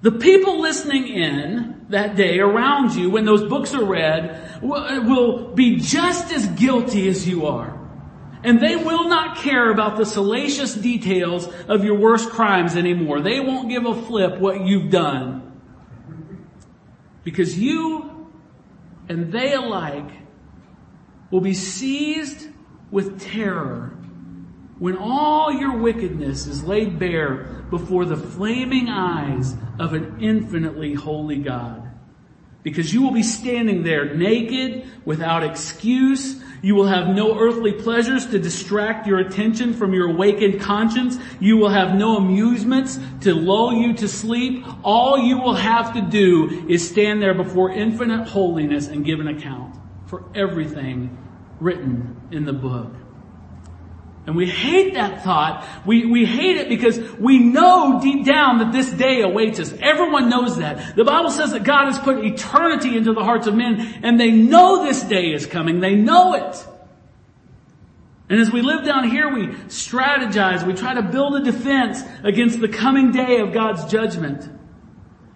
The 0.01 0.11
people 0.11 0.61
listening 0.61 1.07
in 1.07 1.85
that 1.89 2.15
day 2.15 2.39
around 2.39 2.95
you 2.95 3.09
when 3.09 3.25
those 3.25 3.43
books 3.43 3.73
are 3.73 3.83
read 3.83 4.61
will 4.61 5.53
be 5.53 5.77
just 5.77 6.31
as 6.33 6.45
guilty 6.47 7.07
as 7.07 7.27
you 7.27 7.45
are. 7.47 7.79
And 8.43 8.59
they 8.59 8.75
will 8.75 9.07
not 9.07 9.37
care 9.37 9.71
about 9.71 9.97
the 9.97 10.05
salacious 10.05 10.75
details 10.75 11.47
of 11.67 11.83
your 11.83 11.95
worst 11.97 12.29
crimes 12.29 12.75
anymore. 12.75 13.21
They 13.21 13.39
won't 13.39 13.69
give 13.69 13.85
a 13.85 13.99
flip 13.99 14.39
what 14.39 14.65
you've 14.65 14.91
done. 14.91 15.59
Because 17.23 17.57
you 17.57 18.29
and 19.09 19.31
they 19.31 19.53
alike 19.53 20.11
will 21.35 21.41
be 21.41 21.53
seized 21.53 22.47
with 22.91 23.19
terror 23.19 23.93
when 24.79 24.95
all 24.95 25.51
your 25.51 25.75
wickedness 25.75 26.47
is 26.47 26.63
laid 26.63 26.97
bare 26.97 27.65
before 27.69 28.05
the 28.05 28.15
flaming 28.15 28.87
eyes 28.87 29.53
of 29.77 29.91
an 29.91 30.15
infinitely 30.21 30.93
holy 30.93 31.35
God. 31.35 31.91
Because 32.63 32.93
you 32.93 33.01
will 33.01 33.11
be 33.11 33.21
standing 33.21 33.83
there 33.83 34.15
naked, 34.15 34.89
without 35.03 35.43
excuse. 35.43 36.41
You 36.61 36.73
will 36.75 36.87
have 36.87 37.09
no 37.09 37.37
earthly 37.37 37.73
pleasures 37.73 38.27
to 38.27 38.39
distract 38.39 39.05
your 39.05 39.19
attention 39.19 39.73
from 39.73 39.93
your 39.93 40.11
awakened 40.11 40.61
conscience. 40.61 41.17
You 41.41 41.57
will 41.57 41.67
have 41.67 41.95
no 41.95 42.15
amusements 42.15 42.97
to 43.21 43.35
lull 43.35 43.73
you 43.73 43.93
to 43.95 44.07
sleep. 44.07 44.63
All 44.85 45.17
you 45.17 45.37
will 45.37 45.55
have 45.55 45.95
to 45.95 46.01
do 46.01 46.65
is 46.69 46.89
stand 46.89 47.21
there 47.21 47.33
before 47.33 47.71
infinite 47.71 48.25
holiness 48.29 48.87
and 48.87 49.03
give 49.03 49.19
an 49.19 49.27
account 49.27 49.75
for 50.05 50.23
everything 50.33 51.17
written 51.59 52.21
in 52.31 52.45
the 52.45 52.53
book. 52.53 52.93
And 54.27 54.35
we 54.35 54.47
hate 54.47 54.95
that 54.95 55.23
thought. 55.23 55.67
We, 55.85 56.05
we 56.07 56.25
hate 56.25 56.57
it 56.57 56.67
because 56.67 56.99
we 57.19 57.37
know 57.37 57.99
deep 58.01 58.25
down 58.25 58.57
that 58.57 58.71
this 58.71 58.91
day 58.91 59.21
awaits 59.21 59.59
us. 59.59 59.71
Everyone 59.79 60.29
knows 60.29 60.57
that. 60.57 60.95
The 60.95 61.03
Bible 61.03 61.29
says 61.29 61.51
that 61.51 61.63
God 61.63 61.85
has 61.85 61.99
put 61.99 62.25
eternity 62.25 62.97
into 62.97 63.13
the 63.13 63.23
hearts 63.23 63.45
of 63.45 63.55
men 63.55 63.99
and 64.03 64.19
they 64.19 64.31
know 64.31 64.83
this 64.83 65.03
day 65.03 65.31
is 65.31 65.45
coming. 65.45 65.79
They 65.79 65.95
know 65.95 66.33
it. 66.33 66.67
And 68.27 68.39
as 68.39 68.51
we 68.51 68.63
live 68.63 68.83
down 68.83 69.07
here, 69.09 69.31
we 69.31 69.47
strategize. 69.67 70.65
We 70.65 70.73
try 70.73 70.95
to 70.95 71.03
build 71.03 71.35
a 71.35 71.43
defense 71.43 72.01
against 72.23 72.59
the 72.59 72.67
coming 72.67 73.11
day 73.11 73.37
of 73.37 73.53
God's 73.53 73.85
judgment. 73.85 74.49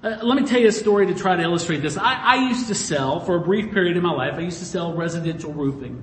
Uh, 0.02 0.18
let 0.24 0.42
me 0.42 0.48
tell 0.48 0.62
you 0.62 0.70
a 0.70 0.72
story 0.72 1.08
to 1.08 1.14
try 1.14 1.36
to 1.36 1.44
illustrate 1.44 1.82
this. 1.82 1.98
I, 1.98 2.14
I 2.14 2.36
used 2.48 2.68
to 2.68 2.76
sell, 2.76 3.20
for 3.20 3.36
a 3.36 3.42
brief 3.42 3.74
period 3.74 3.98
in 3.98 4.04
my 4.04 4.14
life, 4.14 4.36
I 4.36 4.40
used 4.40 4.60
to 4.60 4.66
sell 4.66 4.94
residential 4.94 5.52
roofing. 5.52 6.02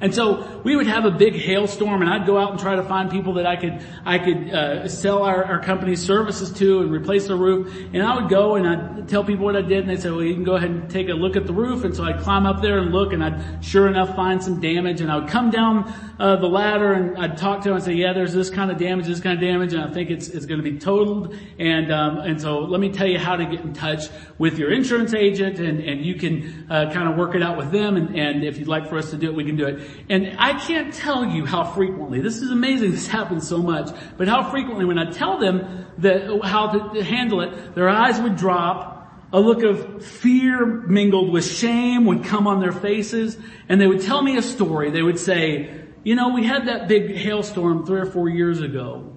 And 0.00 0.14
so 0.14 0.62
we 0.64 0.74
would 0.76 0.86
have 0.86 1.04
a 1.04 1.10
big 1.10 1.34
hailstorm 1.34 2.02
and 2.02 2.10
I'd 2.10 2.24
go 2.24 2.38
out 2.38 2.52
and 2.52 2.60
try 2.60 2.76
to 2.76 2.84
find 2.84 3.10
people 3.10 3.34
that 3.34 3.46
I 3.46 3.56
could, 3.56 3.84
I 4.06 4.18
could, 4.18 4.54
uh, 4.54 4.88
sell 4.88 5.24
our, 5.24 5.44
our 5.44 5.58
company's 5.58 6.00
services 6.00 6.52
to 6.60 6.80
and 6.80 6.90
replace 6.92 7.26
the 7.26 7.34
roof. 7.34 7.76
And 7.92 8.02
I 8.02 8.14
would 8.20 8.30
go 8.30 8.54
and 8.54 8.66
I'd 8.66 9.08
tell 9.08 9.24
people 9.24 9.44
what 9.44 9.56
I 9.56 9.62
did 9.62 9.80
and 9.80 9.90
they'd 9.90 10.00
say, 10.00 10.10
well, 10.10 10.22
you 10.22 10.34
can 10.34 10.44
go 10.44 10.54
ahead 10.54 10.70
and 10.70 10.88
take 10.88 11.08
a 11.08 11.14
look 11.14 11.36
at 11.36 11.46
the 11.46 11.52
roof. 11.52 11.82
And 11.82 11.94
so 11.94 12.04
I'd 12.04 12.20
climb 12.20 12.46
up 12.46 12.62
there 12.62 12.78
and 12.78 12.92
look 12.92 13.12
and 13.12 13.24
I'd 13.24 13.62
sure 13.62 13.88
enough 13.88 14.14
find 14.14 14.42
some 14.42 14.60
damage 14.60 15.00
and 15.00 15.10
I 15.10 15.16
would 15.16 15.28
come 15.28 15.50
down, 15.50 15.92
uh, 16.18 16.34
the 16.36 16.48
ladder 16.48 16.92
and 16.92 17.16
I'd 17.16 17.36
talk 17.36 17.62
to 17.62 17.68
him 17.68 17.76
and 17.76 17.84
say, 17.84 17.92
yeah, 17.92 18.12
there's 18.12 18.32
this 18.32 18.50
kind 18.50 18.70
of 18.70 18.78
damage, 18.78 19.06
this 19.06 19.20
kind 19.20 19.34
of 19.34 19.40
damage 19.40 19.72
and 19.72 19.82
I 19.82 19.92
think 19.92 20.10
it's, 20.10 20.28
it's 20.28 20.46
going 20.46 20.62
to 20.62 20.68
be 20.68 20.78
totaled. 20.78 21.36
And, 21.58 21.92
um, 21.92 22.18
and 22.18 22.40
so 22.40 22.60
let 22.60 22.80
me 22.80 22.90
tell 22.90 23.06
you 23.06 23.18
how 23.18 23.36
to 23.36 23.44
get 23.44 23.60
in 23.60 23.72
touch 23.72 24.08
with 24.36 24.58
your 24.58 24.72
insurance 24.72 25.14
agent 25.14 25.60
and, 25.60 25.80
and 25.80 26.04
you 26.04 26.16
can, 26.16 26.66
uh, 26.68 26.90
kind 26.92 27.08
of 27.08 27.16
work 27.16 27.36
it 27.36 27.42
out 27.42 27.56
with 27.56 27.70
them. 27.70 27.96
And, 27.96 28.18
and 28.18 28.44
if 28.44 28.58
you'd 28.58 28.66
like 28.66 28.88
for 28.88 28.98
us 28.98 29.10
to 29.10 29.16
do 29.16 29.28
it, 29.28 29.34
we 29.34 29.44
can 29.44 29.56
do 29.56 29.66
it. 29.66 29.88
And 30.08 30.36
I 30.38 30.58
can't 30.58 30.92
tell 30.92 31.24
you 31.24 31.46
how 31.46 31.64
frequently, 31.64 32.20
this 32.20 32.38
is 32.38 32.50
amazing, 32.50 32.90
this 32.98 33.06
happens 33.06 33.46
so 33.46 33.58
much, 33.58 33.90
but 34.16 34.26
how 34.26 34.50
frequently 34.50 34.84
when 34.84 34.98
I 34.98 35.10
tell 35.10 35.38
them 35.38 35.86
that, 35.98 36.40
how 36.42 36.92
to 36.92 37.04
handle 37.04 37.42
it, 37.42 37.76
their 37.76 37.88
eyes 37.88 38.20
would 38.20 38.36
drop, 38.36 38.96
a 39.32 39.38
look 39.38 39.62
of 39.62 40.04
fear 40.04 40.64
mingled 40.64 41.30
with 41.30 41.44
shame 41.44 42.06
would 42.06 42.24
come 42.24 42.46
on 42.46 42.60
their 42.60 42.72
faces, 42.72 43.36
and 43.68 43.80
they 43.80 43.86
would 43.86 44.00
tell 44.00 44.22
me 44.22 44.38
a 44.38 44.42
story. 44.42 44.90
They 44.90 45.02
would 45.02 45.18
say, 45.18 45.84
you 46.08 46.14
know, 46.14 46.30
we 46.30 46.42
had 46.42 46.68
that 46.68 46.88
big 46.88 47.16
hailstorm 47.16 47.84
three 47.84 48.00
or 48.00 48.06
four 48.06 48.30
years 48.30 48.62
ago. 48.62 49.14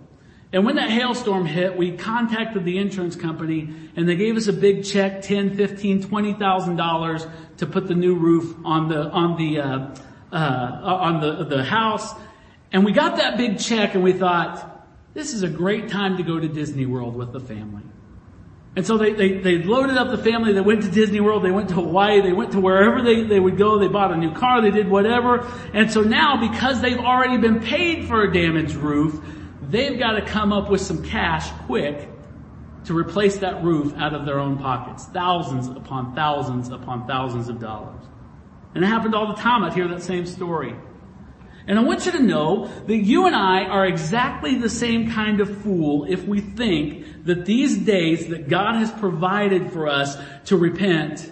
And 0.51 0.65
when 0.65 0.75
that 0.75 0.89
hailstorm 0.89 1.45
hit, 1.45 1.77
we 1.77 1.95
contacted 1.95 2.65
the 2.65 2.79
insurance 2.79 3.15
company 3.15 3.73
and 3.95 4.09
they 4.09 4.17
gave 4.17 4.35
us 4.35 4.47
a 4.47 4.51
big 4.51 4.83
check, 4.83 5.21
ten, 5.21 5.55
fifteen, 5.55 6.03
twenty 6.03 6.33
thousand 6.33 6.75
dollars 6.75 7.25
to 7.59 7.65
put 7.65 7.87
the 7.87 7.95
new 7.95 8.15
roof 8.15 8.53
on 8.65 8.89
the 8.89 9.09
on 9.09 9.37
the 9.37 9.61
uh, 9.61 9.95
uh, 10.33 10.81
on 10.83 11.21
the, 11.21 11.45
the 11.45 11.63
house. 11.63 12.13
And 12.73 12.83
we 12.83 12.91
got 12.91 13.15
that 13.15 13.37
big 13.37 13.57
check 13.57 13.95
and 13.95 14.03
we 14.03 14.11
thought, 14.11 14.85
this 15.13 15.33
is 15.33 15.43
a 15.43 15.49
great 15.49 15.87
time 15.87 16.17
to 16.17 16.23
go 16.23 16.41
to 16.41 16.49
Disney 16.49 16.85
World 16.85 17.15
with 17.15 17.31
the 17.31 17.39
family. 17.39 17.83
And 18.73 18.87
so 18.87 18.97
they, 18.97 19.11
they, 19.11 19.37
they 19.39 19.57
loaded 19.57 19.97
up 19.97 20.09
the 20.09 20.17
family, 20.17 20.53
they 20.53 20.61
went 20.61 20.83
to 20.83 20.89
Disney 20.89 21.19
World, 21.19 21.43
they 21.43 21.51
went 21.51 21.69
to 21.69 21.75
Hawaii, 21.75 22.21
they 22.21 22.31
went 22.31 22.53
to 22.53 22.61
wherever 22.61 23.01
they, 23.01 23.23
they 23.23 23.39
would 23.39 23.57
go, 23.57 23.77
they 23.77 23.89
bought 23.89 24.13
a 24.13 24.15
new 24.17 24.33
car, 24.33 24.61
they 24.61 24.71
did 24.71 24.89
whatever. 24.89 25.45
And 25.73 25.91
so 25.91 26.01
now 26.01 26.39
because 26.49 26.81
they've 26.81 26.99
already 26.99 27.37
been 27.37 27.59
paid 27.59 28.07
for 28.07 28.23
a 28.23 28.31
damaged 28.31 28.75
roof, 28.75 29.21
they've 29.69 29.99
got 29.99 30.13
to 30.13 30.21
come 30.25 30.53
up 30.53 30.69
with 30.69 30.79
some 30.79 31.03
cash 31.03 31.51
quick 31.65 32.07
to 32.85 32.97
replace 32.97 33.37
that 33.39 33.61
roof 33.61 33.93
out 33.97 34.13
of 34.13 34.25
their 34.25 34.39
own 34.39 34.57
pockets. 34.57 35.05
Thousands 35.05 35.67
upon 35.67 36.15
thousands 36.15 36.69
upon 36.69 37.05
thousands 37.07 37.49
of 37.49 37.59
dollars. 37.59 38.05
And 38.73 38.85
it 38.85 38.87
happened 38.87 39.15
all 39.15 39.27
the 39.27 39.41
time. 39.41 39.63
I'd 39.63 39.73
hear 39.73 39.89
that 39.89 40.01
same 40.01 40.25
story. 40.25 40.75
And 41.71 41.79
I 41.79 41.83
want 41.83 42.05
you 42.05 42.11
to 42.11 42.21
know 42.21 42.67
that 42.87 42.97
you 42.97 43.27
and 43.27 43.33
I 43.33 43.63
are 43.63 43.85
exactly 43.85 44.55
the 44.55 44.67
same 44.67 45.09
kind 45.09 45.39
of 45.39 45.61
fool 45.61 46.03
if 46.03 46.25
we 46.25 46.41
think 46.41 47.23
that 47.23 47.45
these 47.45 47.77
days 47.77 48.27
that 48.27 48.49
God 48.49 48.75
has 48.75 48.91
provided 48.91 49.71
for 49.71 49.87
us 49.87 50.17
to 50.47 50.57
repent, 50.57 51.31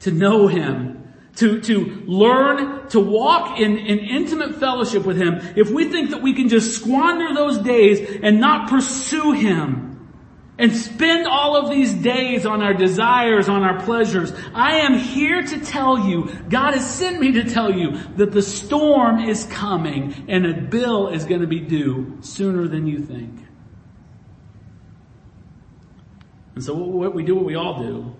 to 0.00 0.10
know 0.10 0.48
Him, 0.48 1.08
to, 1.36 1.60
to 1.60 2.02
learn 2.04 2.88
to 2.88 2.98
walk 2.98 3.60
in, 3.60 3.78
in 3.78 4.00
intimate 4.00 4.56
fellowship 4.56 5.04
with 5.04 5.18
Him, 5.18 5.40
if 5.54 5.70
we 5.70 5.84
think 5.84 6.10
that 6.10 6.20
we 6.20 6.32
can 6.32 6.48
just 6.48 6.76
squander 6.76 7.32
those 7.32 7.58
days 7.58 8.18
and 8.24 8.40
not 8.40 8.68
pursue 8.68 9.30
Him, 9.30 9.93
and 10.58 10.74
spend 10.74 11.26
all 11.26 11.56
of 11.56 11.70
these 11.70 11.92
days 11.92 12.46
on 12.46 12.62
our 12.62 12.74
desires, 12.74 13.48
on 13.48 13.62
our 13.62 13.80
pleasures. 13.82 14.32
I 14.54 14.76
am 14.78 14.94
here 14.94 15.42
to 15.42 15.60
tell 15.60 15.98
you, 15.98 16.30
God 16.48 16.74
has 16.74 16.88
sent 16.88 17.20
me 17.20 17.32
to 17.32 17.44
tell 17.44 17.72
you 17.72 17.98
that 18.16 18.30
the 18.30 18.42
storm 18.42 19.18
is 19.18 19.44
coming 19.44 20.26
and 20.28 20.46
a 20.46 20.54
bill 20.54 21.08
is 21.08 21.24
going 21.24 21.40
to 21.40 21.46
be 21.46 21.60
due 21.60 22.18
sooner 22.20 22.68
than 22.68 22.86
you 22.86 23.00
think. 23.00 23.40
And 26.54 26.62
so 26.62 26.74
what 26.74 27.14
we 27.14 27.24
do 27.24 27.34
what 27.34 27.44
we 27.44 27.56
all 27.56 27.82
do 27.82 28.14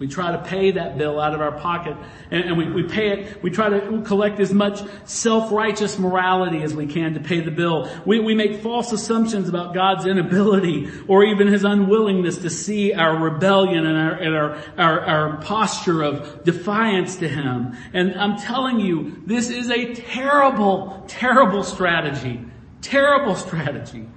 We 0.00 0.08
try 0.08 0.32
to 0.32 0.38
pay 0.38 0.70
that 0.70 0.96
bill 0.96 1.20
out 1.20 1.34
of 1.34 1.42
our 1.42 1.52
pocket 1.52 1.94
and, 2.30 2.44
and 2.44 2.56
we, 2.56 2.70
we 2.72 2.84
pay 2.84 3.10
it, 3.10 3.42
we 3.42 3.50
try 3.50 3.68
to 3.68 4.00
collect 4.00 4.40
as 4.40 4.50
much 4.50 4.80
self-righteous 5.04 5.98
morality 5.98 6.62
as 6.62 6.74
we 6.74 6.86
can 6.86 7.12
to 7.12 7.20
pay 7.20 7.40
the 7.40 7.50
bill. 7.50 7.86
We, 8.06 8.18
we 8.18 8.34
make 8.34 8.62
false 8.62 8.92
assumptions 8.92 9.50
about 9.50 9.74
God's 9.74 10.06
inability 10.06 10.90
or 11.06 11.24
even 11.24 11.48
His 11.48 11.64
unwillingness 11.64 12.38
to 12.38 12.48
see 12.48 12.94
our 12.94 13.14
rebellion 13.14 13.84
and 13.84 13.98
our, 13.98 14.12
and 14.12 14.34
our, 14.34 14.62
our, 14.78 15.00
our 15.00 15.36
posture 15.42 16.02
of 16.02 16.44
defiance 16.44 17.16
to 17.16 17.28
Him. 17.28 17.76
And 17.92 18.14
I'm 18.14 18.38
telling 18.38 18.80
you, 18.80 19.22
this 19.26 19.50
is 19.50 19.68
a 19.68 19.94
terrible, 19.94 21.04
terrible 21.08 21.62
strategy. 21.62 22.40
Terrible 22.80 23.34
strategy. 23.34 24.08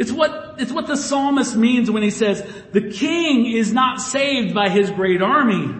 It's 0.00 0.10
what, 0.10 0.54
it's 0.56 0.72
what 0.72 0.86
the 0.86 0.96
psalmist 0.96 1.54
means 1.54 1.90
when 1.90 2.02
he 2.02 2.08
says, 2.08 2.42
the 2.72 2.90
king 2.90 3.44
is 3.44 3.70
not 3.70 4.00
saved 4.00 4.54
by 4.54 4.70
his 4.70 4.90
great 4.90 5.20
army. 5.20 5.74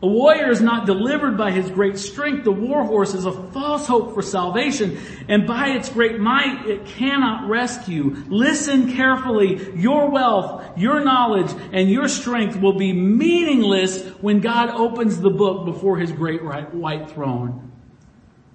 A 0.00 0.06
warrior 0.06 0.48
is 0.52 0.60
not 0.60 0.86
delivered 0.86 1.36
by 1.36 1.50
his 1.50 1.68
great 1.68 1.98
strength. 1.98 2.44
The 2.44 2.52
war 2.52 2.84
horse 2.84 3.14
is 3.14 3.24
a 3.24 3.32
false 3.50 3.84
hope 3.84 4.14
for 4.14 4.22
salvation, 4.22 4.96
and 5.28 5.44
by 5.44 5.70
its 5.70 5.88
great 5.88 6.20
might 6.20 6.66
it 6.68 6.86
cannot 6.86 7.48
rescue. 7.48 8.14
Listen 8.28 8.94
carefully. 8.94 9.72
Your 9.74 10.08
wealth, 10.08 10.78
your 10.78 11.00
knowledge, 11.02 11.50
and 11.72 11.90
your 11.90 12.06
strength 12.06 12.60
will 12.60 12.78
be 12.78 12.92
meaningless 12.92 14.06
when 14.20 14.38
God 14.38 14.68
opens 14.70 15.18
the 15.20 15.30
book 15.30 15.64
before 15.64 15.98
his 15.98 16.12
great 16.12 16.42
white 16.44 17.10
throne. 17.10 17.72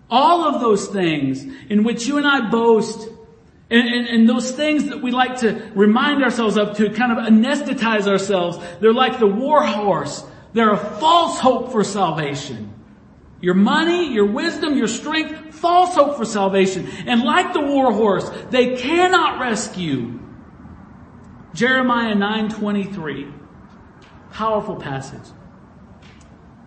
All 0.09 0.45
of 0.45 0.61
those 0.61 0.87
things 0.87 1.43
in 1.69 1.83
which 1.83 2.07
you 2.07 2.17
and 2.17 2.25
I 2.25 2.49
boast 2.49 3.09
and, 3.69 3.87
and, 3.87 4.07
and, 4.07 4.29
those 4.29 4.51
things 4.51 4.85
that 4.85 5.01
we 5.01 5.11
like 5.11 5.39
to 5.39 5.71
remind 5.75 6.23
ourselves 6.23 6.57
of 6.57 6.77
to 6.77 6.89
kind 6.89 7.11
of 7.11 7.17
anesthetize 7.17 8.07
ourselves, 8.07 8.57
they're 8.79 8.93
like 8.93 9.19
the 9.19 9.27
war 9.27 9.61
horse. 9.61 10.23
They're 10.53 10.71
a 10.71 10.77
false 10.77 11.39
hope 11.39 11.73
for 11.73 11.83
salvation. 11.83 12.73
Your 13.41 13.55
money, 13.55 14.13
your 14.13 14.25
wisdom, 14.25 14.77
your 14.77 14.87
strength, 14.87 15.53
false 15.53 15.95
hope 15.95 16.15
for 16.15 16.23
salvation. 16.23 16.87
And 17.05 17.23
like 17.23 17.51
the 17.51 17.59
war 17.59 17.91
horse, 17.91 18.29
they 18.51 18.77
cannot 18.77 19.39
rescue. 19.41 20.17
Jeremiah 21.53 22.15
9:23. 22.15 23.33
Powerful 24.31 24.77
passage. 24.77 25.33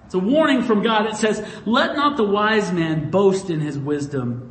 It's 0.05 0.15
a 0.15 0.19
warning 0.19 0.63
from 0.63 0.83
God. 0.83 1.07
It 1.07 1.15
says, 1.17 1.47
let 1.65 1.95
not 1.95 2.17
the 2.17 2.25
wise 2.25 2.73
man 2.73 3.11
boast 3.11 3.49
in 3.49 3.61
his 3.61 3.79
wisdom 3.79 4.51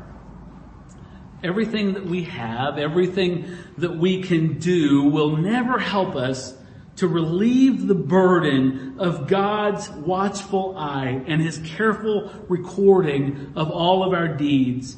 everything 1.43 1.93
that 1.93 2.05
we 2.05 2.23
have, 2.23 2.77
everything 2.77 3.57
that 3.77 3.95
we 3.95 4.21
can 4.21 4.59
do 4.59 5.03
will 5.03 5.37
never 5.37 5.79
help 5.79 6.15
us 6.15 6.55
to 6.97 7.07
relieve 7.07 7.87
the 7.87 7.95
burden 7.95 8.95
of 8.99 9.27
God's 9.27 9.89
watchful 9.89 10.77
eye 10.77 11.23
and 11.25 11.41
His 11.41 11.57
careful 11.59 12.31
recording 12.47 13.53
of 13.55 13.71
all 13.71 14.03
of 14.03 14.13
our 14.13 14.27
deeds. 14.27 14.97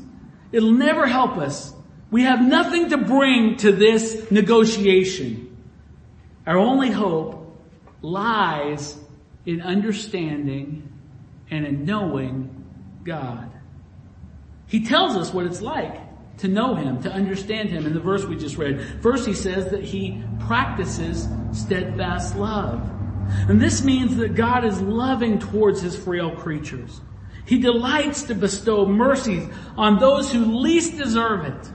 It'll 0.52 0.72
never 0.72 1.08
help 1.08 1.38
us. 1.38 1.74
We 2.12 2.24
have 2.24 2.46
nothing 2.46 2.90
to 2.90 2.98
bring 2.98 3.58
to 3.58 3.72
this 3.72 4.30
negotiation. 4.30 5.56
Our 6.46 6.58
only 6.58 6.92
hope 6.92 7.58
lies 8.02 8.98
in 9.46 9.62
understanding 9.62 10.92
and 11.50 11.66
in 11.66 11.86
knowing 11.86 12.66
God. 13.04 13.50
He 14.68 14.86
tells 14.86 15.16
us 15.16 15.34
what 15.34 15.46
it's 15.46 15.62
like 15.62 16.00
to 16.38 16.48
know 16.48 16.76
him, 16.76 17.02
to 17.04 17.12
understand 17.12 17.70
him 17.70 17.86
in 17.86 17.94
the 17.94 18.00
verse 18.00 18.26
we 18.26 18.36
just 18.36 18.58
read. 18.58 19.02
First 19.02 19.26
he 19.26 19.34
says 19.34 19.70
that 19.72 19.84
he 19.84 20.24
practices 20.42 21.28
steadfast 21.52 22.36
love. 22.36 22.90
And 23.48 23.62
this 23.62 23.84
means 23.84 24.18
that 24.18 24.36
God 24.36 24.66
is 24.66 24.82
loving 24.82 25.40
towards 25.40 25.82
his 25.82 25.96
frail 25.96 26.36
creatures. 26.36 27.02
He 27.46 27.60
delights 27.60 28.24
to 28.24 28.36
bestow 28.36 28.86
mercies 28.86 29.48
on 29.78 30.00
those 30.00 30.32
who 30.32 30.60
least 30.60 30.98
deserve 30.98 31.46
it. 31.46 31.72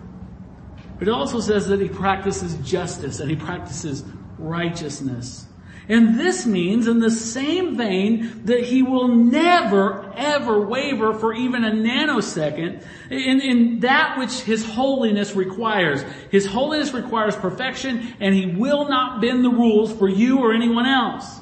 But 0.98 1.08
it 1.08 1.10
also 1.10 1.40
says 1.40 1.68
that 1.68 1.80
he 1.80 1.88
practices 1.88 2.56
justice 2.68 3.20
and 3.20 3.30
he 3.30 3.36
practices 3.36 4.04
righteousness. 4.38 5.47
And 5.88 6.20
this 6.20 6.44
means 6.44 6.86
in 6.86 6.98
the 6.98 7.10
same 7.10 7.76
vein 7.76 8.42
that 8.44 8.62
he 8.64 8.82
will 8.82 9.08
never 9.08 10.12
ever 10.14 10.60
waver 10.60 11.14
for 11.14 11.32
even 11.32 11.64
a 11.64 11.70
nanosecond 11.70 12.84
in, 13.10 13.40
in 13.40 13.80
that 13.80 14.18
which 14.18 14.40
his 14.40 14.66
holiness 14.66 15.34
requires. 15.34 16.02
His 16.30 16.44
holiness 16.44 16.92
requires 16.92 17.36
perfection 17.36 18.14
and 18.20 18.34
he 18.34 18.46
will 18.46 18.88
not 18.88 19.22
bend 19.22 19.44
the 19.44 19.50
rules 19.50 19.92
for 19.92 20.08
you 20.08 20.40
or 20.40 20.52
anyone 20.52 20.86
else. 20.86 21.40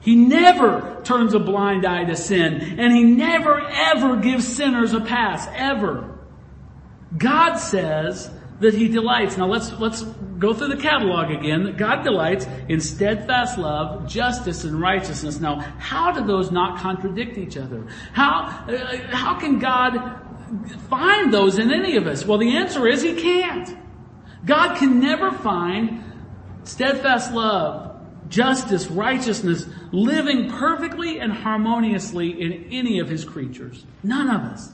He 0.00 0.16
never 0.16 1.00
turns 1.04 1.32
a 1.32 1.38
blind 1.38 1.86
eye 1.86 2.04
to 2.04 2.16
sin 2.16 2.78
and 2.78 2.92
he 2.94 3.04
never 3.04 3.60
ever 3.60 4.16
gives 4.16 4.46
sinners 4.46 4.92
a 4.92 5.00
pass, 5.00 5.46
ever. 5.54 6.18
God 7.16 7.56
says 7.56 8.30
that 8.60 8.74
he 8.74 8.88
delights. 8.88 9.36
Now 9.36 9.46
let's, 9.46 9.72
let's 9.72 10.02
go 10.02 10.54
through 10.54 10.68
the 10.68 10.82
catalog 10.82 11.30
again. 11.30 11.74
God 11.76 12.02
delights 12.02 12.46
in 12.68 12.80
steadfast 12.80 13.58
love, 13.58 14.06
justice, 14.06 14.64
and 14.64 14.80
righteousness. 14.80 15.40
Now, 15.40 15.60
how 15.78 16.12
do 16.12 16.24
those 16.26 16.50
not 16.50 16.78
contradict 16.78 17.38
each 17.38 17.56
other? 17.56 17.86
How, 18.12 18.66
uh, 18.68 18.96
how 19.08 19.38
can 19.38 19.58
God 19.58 20.20
find 20.88 21.32
those 21.32 21.58
in 21.58 21.72
any 21.72 21.96
of 21.96 22.06
us? 22.06 22.24
Well, 22.24 22.38
the 22.38 22.56
answer 22.56 22.86
is 22.86 23.02
he 23.02 23.20
can't. 23.20 23.76
God 24.44 24.76
can 24.76 25.00
never 25.00 25.32
find 25.32 26.04
steadfast 26.64 27.32
love, 27.32 27.98
justice, 28.28 28.88
righteousness, 28.88 29.66
living 29.92 30.50
perfectly 30.50 31.18
and 31.18 31.32
harmoniously 31.32 32.40
in 32.40 32.68
any 32.70 32.98
of 33.00 33.08
his 33.08 33.24
creatures. 33.24 33.84
None 34.02 34.28
of 34.28 34.42
us. 34.42 34.72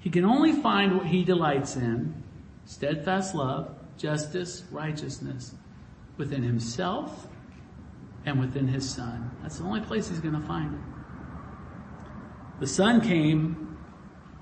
He 0.00 0.10
can 0.10 0.24
only 0.24 0.52
find 0.52 0.96
what 0.96 1.06
he 1.06 1.24
delights 1.24 1.76
in 1.76 2.23
steadfast 2.64 3.34
love, 3.34 3.74
justice, 3.96 4.64
righteousness 4.70 5.54
within 6.16 6.42
himself 6.42 7.26
and 8.26 8.40
within 8.40 8.66
his 8.66 8.88
son. 8.88 9.30
That's 9.42 9.58
the 9.58 9.64
only 9.64 9.80
place 9.80 10.08
he's 10.08 10.20
going 10.20 10.40
to 10.40 10.46
find 10.46 10.74
it. 10.74 10.80
The 12.60 12.66
son 12.66 13.00
came 13.00 13.76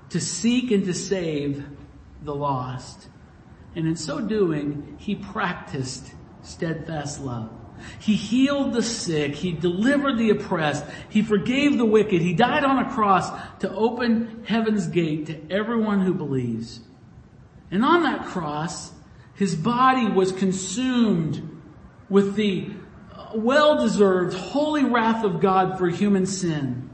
to 0.09 0.19
seek 0.19 0.71
and 0.71 0.85
to 0.85 0.93
save 0.93 1.65
the 2.21 2.33
lost. 2.33 3.09
And 3.75 3.87
in 3.87 3.95
so 3.95 4.21
doing, 4.21 4.95
he 4.99 5.15
practiced 5.15 6.13
steadfast 6.43 7.21
love. 7.21 7.51
He 7.99 8.15
healed 8.15 8.73
the 8.73 8.83
sick. 8.83 9.35
He 9.35 9.51
delivered 9.51 10.17
the 10.17 10.29
oppressed. 10.29 10.85
He 11.09 11.21
forgave 11.21 11.77
the 11.77 11.85
wicked. 11.85 12.21
He 12.21 12.33
died 12.33 12.63
on 12.63 12.85
a 12.85 12.89
cross 12.91 13.29
to 13.59 13.73
open 13.73 14.43
heaven's 14.45 14.87
gate 14.87 15.25
to 15.25 15.51
everyone 15.51 16.01
who 16.01 16.13
believes. 16.13 16.81
And 17.71 17.83
on 17.83 18.03
that 18.03 18.25
cross, 18.25 18.91
his 19.35 19.55
body 19.55 20.07
was 20.07 20.31
consumed 20.31 21.61
with 22.09 22.35
the 22.35 22.69
well-deserved 23.33 24.35
holy 24.35 24.83
wrath 24.83 25.23
of 25.23 25.41
God 25.41 25.77
for 25.77 25.87
human 25.89 26.25
sin. 26.25 26.89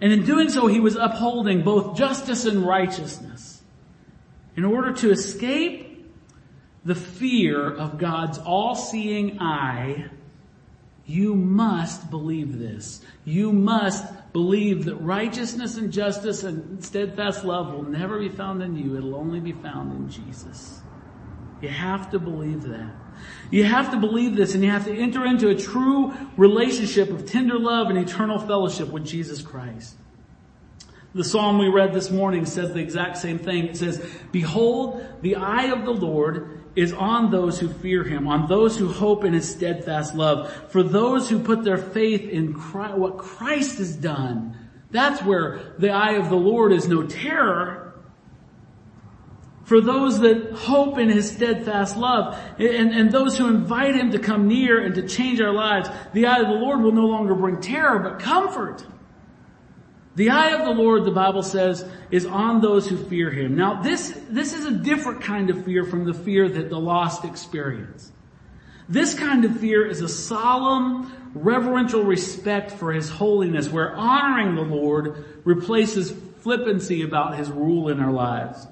And 0.00 0.12
in 0.12 0.24
doing 0.24 0.48
so, 0.48 0.66
he 0.66 0.80
was 0.80 0.96
upholding 0.96 1.62
both 1.62 1.96
justice 1.96 2.46
and 2.46 2.66
righteousness 2.66 3.62
in 4.56 4.64
order 4.64 4.92
to 4.92 5.10
escape 5.10 6.10
the 6.84 6.94
fear 6.94 7.70
of 7.70 7.98
God's 7.98 8.38
all-seeing 8.38 9.40
eye 9.40 10.10
you 11.06 11.34
must 11.34 12.10
believe 12.10 12.58
this. 12.58 13.00
You 13.24 13.52
must 13.52 14.04
believe 14.34 14.84
that 14.86 14.96
righteousness 14.96 15.76
and 15.76 15.92
justice 15.92 16.42
and 16.42 16.84
steadfast 16.84 17.44
love 17.44 17.72
will 17.72 17.84
never 17.84 18.18
be 18.18 18.28
found 18.28 18.60
in 18.62 18.76
you. 18.76 18.96
It'll 18.96 19.14
only 19.14 19.38
be 19.38 19.52
found 19.52 19.92
in 19.92 20.10
Jesus. 20.10 20.80
You 21.60 21.68
have 21.68 22.10
to 22.10 22.18
believe 22.18 22.64
that. 22.64 22.90
You 23.52 23.62
have 23.62 23.92
to 23.92 23.96
believe 23.96 24.34
this 24.34 24.54
and 24.54 24.64
you 24.64 24.70
have 24.70 24.86
to 24.86 24.92
enter 24.92 25.24
into 25.24 25.50
a 25.50 25.54
true 25.54 26.12
relationship 26.36 27.10
of 27.10 27.26
tender 27.26 27.60
love 27.60 27.90
and 27.90 27.96
eternal 27.96 28.40
fellowship 28.40 28.88
with 28.88 29.06
Jesus 29.06 29.40
Christ. 29.40 29.94
The 31.14 31.22
psalm 31.22 31.58
we 31.58 31.68
read 31.68 31.92
this 31.92 32.10
morning 32.10 32.44
says 32.44 32.74
the 32.74 32.80
exact 32.80 33.18
same 33.18 33.38
thing. 33.38 33.66
It 33.66 33.76
says, 33.76 34.04
behold, 34.32 35.06
the 35.22 35.36
eye 35.36 35.66
of 35.66 35.84
the 35.84 35.92
Lord 35.92 36.63
is 36.76 36.92
on 36.92 37.30
those 37.30 37.58
who 37.58 37.68
fear 37.68 38.04
him, 38.04 38.26
on 38.26 38.48
those 38.48 38.76
who 38.76 38.88
hope 38.88 39.24
in 39.24 39.32
his 39.32 39.48
steadfast 39.48 40.14
love, 40.14 40.52
for 40.70 40.82
those 40.82 41.28
who 41.30 41.38
put 41.38 41.64
their 41.64 41.78
faith 41.78 42.28
in 42.28 42.54
Christ, 42.54 42.96
what 42.96 43.18
Christ 43.18 43.78
has 43.78 43.94
done. 43.94 44.58
That's 44.90 45.22
where 45.22 45.74
the 45.78 45.90
eye 45.90 46.12
of 46.12 46.28
the 46.28 46.36
Lord 46.36 46.72
is 46.72 46.86
no 46.86 47.04
terror. 47.04 47.84
For 49.64 49.80
those 49.80 50.20
that 50.20 50.52
hope 50.52 50.98
in 50.98 51.08
His 51.08 51.30
steadfast 51.30 51.96
love 51.96 52.38
and, 52.58 52.92
and 52.92 53.10
those 53.10 53.38
who 53.38 53.48
invite 53.48 53.94
Him 53.94 54.10
to 54.12 54.18
come 54.18 54.46
near 54.46 54.84
and 54.84 54.94
to 54.94 55.08
change 55.08 55.40
our 55.40 55.52
lives, 55.52 55.88
the 56.12 56.26
eye 56.26 56.40
of 56.40 56.48
the 56.48 56.54
Lord 56.54 56.82
will 56.82 56.92
no 56.92 57.06
longer 57.06 57.34
bring 57.34 57.60
terror 57.60 57.98
but 57.98 58.18
comfort. 58.18 58.84
The 60.16 60.30
eye 60.30 60.50
of 60.50 60.64
the 60.64 60.82
Lord, 60.82 61.04
the 61.04 61.10
Bible 61.10 61.42
says, 61.42 61.84
is 62.10 62.24
on 62.24 62.60
those 62.60 62.88
who 62.88 62.96
fear 62.96 63.30
Him. 63.30 63.56
Now 63.56 63.82
this, 63.82 64.18
this 64.28 64.52
is 64.52 64.64
a 64.64 64.70
different 64.70 65.22
kind 65.22 65.50
of 65.50 65.64
fear 65.64 65.84
from 65.84 66.04
the 66.04 66.14
fear 66.14 66.48
that 66.48 66.70
the 66.70 66.78
lost 66.78 67.24
experience. 67.24 68.12
This 68.88 69.14
kind 69.14 69.44
of 69.44 69.58
fear 69.58 69.86
is 69.86 70.02
a 70.02 70.08
solemn, 70.08 71.12
reverential 71.34 72.02
respect 72.04 72.70
for 72.70 72.92
His 72.92 73.08
holiness 73.08 73.68
where 73.68 73.94
honoring 73.96 74.54
the 74.54 74.62
Lord 74.62 75.24
replaces 75.44 76.12
flippancy 76.40 77.02
about 77.02 77.36
His 77.36 77.50
rule 77.50 77.88
in 77.88 77.98
our 77.98 78.12
lives. 78.12 78.66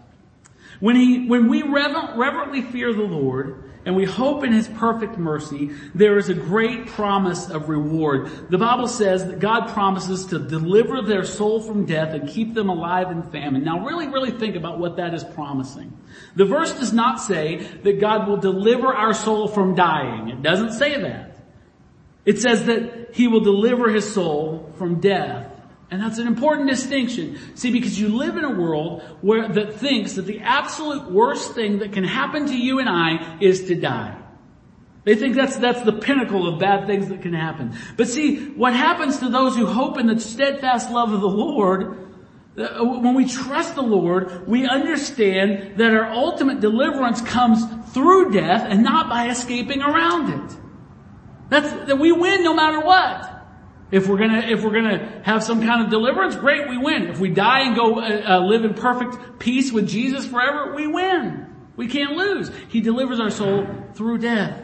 When 0.79 0.97
he, 0.97 1.29
when 1.29 1.49
we 1.49 1.63
reverently 1.63 2.61
fear 2.61 2.93
the 2.93 3.03
Lord, 3.03 3.62
and 3.85 3.97
we 3.97 4.05
hope 4.05 4.45
in 4.45 4.53
His 4.53 4.69
perfect 4.69 5.19
mercy, 5.19 5.71
there 5.95 6.17
is 6.17 6.29
a 6.29 6.35
great 6.35 6.87
promise 6.87 7.51
of 7.51 7.69
reward. 7.69 8.49
The 8.49 8.59
Bible 8.59 8.87
says 8.87 9.27
that 9.27 9.41
God 9.41 9.69
promises 9.71 10.27
to 10.27 10.39
deliver 10.39 11.03
their 11.03 11.25
soul 11.25 11.61
from 11.61 11.85
death 11.85 12.15
and 12.15 12.29
keep 12.29 12.55
them 12.55 12.69
alive 12.69 13.11
in 13.11 13.25
famine. 13.25 13.65
Now 13.65 13.85
really, 13.85 14.07
really 14.07 14.31
think 14.31 14.55
about 14.55 14.79
what 14.79 14.97
that 14.97 15.15
is 15.15 15.25
promising. 15.25 15.97
The 16.37 16.45
verse 16.45 16.73
does 16.79 16.93
not 16.93 17.21
say 17.21 17.57
that 17.83 18.01
God 18.01 18.29
will 18.29 18.37
deliver 18.37 18.87
our 18.87 19.15
soul 19.15 19.49
from 19.49 19.75
dying. 19.75 20.29
It 20.29 20.43
doesn't 20.43 20.73
say 20.73 21.01
that. 21.01 21.37
It 22.25 22.41
says 22.41 22.67
that 22.67 23.15
He 23.15 23.27
will 23.27 23.41
deliver 23.41 23.91
His 23.91 24.13
soul 24.13 24.73
from 24.79 25.01
death. 25.01 25.52
And 25.93 26.01
that's 26.01 26.17
an 26.17 26.27
important 26.27 26.71
distinction. 26.71 27.39
See, 27.55 27.71
because 27.71 28.01
you 28.01 28.17
live 28.17 28.39
in 28.39 28.45
a 28.45 28.51
world 28.51 29.03
where, 29.21 29.47
that 29.47 29.75
thinks 29.75 30.15
that 30.15 30.23
the 30.23 30.41
absolute 30.41 31.11
worst 31.11 31.53
thing 31.53 31.81
that 31.81 31.93
can 31.93 32.03
happen 32.03 32.47
to 32.47 32.57
you 32.57 32.79
and 32.79 32.89
I 32.89 33.37
is 33.43 33.67
to 33.67 33.75
die. 33.75 34.19
They 35.05 35.17
think 35.17 35.37
that's, 35.37 35.57
that's 35.57 35.83
the 35.83 35.93
pinnacle 35.93 36.49
of 36.49 36.59
bad 36.59 36.87
things 36.87 37.09
that 37.09 37.21
can 37.21 37.35
happen. 37.35 37.77
But 37.99 38.09
see, 38.09 38.39
what 38.53 38.73
happens 38.73 39.19
to 39.19 39.29
those 39.29 39.55
who 39.55 39.67
hope 39.67 39.99
in 39.99 40.07
the 40.07 40.19
steadfast 40.19 40.91
love 40.91 41.13
of 41.13 41.21
the 41.21 41.29
Lord, 41.29 42.09
uh, 42.57 42.83
when 42.83 43.13
we 43.13 43.27
trust 43.27 43.75
the 43.75 43.83
Lord, 43.83 44.49
we 44.49 44.67
understand 44.67 45.77
that 45.77 45.93
our 45.93 46.11
ultimate 46.11 46.61
deliverance 46.61 47.21
comes 47.21 47.67
through 47.93 48.33
death 48.33 48.65
and 48.67 48.83
not 48.83 49.11
by 49.11 49.29
escaping 49.29 49.83
around 49.83 50.31
it. 50.53 50.57
That's, 51.51 51.71
that 51.87 51.99
we 51.99 52.13
win 52.13 52.43
no 52.43 52.55
matter 52.55 52.81
what. 52.81 53.42
If 53.93 54.09
we're 54.09 54.17
gonna, 54.17 54.39
if 54.39 54.65
we're 54.65 54.73
gonna 54.73 55.21
have 55.23 55.45
some 55.45 55.65
kind 55.65 55.85
of 55.85 55.91
deliverance, 55.91 56.35
great, 56.35 56.67
we 56.67 56.79
win. 56.79 57.09
If 57.09 57.21
we 57.21 57.29
die 57.29 57.67
and 57.67 57.77
go 57.77 58.01
uh, 58.01 58.23
uh, 58.27 58.39
live 58.41 58.65
in 58.65 58.73
perfect 58.73 59.39
peace 59.39 59.71
with 59.71 59.87
Jesus 59.87 60.27
forever, 60.27 60.75
we 60.75 60.87
win. 60.87 61.47
We 61.77 61.89
can't 61.89 62.13
lose. 62.13 62.51
He 62.69 62.81
delivers 62.81 63.21
our 63.21 63.29
soul 63.29 63.67
through 63.93 64.19
death. 64.19 64.59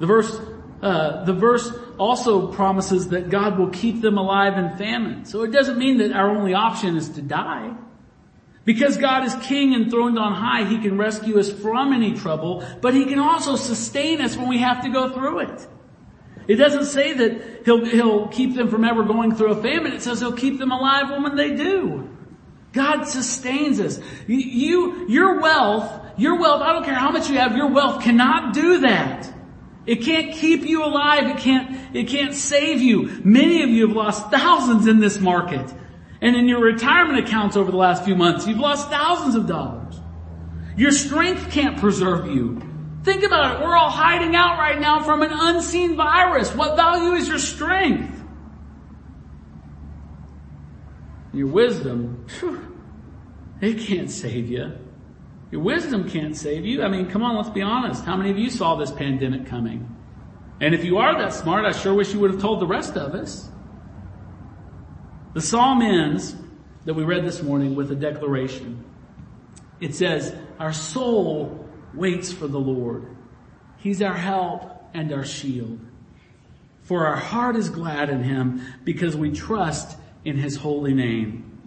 The 0.00 0.06
verse, 0.06 0.40
uh, 0.82 1.24
the 1.24 1.32
verse 1.32 1.72
also 1.96 2.48
promises 2.48 3.10
that 3.10 3.30
God 3.30 3.56
will 3.56 3.70
keep 3.70 4.00
them 4.00 4.18
alive 4.18 4.58
in 4.58 4.76
famine. 4.76 5.26
So 5.26 5.44
it 5.44 5.52
doesn't 5.52 5.78
mean 5.78 5.98
that 5.98 6.10
our 6.10 6.28
only 6.28 6.54
option 6.54 6.96
is 6.96 7.10
to 7.10 7.22
die. 7.22 7.72
Because 8.64 8.96
God 8.96 9.24
is 9.24 9.34
king 9.46 9.74
and 9.74 9.88
throned 9.90 10.18
on 10.18 10.32
high, 10.34 10.64
He 10.64 10.78
can 10.78 10.98
rescue 10.98 11.38
us 11.38 11.52
from 11.52 11.92
any 11.92 12.14
trouble, 12.14 12.64
but 12.80 12.94
He 12.94 13.04
can 13.04 13.20
also 13.20 13.54
sustain 13.54 14.20
us 14.20 14.36
when 14.36 14.48
we 14.48 14.58
have 14.58 14.82
to 14.82 14.88
go 14.88 15.10
through 15.10 15.40
it. 15.40 15.68
It 16.48 16.56
doesn't 16.56 16.86
say 16.86 17.12
that 17.12 17.64
he'll, 17.64 17.84
he'll 17.84 18.28
keep 18.28 18.54
them 18.54 18.68
from 18.68 18.84
ever 18.84 19.04
going 19.04 19.34
through 19.34 19.52
a 19.52 19.62
famine. 19.62 19.92
It 19.92 20.02
says 20.02 20.20
he'll 20.20 20.32
keep 20.32 20.58
them 20.58 20.72
alive 20.72 21.10
when 21.10 21.36
they 21.36 21.54
do. 21.54 22.08
God 22.72 23.04
sustains 23.04 23.80
us. 23.80 24.00
You, 24.26 25.08
your 25.08 25.40
wealth, 25.40 26.06
your 26.16 26.38
wealth, 26.38 26.62
I 26.62 26.72
don't 26.72 26.84
care 26.84 26.94
how 26.94 27.10
much 27.10 27.28
you 27.28 27.38
have, 27.38 27.56
your 27.56 27.68
wealth 27.68 28.02
cannot 28.02 28.54
do 28.54 28.80
that. 28.80 29.32
It 29.86 30.02
can't 30.02 30.32
keep 30.32 30.62
you 30.62 30.84
alive. 30.84 31.26
It 31.26 31.38
can't, 31.38 31.96
it 31.96 32.08
can't 32.08 32.34
save 32.34 32.80
you. 32.80 33.20
Many 33.24 33.62
of 33.62 33.70
you 33.70 33.88
have 33.88 33.96
lost 33.96 34.30
thousands 34.30 34.86
in 34.86 35.00
this 35.00 35.18
market. 35.18 35.72
And 36.20 36.36
in 36.36 36.46
your 36.46 36.60
retirement 36.60 37.18
accounts 37.18 37.56
over 37.56 37.70
the 37.70 37.76
last 37.76 38.04
few 38.04 38.14
months, 38.14 38.46
you've 38.46 38.58
lost 38.58 38.90
thousands 38.90 39.34
of 39.34 39.46
dollars. 39.46 39.98
Your 40.76 40.92
strength 40.92 41.50
can't 41.50 41.78
preserve 41.78 42.26
you. 42.26 42.62
Think 43.02 43.22
about 43.22 43.56
it. 43.56 43.64
We're 43.64 43.76
all 43.76 43.90
hiding 43.90 44.36
out 44.36 44.58
right 44.58 44.78
now 44.78 45.02
from 45.02 45.22
an 45.22 45.30
unseen 45.32 45.96
virus. 45.96 46.54
What 46.54 46.76
value 46.76 47.14
is 47.14 47.28
your 47.28 47.38
strength? 47.38 48.18
Your 51.32 51.46
wisdom, 51.46 52.26
whew, 52.38 52.76
it 53.60 53.78
can't 53.78 54.10
save 54.10 54.50
you. 54.50 54.72
Your 55.50 55.62
wisdom 55.62 56.08
can't 56.08 56.36
save 56.36 56.66
you. 56.66 56.82
I 56.82 56.88
mean, 56.88 57.08
come 57.08 57.22
on, 57.22 57.36
let's 57.36 57.50
be 57.50 57.62
honest. 57.62 58.04
How 58.04 58.16
many 58.16 58.30
of 58.30 58.38
you 58.38 58.50
saw 58.50 58.76
this 58.76 58.90
pandemic 58.90 59.46
coming? 59.46 59.96
And 60.60 60.74
if 60.74 60.84
you 60.84 60.98
are 60.98 61.16
that 61.18 61.32
smart, 61.32 61.64
I 61.64 61.72
sure 61.72 61.94
wish 61.94 62.12
you 62.12 62.20
would 62.20 62.32
have 62.32 62.40
told 62.40 62.60
the 62.60 62.66
rest 62.66 62.96
of 62.96 63.14
us. 63.14 63.48
The 65.32 65.40
psalm 65.40 65.80
ends 65.80 66.36
that 66.84 66.94
we 66.94 67.04
read 67.04 67.24
this 67.24 67.42
morning 67.42 67.74
with 67.74 67.90
a 67.90 67.94
declaration. 67.94 68.84
It 69.80 69.94
says, 69.94 70.34
our 70.58 70.72
soul 70.72 71.59
waits 71.94 72.32
for 72.32 72.46
the 72.46 72.58
Lord. 72.58 73.16
He's 73.78 74.02
our 74.02 74.14
help 74.14 74.70
and 74.94 75.12
our 75.12 75.24
shield. 75.24 75.80
For 76.82 77.06
our 77.06 77.16
heart 77.16 77.56
is 77.56 77.70
glad 77.70 78.10
in 78.10 78.22
Him 78.22 78.62
because 78.84 79.16
we 79.16 79.30
trust 79.30 79.96
in 80.24 80.36
His 80.36 80.56
holy 80.56 80.94
name. 80.94 81.58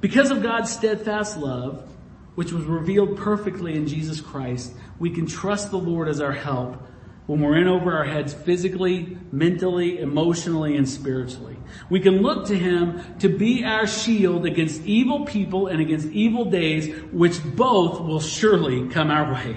Because 0.00 0.30
of 0.30 0.42
God's 0.42 0.72
steadfast 0.72 1.36
love, 1.36 1.86
which 2.34 2.52
was 2.52 2.64
revealed 2.64 3.18
perfectly 3.18 3.74
in 3.74 3.86
Jesus 3.86 4.20
Christ, 4.20 4.72
we 4.98 5.10
can 5.10 5.26
trust 5.26 5.70
the 5.70 5.78
Lord 5.78 6.08
as 6.08 6.20
our 6.20 6.32
help 6.32 6.82
when 7.30 7.38
we're 7.38 7.56
in 7.58 7.68
over 7.68 7.96
our 7.96 8.04
heads 8.04 8.34
physically, 8.34 9.16
mentally, 9.30 10.00
emotionally, 10.00 10.76
and 10.76 10.88
spiritually. 10.88 11.56
We 11.88 12.00
can 12.00 12.22
look 12.22 12.48
to 12.48 12.58
Him 12.58 13.04
to 13.20 13.28
be 13.28 13.64
our 13.64 13.86
shield 13.86 14.46
against 14.46 14.82
evil 14.82 15.24
people 15.26 15.68
and 15.68 15.80
against 15.80 16.08
evil 16.08 16.46
days, 16.46 16.92
which 17.12 17.40
both 17.44 18.00
will 18.00 18.18
surely 18.18 18.88
come 18.88 19.12
our 19.12 19.32
way. 19.32 19.56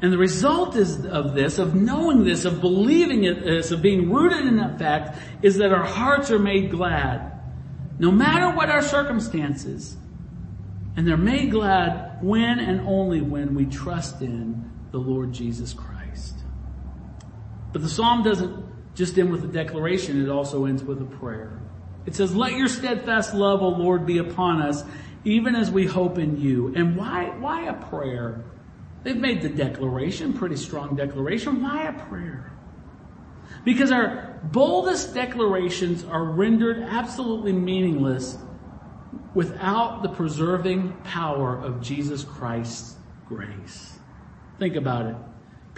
And 0.00 0.10
the 0.10 0.16
result 0.16 0.74
is 0.74 1.04
of 1.04 1.34
this, 1.34 1.58
of 1.58 1.74
knowing 1.74 2.24
this, 2.24 2.46
of 2.46 2.62
believing 2.62 3.24
it, 3.24 3.44
this, 3.44 3.70
of 3.70 3.82
being 3.82 4.10
rooted 4.10 4.46
in 4.46 4.56
that 4.56 4.78
fact, 4.78 5.18
is 5.42 5.58
that 5.58 5.70
our 5.70 5.84
hearts 5.84 6.30
are 6.30 6.38
made 6.38 6.70
glad. 6.70 7.30
No 7.98 8.10
matter 8.10 8.56
what 8.56 8.70
our 8.70 8.80
circumstances. 8.80 9.98
And 10.96 11.06
they're 11.06 11.18
made 11.18 11.50
glad 11.50 12.22
when 12.22 12.58
and 12.58 12.88
only 12.88 13.20
when 13.20 13.54
we 13.54 13.66
trust 13.66 14.22
in 14.22 14.70
the 14.92 14.98
Lord 14.98 15.34
Jesus 15.34 15.74
Christ. 15.74 15.97
But 17.78 17.84
the 17.84 17.90
psalm 17.90 18.24
doesn't 18.24 18.96
just 18.96 19.16
end 19.20 19.30
with 19.30 19.44
a 19.44 19.46
declaration, 19.46 20.20
it 20.20 20.28
also 20.28 20.64
ends 20.64 20.82
with 20.82 21.00
a 21.00 21.04
prayer. 21.04 21.60
It 22.06 22.16
says, 22.16 22.34
let 22.34 22.54
your 22.54 22.66
steadfast 22.66 23.34
love, 23.34 23.62
O 23.62 23.68
Lord, 23.68 24.04
be 24.04 24.18
upon 24.18 24.60
us, 24.60 24.82
even 25.24 25.54
as 25.54 25.70
we 25.70 25.86
hope 25.86 26.18
in 26.18 26.40
you. 26.40 26.74
And 26.74 26.96
why, 26.96 27.26
why 27.38 27.66
a 27.66 27.74
prayer? 27.74 28.42
They've 29.04 29.16
made 29.16 29.42
the 29.42 29.48
declaration, 29.48 30.32
pretty 30.32 30.56
strong 30.56 30.96
declaration. 30.96 31.62
Why 31.62 31.84
a 31.84 31.92
prayer? 31.92 32.52
Because 33.64 33.92
our 33.92 34.40
boldest 34.42 35.14
declarations 35.14 36.02
are 36.02 36.24
rendered 36.24 36.82
absolutely 36.82 37.52
meaningless 37.52 38.38
without 39.34 40.02
the 40.02 40.08
preserving 40.08 40.94
power 41.04 41.56
of 41.56 41.80
Jesus 41.80 42.24
Christ's 42.24 42.96
grace. 43.28 44.00
Think 44.58 44.74
about 44.74 45.06
it. 45.06 45.16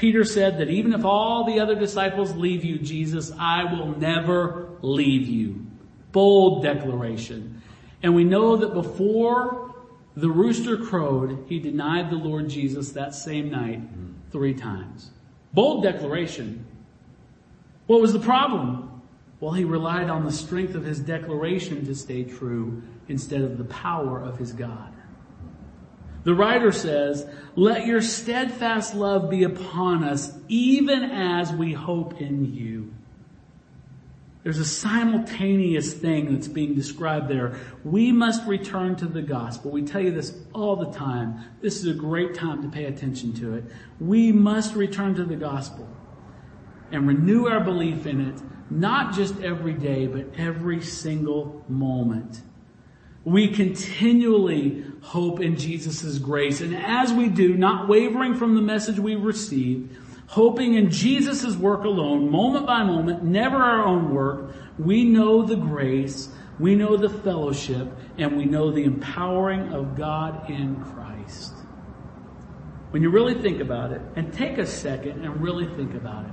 Peter 0.00 0.24
said 0.24 0.56
that 0.56 0.70
even 0.70 0.94
if 0.94 1.04
all 1.04 1.44
the 1.44 1.60
other 1.60 1.74
disciples 1.74 2.34
leave 2.34 2.64
you, 2.64 2.78
Jesus, 2.78 3.30
I 3.38 3.70
will 3.70 3.98
never 3.98 4.70
leave 4.80 5.28
you. 5.28 5.66
Bold 6.10 6.62
declaration. 6.62 7.60
And 8.02 8.14
we 8.14 8.24
know 8.24 8.56
that 8.56 8.72
before 8.72 9.74
the 10.16 10.30
rooster 10.30 10.78
crowed, 10.78 11.44
he 11.50 11.58
denied 11.58 12.08
the 12.08 12.16
Lord 12.16 12.48
Jesus 12.48 12.92
that 12.92 13.14
same 13.14 13.50
night 13.50 13.82
three 14.32 14.54
times. 14.54 15.10
Bold 15.52 15.82
declaration. 15.82 16.64
What 17.86 18.00
was 18.00 18.14
the 18.14 18.20
problem? 18.20 19.02
Well, 19.38 19.52
he 19.52 19.64
relied 19.64 20.08
on 20.08 20.24
the 20.24 20.32
strength 20.32 20.74
of 20.74 20.82
his 20.82 20.98
declaration 20.98 21.84
to 21.84 21.94
stay 21.94 22.24
true 22.24 22.82
instead 23.08 23.42
of 23.42 23.58
the 23.58 23.64
power 23.64 24.22
of 24.22 24.38
his 24.38 24.54
God. 24.54 24.94
The 26.24 26.34
writer 26.34 26.72
says, 26.72 27.26
let 27.56 27.86
your 27.86 28.02
steadfast 28.02 28.94
love 28.94 29.30
be 29.30 29.44
upon 29.44 30.04
us 30.04 30.32
even 30.48 31.02
as 31.04 31.52
we 31.52 31.72
hope 31.72 32.20
in 32.20 32.54
you. 32.54 32.94
There's 34.42 34.58
a 34.58 34.64
simultaneous 34.64 35.92
thing 35.92 36.32
that's 36.32 36.48
being 36.48 36.74
described 36.74 37.28
there. 37.28 37.56
We 37.84 38.10
must 38.10 38.46
return 38.46 38.96
to 38.96 39.06
the 39.06 39.20
gospel. 39.20 39.70
We 39.70 39.82
tell 39.82 40.00
you 40.00 40.12
this 40.12 40.34
all 40.54 40.76
the 40.76 40.90
time. 40.92 41.44
This 41.60 41.76
is 41.76 41.86
a 41.86 41.98
great 41.98 42.34
time 42.34 42.62
to 42.62 42.68
pay 42.68 42.84
attention 42.84 43.34
to 43.34 43.56
it. 43.56 43.64
We 43.98 44.32
must 44.32 44.74
return 44.74 45.14
to 45.16 45.24
the 45.24 45.36
gospel 45.36 45.86
and 46.90 47.06
renew 47.06 47.48
our 47.48 47.60
belief 47.60 48.06
in 48.06 48.20
it 48.28 48.40
not 48.70 49.12
just 49.12 49.38
every 49.40 49.74
day, 49.74 50.06
but 50.06 50.26
every 50.38 50.80
single 50.80 51.64
moment. 51.68 52.40
We 53.24 53.48
continually 53.48 54.84
hope 55.02 55.40
in 55.40 55.56
Jesus' 55.56 56.18
grace. 56.18 56.60
And 56.60 56.74
as 56.76 57.12
we 57.12 57.28
do, 57.28 57.54
not 57.56 57.88
wavering 57.88 58.34
from 58.34 58.54
the 58.54 58.62
message 58.62 58.98
we 58.98 59.14
receive, 59.14 59.98
hoping 60.26 60.74
in 60.74 60.90
Jesus' 60.90 61.56
work 61.56 61.84
alone, 61.84 62.30
moment 62.30 62.66
by 62.66 62.82
moment, 62.84 63.24
never 63.24 63.56
our 63.56 63.84
own 63.84 64.14
work, 64.14 64.54
we 64.78 65.04
know 65.04 65.42
the 65.42 65.56
grace, 65.56 66.28
we 66.58 66.74
know 66.74 66.96
the 66.96 67.10
fellowship, 67.10 67.88
and 68.16 68.36
we 68.36 68.44
know 68.44 68.70
the 68.70 68.84
empowering 68.84 69.72
of 69.72 69.96
God 69.96 70.48
in 70.48 70.76
Christ. 70.76 71.52
When 72.90 73.02
you 73.02 73.10
really 73.10 73.40
think 73.40 73.60
about 73.60 73.92
it, 73.92 74.00
and 74.16 74.32
take 74.32 74.58
a 74.58 74.66
second 74.66 75.24
and 75.24 75.42
really 75.42 75.66
think 75.76 75.94
about 75.94 76.24
it, 76.24 76.32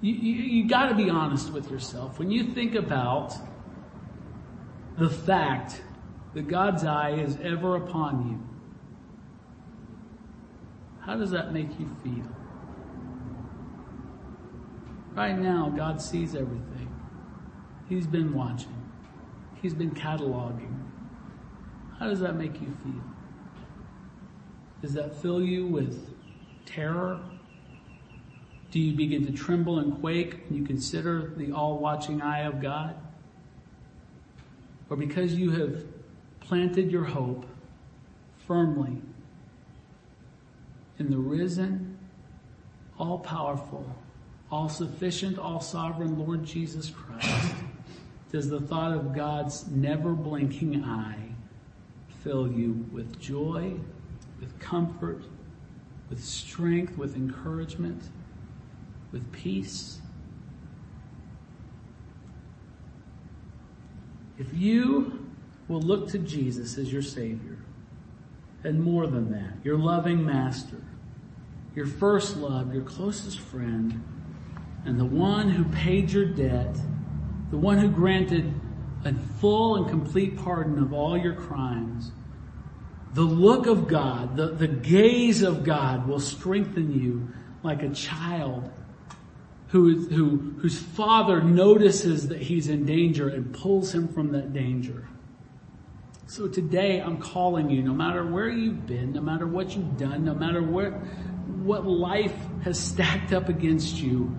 you, 0.00 0.12
you, 0.12 0.42
you 0.42 0.68
got 0.68 0.88
to 0.88 0.94
be 0.94 1.08
honest 1.08 1.52
with 1.52 1.70
yourself. 1.70 2.18
When 2.18 2.30
you 2.30 2.44
think 2.44 2.74
about 2.74 3.34
the 4.98 5.08
fact 5.08 5.82
that 6.34 6.48
God's 6.48 6.84
eye 6.84 7.12
is 7.12 7.38
ever 7.42 7.76
upon 7.76 8.30
you, 8.30 8.46
how 11.00 11.16
does 11.16 11.30
that 11.30 11.52
make 11.52 11.78
you 11.78 11.88
feel? 12.02 12.26
Right 15.14 15.38
now, 15.38 15.72
God 15.74 16.02
sees 16.02 16.34
everything. 16.34 16.94
He's 17.88 18.06
been 18.06 18.34
watching. 18.34 18.74
He's 19.62 19.72
been 19.72 19.92
cataloging. 19.92 20.76
How 21.98 22.08
does 22.08 22.20
that 22.20 22.36
make 22.36 22.60
you 22.60 22.76
feel? 22.82 23.02
Does 24.82 24.92
that 24.94 25.16
fill 25.22 25.40
you 25.40 25.66
with 25.66 26.14
terror? 26.66 27.20
Do 28.70 28.80
you 28.80 28.94
begin 28.94 29.24
to 29.26 29.32
tremble 29.32 29.78
and 29.78 30.00
quake 30.00 30.44
when 30.48 30.58
you 30.58 30.64
consider 30.64 31.32
the 31.36 31.52
all-watching 31.52 32.20
eye 32.20 32.40
of 32.40 32.60
God? 32.60 32.96
Or 34.90 34.96
because 34.96 35.34
you 35.34 35.50
have 35.52 35.84
planted 36.40 36.90
your 36.90 37.04
hope 37.04 37.46
firmly 38.46 39.02
in 40.98 41.10
the 41.10 41.18
risen, 41.18 41.98
all-powerful, 42.98 43.84
all-sufficient, 44.50 45.38
all-sovereign 45.38 46.18
Lord 46.18 46.44
Jesus 46.44 46.90
Christ, 46.90 47.54
does 48.32 48.48
the 48.48 48.60
thought 48.60 48.92
of 48.92 49.14
God's 49.14 49.66
never-blinking 49.68 50.84
eye 50.84 51.28
fill 52.22 52.50
you 52.50 52.86
with 52.92 53.20
joy, 53.20 53.74
with 54.40 54.58
comfort, 54.58 55.22
with 56.10 56.22
strength, 56.22 56.96
with 56.96 57.16
encouragement? 57.16 58.02
With 59.12 59.30
peace. 59.32 60.00
If 64.38 64.52
you 64.52 65.26
will 65.68 65.80
look 65.80 66.08
to 66.10 66.18
Jesus 66.18 66.78
as 66.78 66.92
your 66.92 67.02
Savior, 67.02 67.58
and 68.64 68.82
more 68.82 69.06
than 69.06 69.30
that, 69.32 69.64
your 69.64 69.78
loving 69.78 70.24
Master, 70.24 70.82
your 71.74 71.86
first 71.86 72.36
love, 72.36 72.74
your 72.74 72.82
closest 72.82 73.38
friend, 73.38 74.02
and 74.84 74.98
the 74.98 75.04
one 75.04 75.50
who 75.50 75.64
paid 75.64 76.10
your 76.10 76.24
debt, 76.24 76.76
the 77.50 77.56
one 77.56 77.78
who 77.78 77.88
granted 77.88 78.52
a 79.04 79.14
full 79.40 79.76
and 79.76 79.88
complete 79.88 80.36
pardon 80.36 80.78
of 80.82 80.92
all 80.92 81.16
your 81.16 81.34
crimes, 81.34 82.12
the 83.14 83.22
look 83.22 83.66
of 83.66 83.88
God, 83.88 84.36
the, 84.36 84.48
the 84.48 84.68
gaze 84.68 85.42
of 85.42 85.64
God 85.64 86.06
will 86.06 86.20
strengthen 86.20 86.92
you 86.92 87.28
like 87.62 87.82
a 87.82 87.88
child 87.90 88.70
who, 89.68 90.06
who, 90.08 90.54
whose 90.60 90.78
father 90.78 91.42
notices 91.42 92.28
that 92.28 92.40
he's 92.40 92.68
in 92.68 92.86
danger 92.86 93.28
and 93.28 93.52
pulls 93.52 93.94
him 93.94 94.08
from 94.08 94.32
that 94.32 94.52
danger. 94.52 95.08
So 96.28 96.48
today 96.48 97.00
I'm 97.00 97.18
calling 97.18 97.70
you, 97.70 97.82
no 97.82 97.92
matter 97.92 98.24
where 98.24 98.48
you've 98.48 98.86
been, 98.86 99.12
no 99.12 99.20
matter 99.20 99.46
what 99.46 99.76
you've 99.76 99.96
done, 99.96 100.24
no 100.24 100.34
matter 100.34 100.62
where, 100.62 100.92
what 101.62 101.86
life 101.86 102.34
has 102.64 102.78
stacked 102.78 103.32
up 103.32 103.48
against 103.48 103.96
you, 103.96 104.36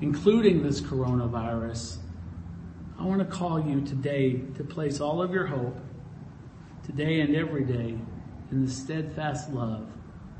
including 0.00 0.62
this 0.62 0.80
coronavirus, 0.80 1.98
I 2.98 3.04
want 3.04 3.20
to 3.20 3.26
call 3.26 3.60
you 3.60 3.80
today 3.82 4.40
to 4.56 4.64
place 4.64 5.00
all 5.00 5.22
of 5.22 5.32
your 5.32 5.46
hope, 5.46 5.78
today 6.84 7.20
and 7.20 7.36
every 7.36 7.64
day, 7.64 7.98
in 8.50 8.64
the 8.64 8.70
steadfast 8.70 9.50
love 9.50 9.90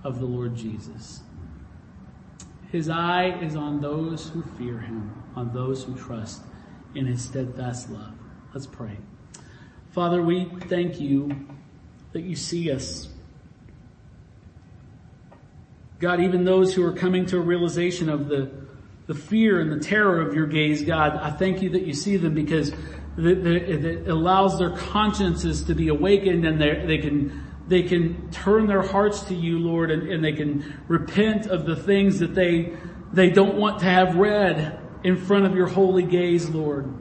of 0.03 0.19
the 0.19 0.27
Lord 0.27 0.57
Jesus. 0.57 1.21
His 2.71 2.89
eye 2.91 3.39
is 3.41 3.57
on 3.57 3.81
those 3.81 4.29
who 4.29 4.43
fear 4.43 4.79
him, 4.79 5.23
on 5.35 5.53
those 5.53 5.85
who 5.85 5.97
trust 5.97 6.43
in 6.95 7.07
his 7.07 7.23
steadfast 7.23 7.91
love. 7.91 8.13
Let's 8.53 8.67
pray. 8.67 8.99
Father, 9.91 10.23
we 10.23 10.45
thank 10.69 11.01
you 11.01 11.47
that 12.13 12.23
you 12.23 12.37
see 12.37 12.71
us. 12.71 13.09
God, 15.99 16.21
even 16.21 16.45
those 16.45 16.75
who 16.75 16.85
are 16.85 16.93
coming 16.93 17.27
to 17.27 17.39
a 17.39 17.41
realization 17.41 18.09
of 18.09 18.29
the, 18.29 18.51
the 19.07 19.15
fear 19.15 19.61
and 19.61 19.73
the 19.73 19.81
terror 19.81 20.21
of 20.21 20.35
your 20.35 20.47
gaze, 20.47 20.83
God, 20.85 21.17
I 21.17 21.31
thank 21.31 21.63
you 21.63 21.71
that 21.71 21.87
you 21.87 21.95
see 21.95 22.17
them 22.19 22.35
because 22.35 22.73
it 23.17 24.07
allows 24.07 24.59
their 24.59 24.71
consciences 24.71 25.65
to 25.65 25.75
be 25.75 25.89
awakened 25.89 26.45
and 26.45 26.61
they 26.61 26.99
can 26.99 27.48
they 27.69 27.83
can 27.83 28.31
turn 28.31 28.67
their 28.67 28.83
hearts 28.83 29.23
to 29.25 29.35
you, 29.35 29.59
Lord, 29.59 29.91
and, 29.91 30.09
and 30.09 30.25
they 30.25 30.33
can 30.33 30.83
repent 30.89 31.47
of 31.47 31.67
the 31.67 31.77
things 31.77 32.19
that 32.19 32.35
they, 32.35 32.77
they 33.13 33.31
don't 33.31 33.57
want 33.57 33.81
to 33.81 33.85
have 33.85 34.17
read 34.17 34.81
in 35.05 35.17
front 35.17 35.45
of 35.45 35.55
your 35.55 35.67
holy 35.67 36.03
gaze, 36.03 36.49
Lord. 36.49 36.93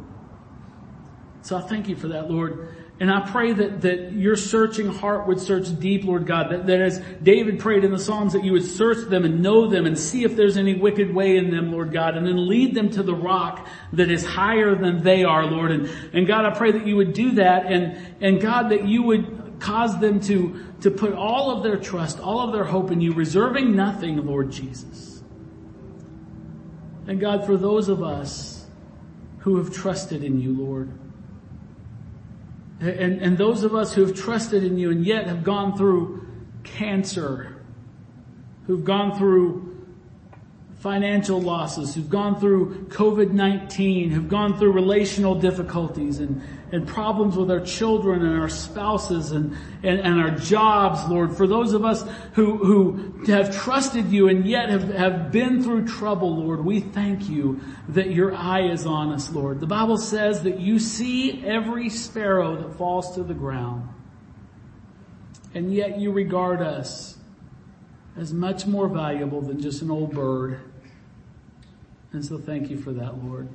So 1.42 1.58
I 1.58 1.62
thank 1.62 1.88
you 1.88 1.96
for 1.96 2.10
that, 2.10 2.30
Lord. 2.30 2.76
And 3.00 3.12
I 3.12 3.30
pray 3.30 3.54
that, 3.54 3.82
that 3.82 4.12
your 4.14 4.36
searching 4.36 4.88
heart 4.88 5.28
would 5.28 5.40
search 5.40 5.80
deep, 5.80 6.04
Lord 6.04 6.26
God, 6.26 6.52
that, 6.52 6.66
that 6.66 6.82
as 6.82 7.00
David 7.22 7.60
prayed 7.60 7.84
in 7.84 7.92
the 7.92 8.00
Psalms 8.00 8.34
that 8.34 8.44
you 8.44 8.52
would 8.54 8.66
search 8.66 9.08
them 9.08 9.24
and 9.24 9.42
know 9.42 9.68
them 9.68 9.86
and 9.86 9.98
see 9.98 10.24
if 10.24 10.36
there's 10.36 10.58
any 10.58 10.74
wicked 10.74 11.14
way 11.14 11.38
in 11.38 11.52
them, 11.52 11.72
Lord 11.72 11.94
God, 11.94 12.18
and 12.18 12.26
then 12.26 12.48
lead 12.48 12.74
them 12.74 12.90
to 12.92 13.04
the 13.04 13.14
rock 13.14 13.68
that 13.94 14.10
is 14.10 14.26
higher 14.26 14.76
than 14.76 15.04
they 15.04 15.24
are, 15.24 15.46
Lord. 15.46 15.72
And, 15.72 15.90
and 16.12 16.26
God, 16.26 16.46
I 16.46 16.58
pray 16.58 16.72
that 16.72 16.88
you 16.88 16.96
would 16.96 17.14
do 17.14 17.34
that 17.34 17.68
and, 17.68 18.16
and 18.20 18.42
God, 18.42 18.70
that 18.70 18.88
you 18.88 19.04
would 19.04 19.47
cause 19.60 20.00
them 20.00 20.20
to, 20.22 20.66
to 20.82 20.92
put 20.92 21.14
all 21.14 21.52
of 21.52 21.64
their 21.64 21.78
trust, 21.78 22.20
all 22.20 22.42
of 22.42 22.54
their 22.54 22.64
hope 22.64 22.92
in 22.92 23.02
you, 23.02 23.14
reserving 23.14 23.76
nothing, 23.76 24.26
Lord 24.26 24.52
Jesus. 24.52 25.24
And 27.08 27.20
God, 27.20 27.46
for 27.46 27.58
those 27.58 27.88
of 27.88 28.04
us 28.04 28.66
who 29.40 29.58
have 29.58 29.74
trusted 29.74 30.24
in 30.24 30.40
you, 30.42 30.54
Lord, 30.54 30.92
and, 32.80 33.22
and 33.22 33.38
those 33.38 33.64
of 33.64 33.74
us 33.74 33.94
who 33.94 34.06
have 34.06 34.16
trusted 34.16 34.64
in 34.64 34.78
you 34.78 34.92
and 34.92 35.06
yet 35.06 35.26
have 35.28 35.44
gone 35.44 35.76
through 35.78 36.28
cancer, 36.64 37.56
who've 38.68 38.84
gone 38.84 39.18
through 39.18 39.86
financial 40.80 41.42
losses, 41.42 41.96
who've 41.96 42.10
gone 42.10 42.40
through 42.40 42.86
COVID-19, 42.90 44.12
who've 44.12 44.30
gone 44.30 44.58
through 44.60 44.74
relational 44.74 45.34
difficulties 45.34 46.20
and, 46.20 46.42
and 46.72 46.88
problems 46.88 47.38
with 47.38 47.50
our 47.50 47.62
children 47.62 48.26
and 48.26 48.40
our 48.40 48.50
spouses 48.50 49.32
and, 49.32 49.56
and, 49.84 50.00
and 50.00 50.20
our 50.20 50.32
jobs, 50.32 51.08
Lord. 51.10 51.36
For 51.36 51.48
those 51.48 51.74
of 51.74 51.86
us 51.86 52.04
who, 52.34 52.58
who 52.58 53.24
have 53.32 53.56
trusted 53.56 54.12
you 54.12 54.28
and 54.28 54.46
yet 54.46 54.70
have, 54.70 54.90
have 54.90 55.32
been 55.32 55.64
through 55.64 55.88
trouble, 55.88 56.36
Lord, 56.36 56.64
we 56.64 56.80
thank 56.82 57.30
you 57.30 57.62
that 57.90 58.12
your 58.12 58.36
eye 58.36 58.70
is 58.70 58.86
on 58.86 59.14
us, 59.14 59.32
Lord. 59.32 59.60
The 59.60 59.68
Bible 59.68 59.98
says 59.98 60.44
that 60.44 60.60
you 60.60 60.80
see 60.80 61.46
every 61.46 61.90
sparrow 61.90 62.58
that 62.58 62.78
falls 62.78 63.16
to 63.16 63.24
the 63.24 63.34
ground. 63.34 63.88
And 65.54 65.74
yet 65.74 66.00
you 66.00 66.12
regard 66.12 66.62
us 66.62 67.18
as 68.18 68.34
much 68.34 68.66
more 68.66 68.88
valuable 68.88 69.42
than 69.42 69.62
just 69.62 69.82
an 69.82 69.92
old 69.92 70.14
bird. 70.14 70.60
And 72.12 72.26
so 72.26 72.38
thank 72.38 72.70
you 72.70 72.78
for 72.78 72.92
that, 72.94 73.24
Lord. 73.24 73.48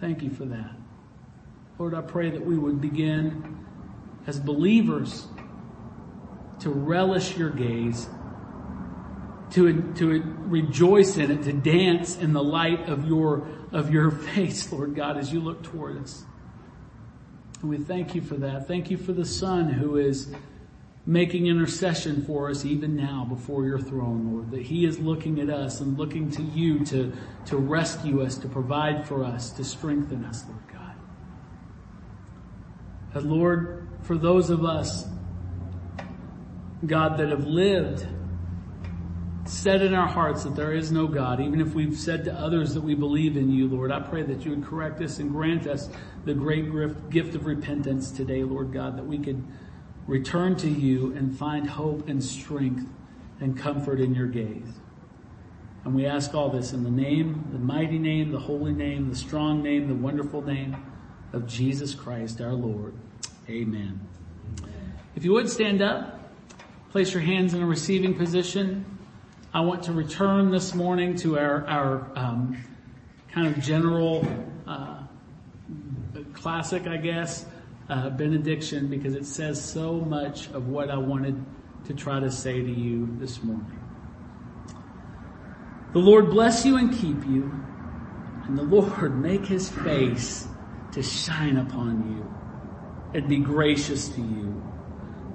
Thank 0.00 0.22
you 0.22 0.30
for 0.30 0.44
that. 0.46 0.79
Lord, 1.80 1.94
I 1.94 2.02
pray 2.02 2.28
that 2.28 2.44
we 2.44 2.58
would 2.58 2.78
begin 2.78 3.56
as 4.26 4.38
believers 4.38 5.26
to 6.58 6.68
relish 6.68 7.38
your 7.38 7.48
gaze, 7.48 8.06
to, 9.52 9.90
to 9.94 10.22
rejoice 10.40 11.16
in 11.16 11.30
it, 11.30 11.42
to 11.44 11.54
dance 11.54 12.18
in 12.18 12.34
the 12.34 12.44
light 12.44 12.86
of 12.90 13.06
your, 13.06 13.48
of 13.72 13.90
your 13.90 14.10
face, 14.34 14.70
Lord 14.70 14.94
God, 14.94 15.16
as 15.16 15.32
you 15.32 15.40
look 15.40 15.62
toward 15.62 15.96
us. 16.02 16.22
And 17.62 17.70
we 17.70 17.78
thank 17.78 18.14
you 18.14 18.20
for 18.20 18.34
that. 18.34 18.68
Thank 18.68 18.90
you 18.90 18.98
for 18.98 19.14
the 19.14 19.24
Son 19.24 19.70
who 19.70 19.96
is 19.96 20.30
making 21.06 21.46
intercession 21.46 22.26
for 22.26 22.50
us 22.50 22.66
even 22.66 22.94
now 22.94 23.24
before 23.26 23.64
your 23.64 23.80
throne, 23.80 24.34
Lord, 24.34 24.50
that 24.50 24.60
he 24.60 24.84
is 24.84 24.98
looking 24.98 25.40
at 25.40 25.48
us 25.48 25.80
and 25.80 25.96
looking 25.96 26.30
to 26.32 26.42
you 26.42 26.84
to, 26.84 27.10
to 27.46 27.56
rescue 27.56 28.20
us, 28.20 28.36
to 28.36 28.48
provide 28.48 29.08
for 29.08 29.24
us, 29.24 29.48
to 29.52 29.64
strengthen 29.64 30.26
us, 30.26 30.44
Lord 30.46 30.69
And 33.14 33.30
Lord, 33.30 33.88
for 34.02 34.16
those 34.16 34.50
of 34.50 34.64
us, 34.64 35.06
God, 36.86 37.18
that 37.18 37.28
have 37.28 37.46
lived 37.46 38.06
said 39.44 39.82
in 39.82 39.94
our 39.94 40.06
hearts 40.06 40.44
that 40.44 40.54
there 40.54 40.72
is 40.72 40.92
no 40.92 41.08
God, 41.08 41.40
even 41.40 41.60
if 41.60 41.74
we've 41.74 41.96
said 41.96 42.24
to 42.26 42.32
others 42.32 42.74
that 42.74 42.82
we 42.82 42.94
believe 42.94 43.36
in 43.36 43.50
you, 43.50 43.68
Lord, 43.68 43.90
I 43.90 44.00
pray 44.00 44.22
that 44.22 44.44
you 44.44 44.50
would 44.50 44.64
correct 44.64 45.00
us 45.02 45.18
and 45.18 45.30
grant 45.30 45.66
us 45.66 45.88
the 46.24 46.34
great 46.34 47.10
gift 47.10 47.34
of 47.34 47.46
repentance 47.46 48.12
today, 48.12 48.44
Lord 48.44 48.72
God, 48.72 48.96
that 48.96 49.06
we 49.06 49.18
could 49.18 49.42
return 50.06 50.56
to 50.56 50.68
you 50.68 51.12
and 51.14 51.36
find 51.36 51.68
hope 51.68 52.08
and 52.08 52.22
strength 52.22 52.88
and 53.40 53.58
comfort 53.58 54.00
in 54.00 54.14
your 54.14 54.28
gaze. 54.28 54.80
And 55.84 55.94
we 55.94 56.06
ask 56.06 56.34
all 56.34 56.50
this 56.50 56.72
in 56.72 56.84
the 56.84 56.90
name, 56.90 57.48
the 57.52 57.58
mighty 57.58 57.98
name, 57.98 58.30
the 58.30 58.38
holy 58.38 58.72
name, 58.72 59.08
the 59.08 59.16
strong 59.16 59.62
name, 59.62 59.88
the 59.88 59.94
wonderful 59.94 60.42
name 60.42 60.76
of 61.32 61.46
Jesus 61.46 61.94
Christ 61.94 62.40
our 62.40 62.52
Lord. 62.52 62.94
Amen. 63.48 64.00
If 65.14 65.24
you 65.24 65.32
would 65.32 65.48
stand 65.48 65.82
up, 65.82 66.18
place 66.90 67.12
your 67.12 67.22
hands 67.22 67.54
in 67.54 67.62
a 67.62 67.66
receiving 67.66 68.14
position. 68.14 68.84
I 69.52 69.60
want 69.60 69.84
to 69.84 69.92
return 69.92 70.50
this 70.50 70.74
morning 70.74 71.16
to 71.16 71.38
our, 71.38 71.66
our 71.66 72.10
um, 72.16 72.56
kind 73.32 73.46
of 73.46 73.62
general 73.62 74.26
uh, 74.66 75.02
classic, 76.32 76.86
I 76.86 76.96
guess, 76.96 77.46
uh, 77.88 78.10
benediction 78.10 78.88
because 78.88 79.14
it 79.14 79.26
says 79.26 79.62
so 79.62 79.94
much 79.94 80.48
of 80.50 80.68
what 80.68 80.90
I 80.90 80.96
wanted 80.96 81.44
to 81.86 81.94
try 81.94 82.20
to 82.20 82.30
say 82.30 82.62
to 82.62 82.70
you 82.70 83.08
this 83.18 83.42
morning. 83.42 83.78
The 85.92 85.98
Lord 85.98 86.30
bless 86.30 86.64
you 86.64 86.76
and 86.76 86.92
keep 86.92 87.26
you, 87.26 87.52
and 88.44 88.56
the 88.56 88.62
Lord 88.62 89.20
make 89.20 89.44
his 89.44 89.68
face 89.68 90.46
to 90.92 91.02
shine 91.02 91.56
upon 91.56 92.16
you 92.16 93.18
and 93.18 93.28
be 93.28 93.38
gracious 93.38 94.08
to 94.10 94.20
you. 94.20 94.62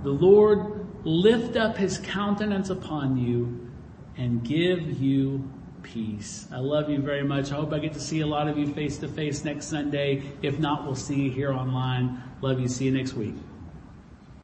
The 0.03 0.11
Lord 0.11 0.85
lift 1.05 1.55
up 1.55 1.77
his 1.77 1.97
countenance 1.97 2.69
upon 2.69 3.17
you 3.17 3.71
and 4.17 4.43
give 4.43 4.99
you 5.01 5.49
peace. 5.83 6.47
I 6.51 6.59
love 6.59 6.89
you 6.89 6.99
very 6.99 7.23
much. 7.23 7.51
I 7.51 7.55
hope 7.55 7.73
I 7.73 7.79
get 7.79 7.93
to 7.93 7.99
see 7.99 8.21
a 8.21 8.27
lot 8.27 8.47
of 8.47 8.57
you 8.57 8.73
face 8.73 8.97
to 8.99 9.07
face 9.07 9.43
next 9.43 9.67
Sunday. 9.67 10.23
If 10.41 10.59
not, 10.59 10.85
we'll 10.85 10.95
see 10.95 11.23
you 11.23 11.31
here 11.31 11.53
online. 11.53 12.21
Love 12.41 12.59
you. 12.59 12.67
See 12.67 12.85
you 12.85 12.91
next 12.91 13.13
week. 13.13 13.35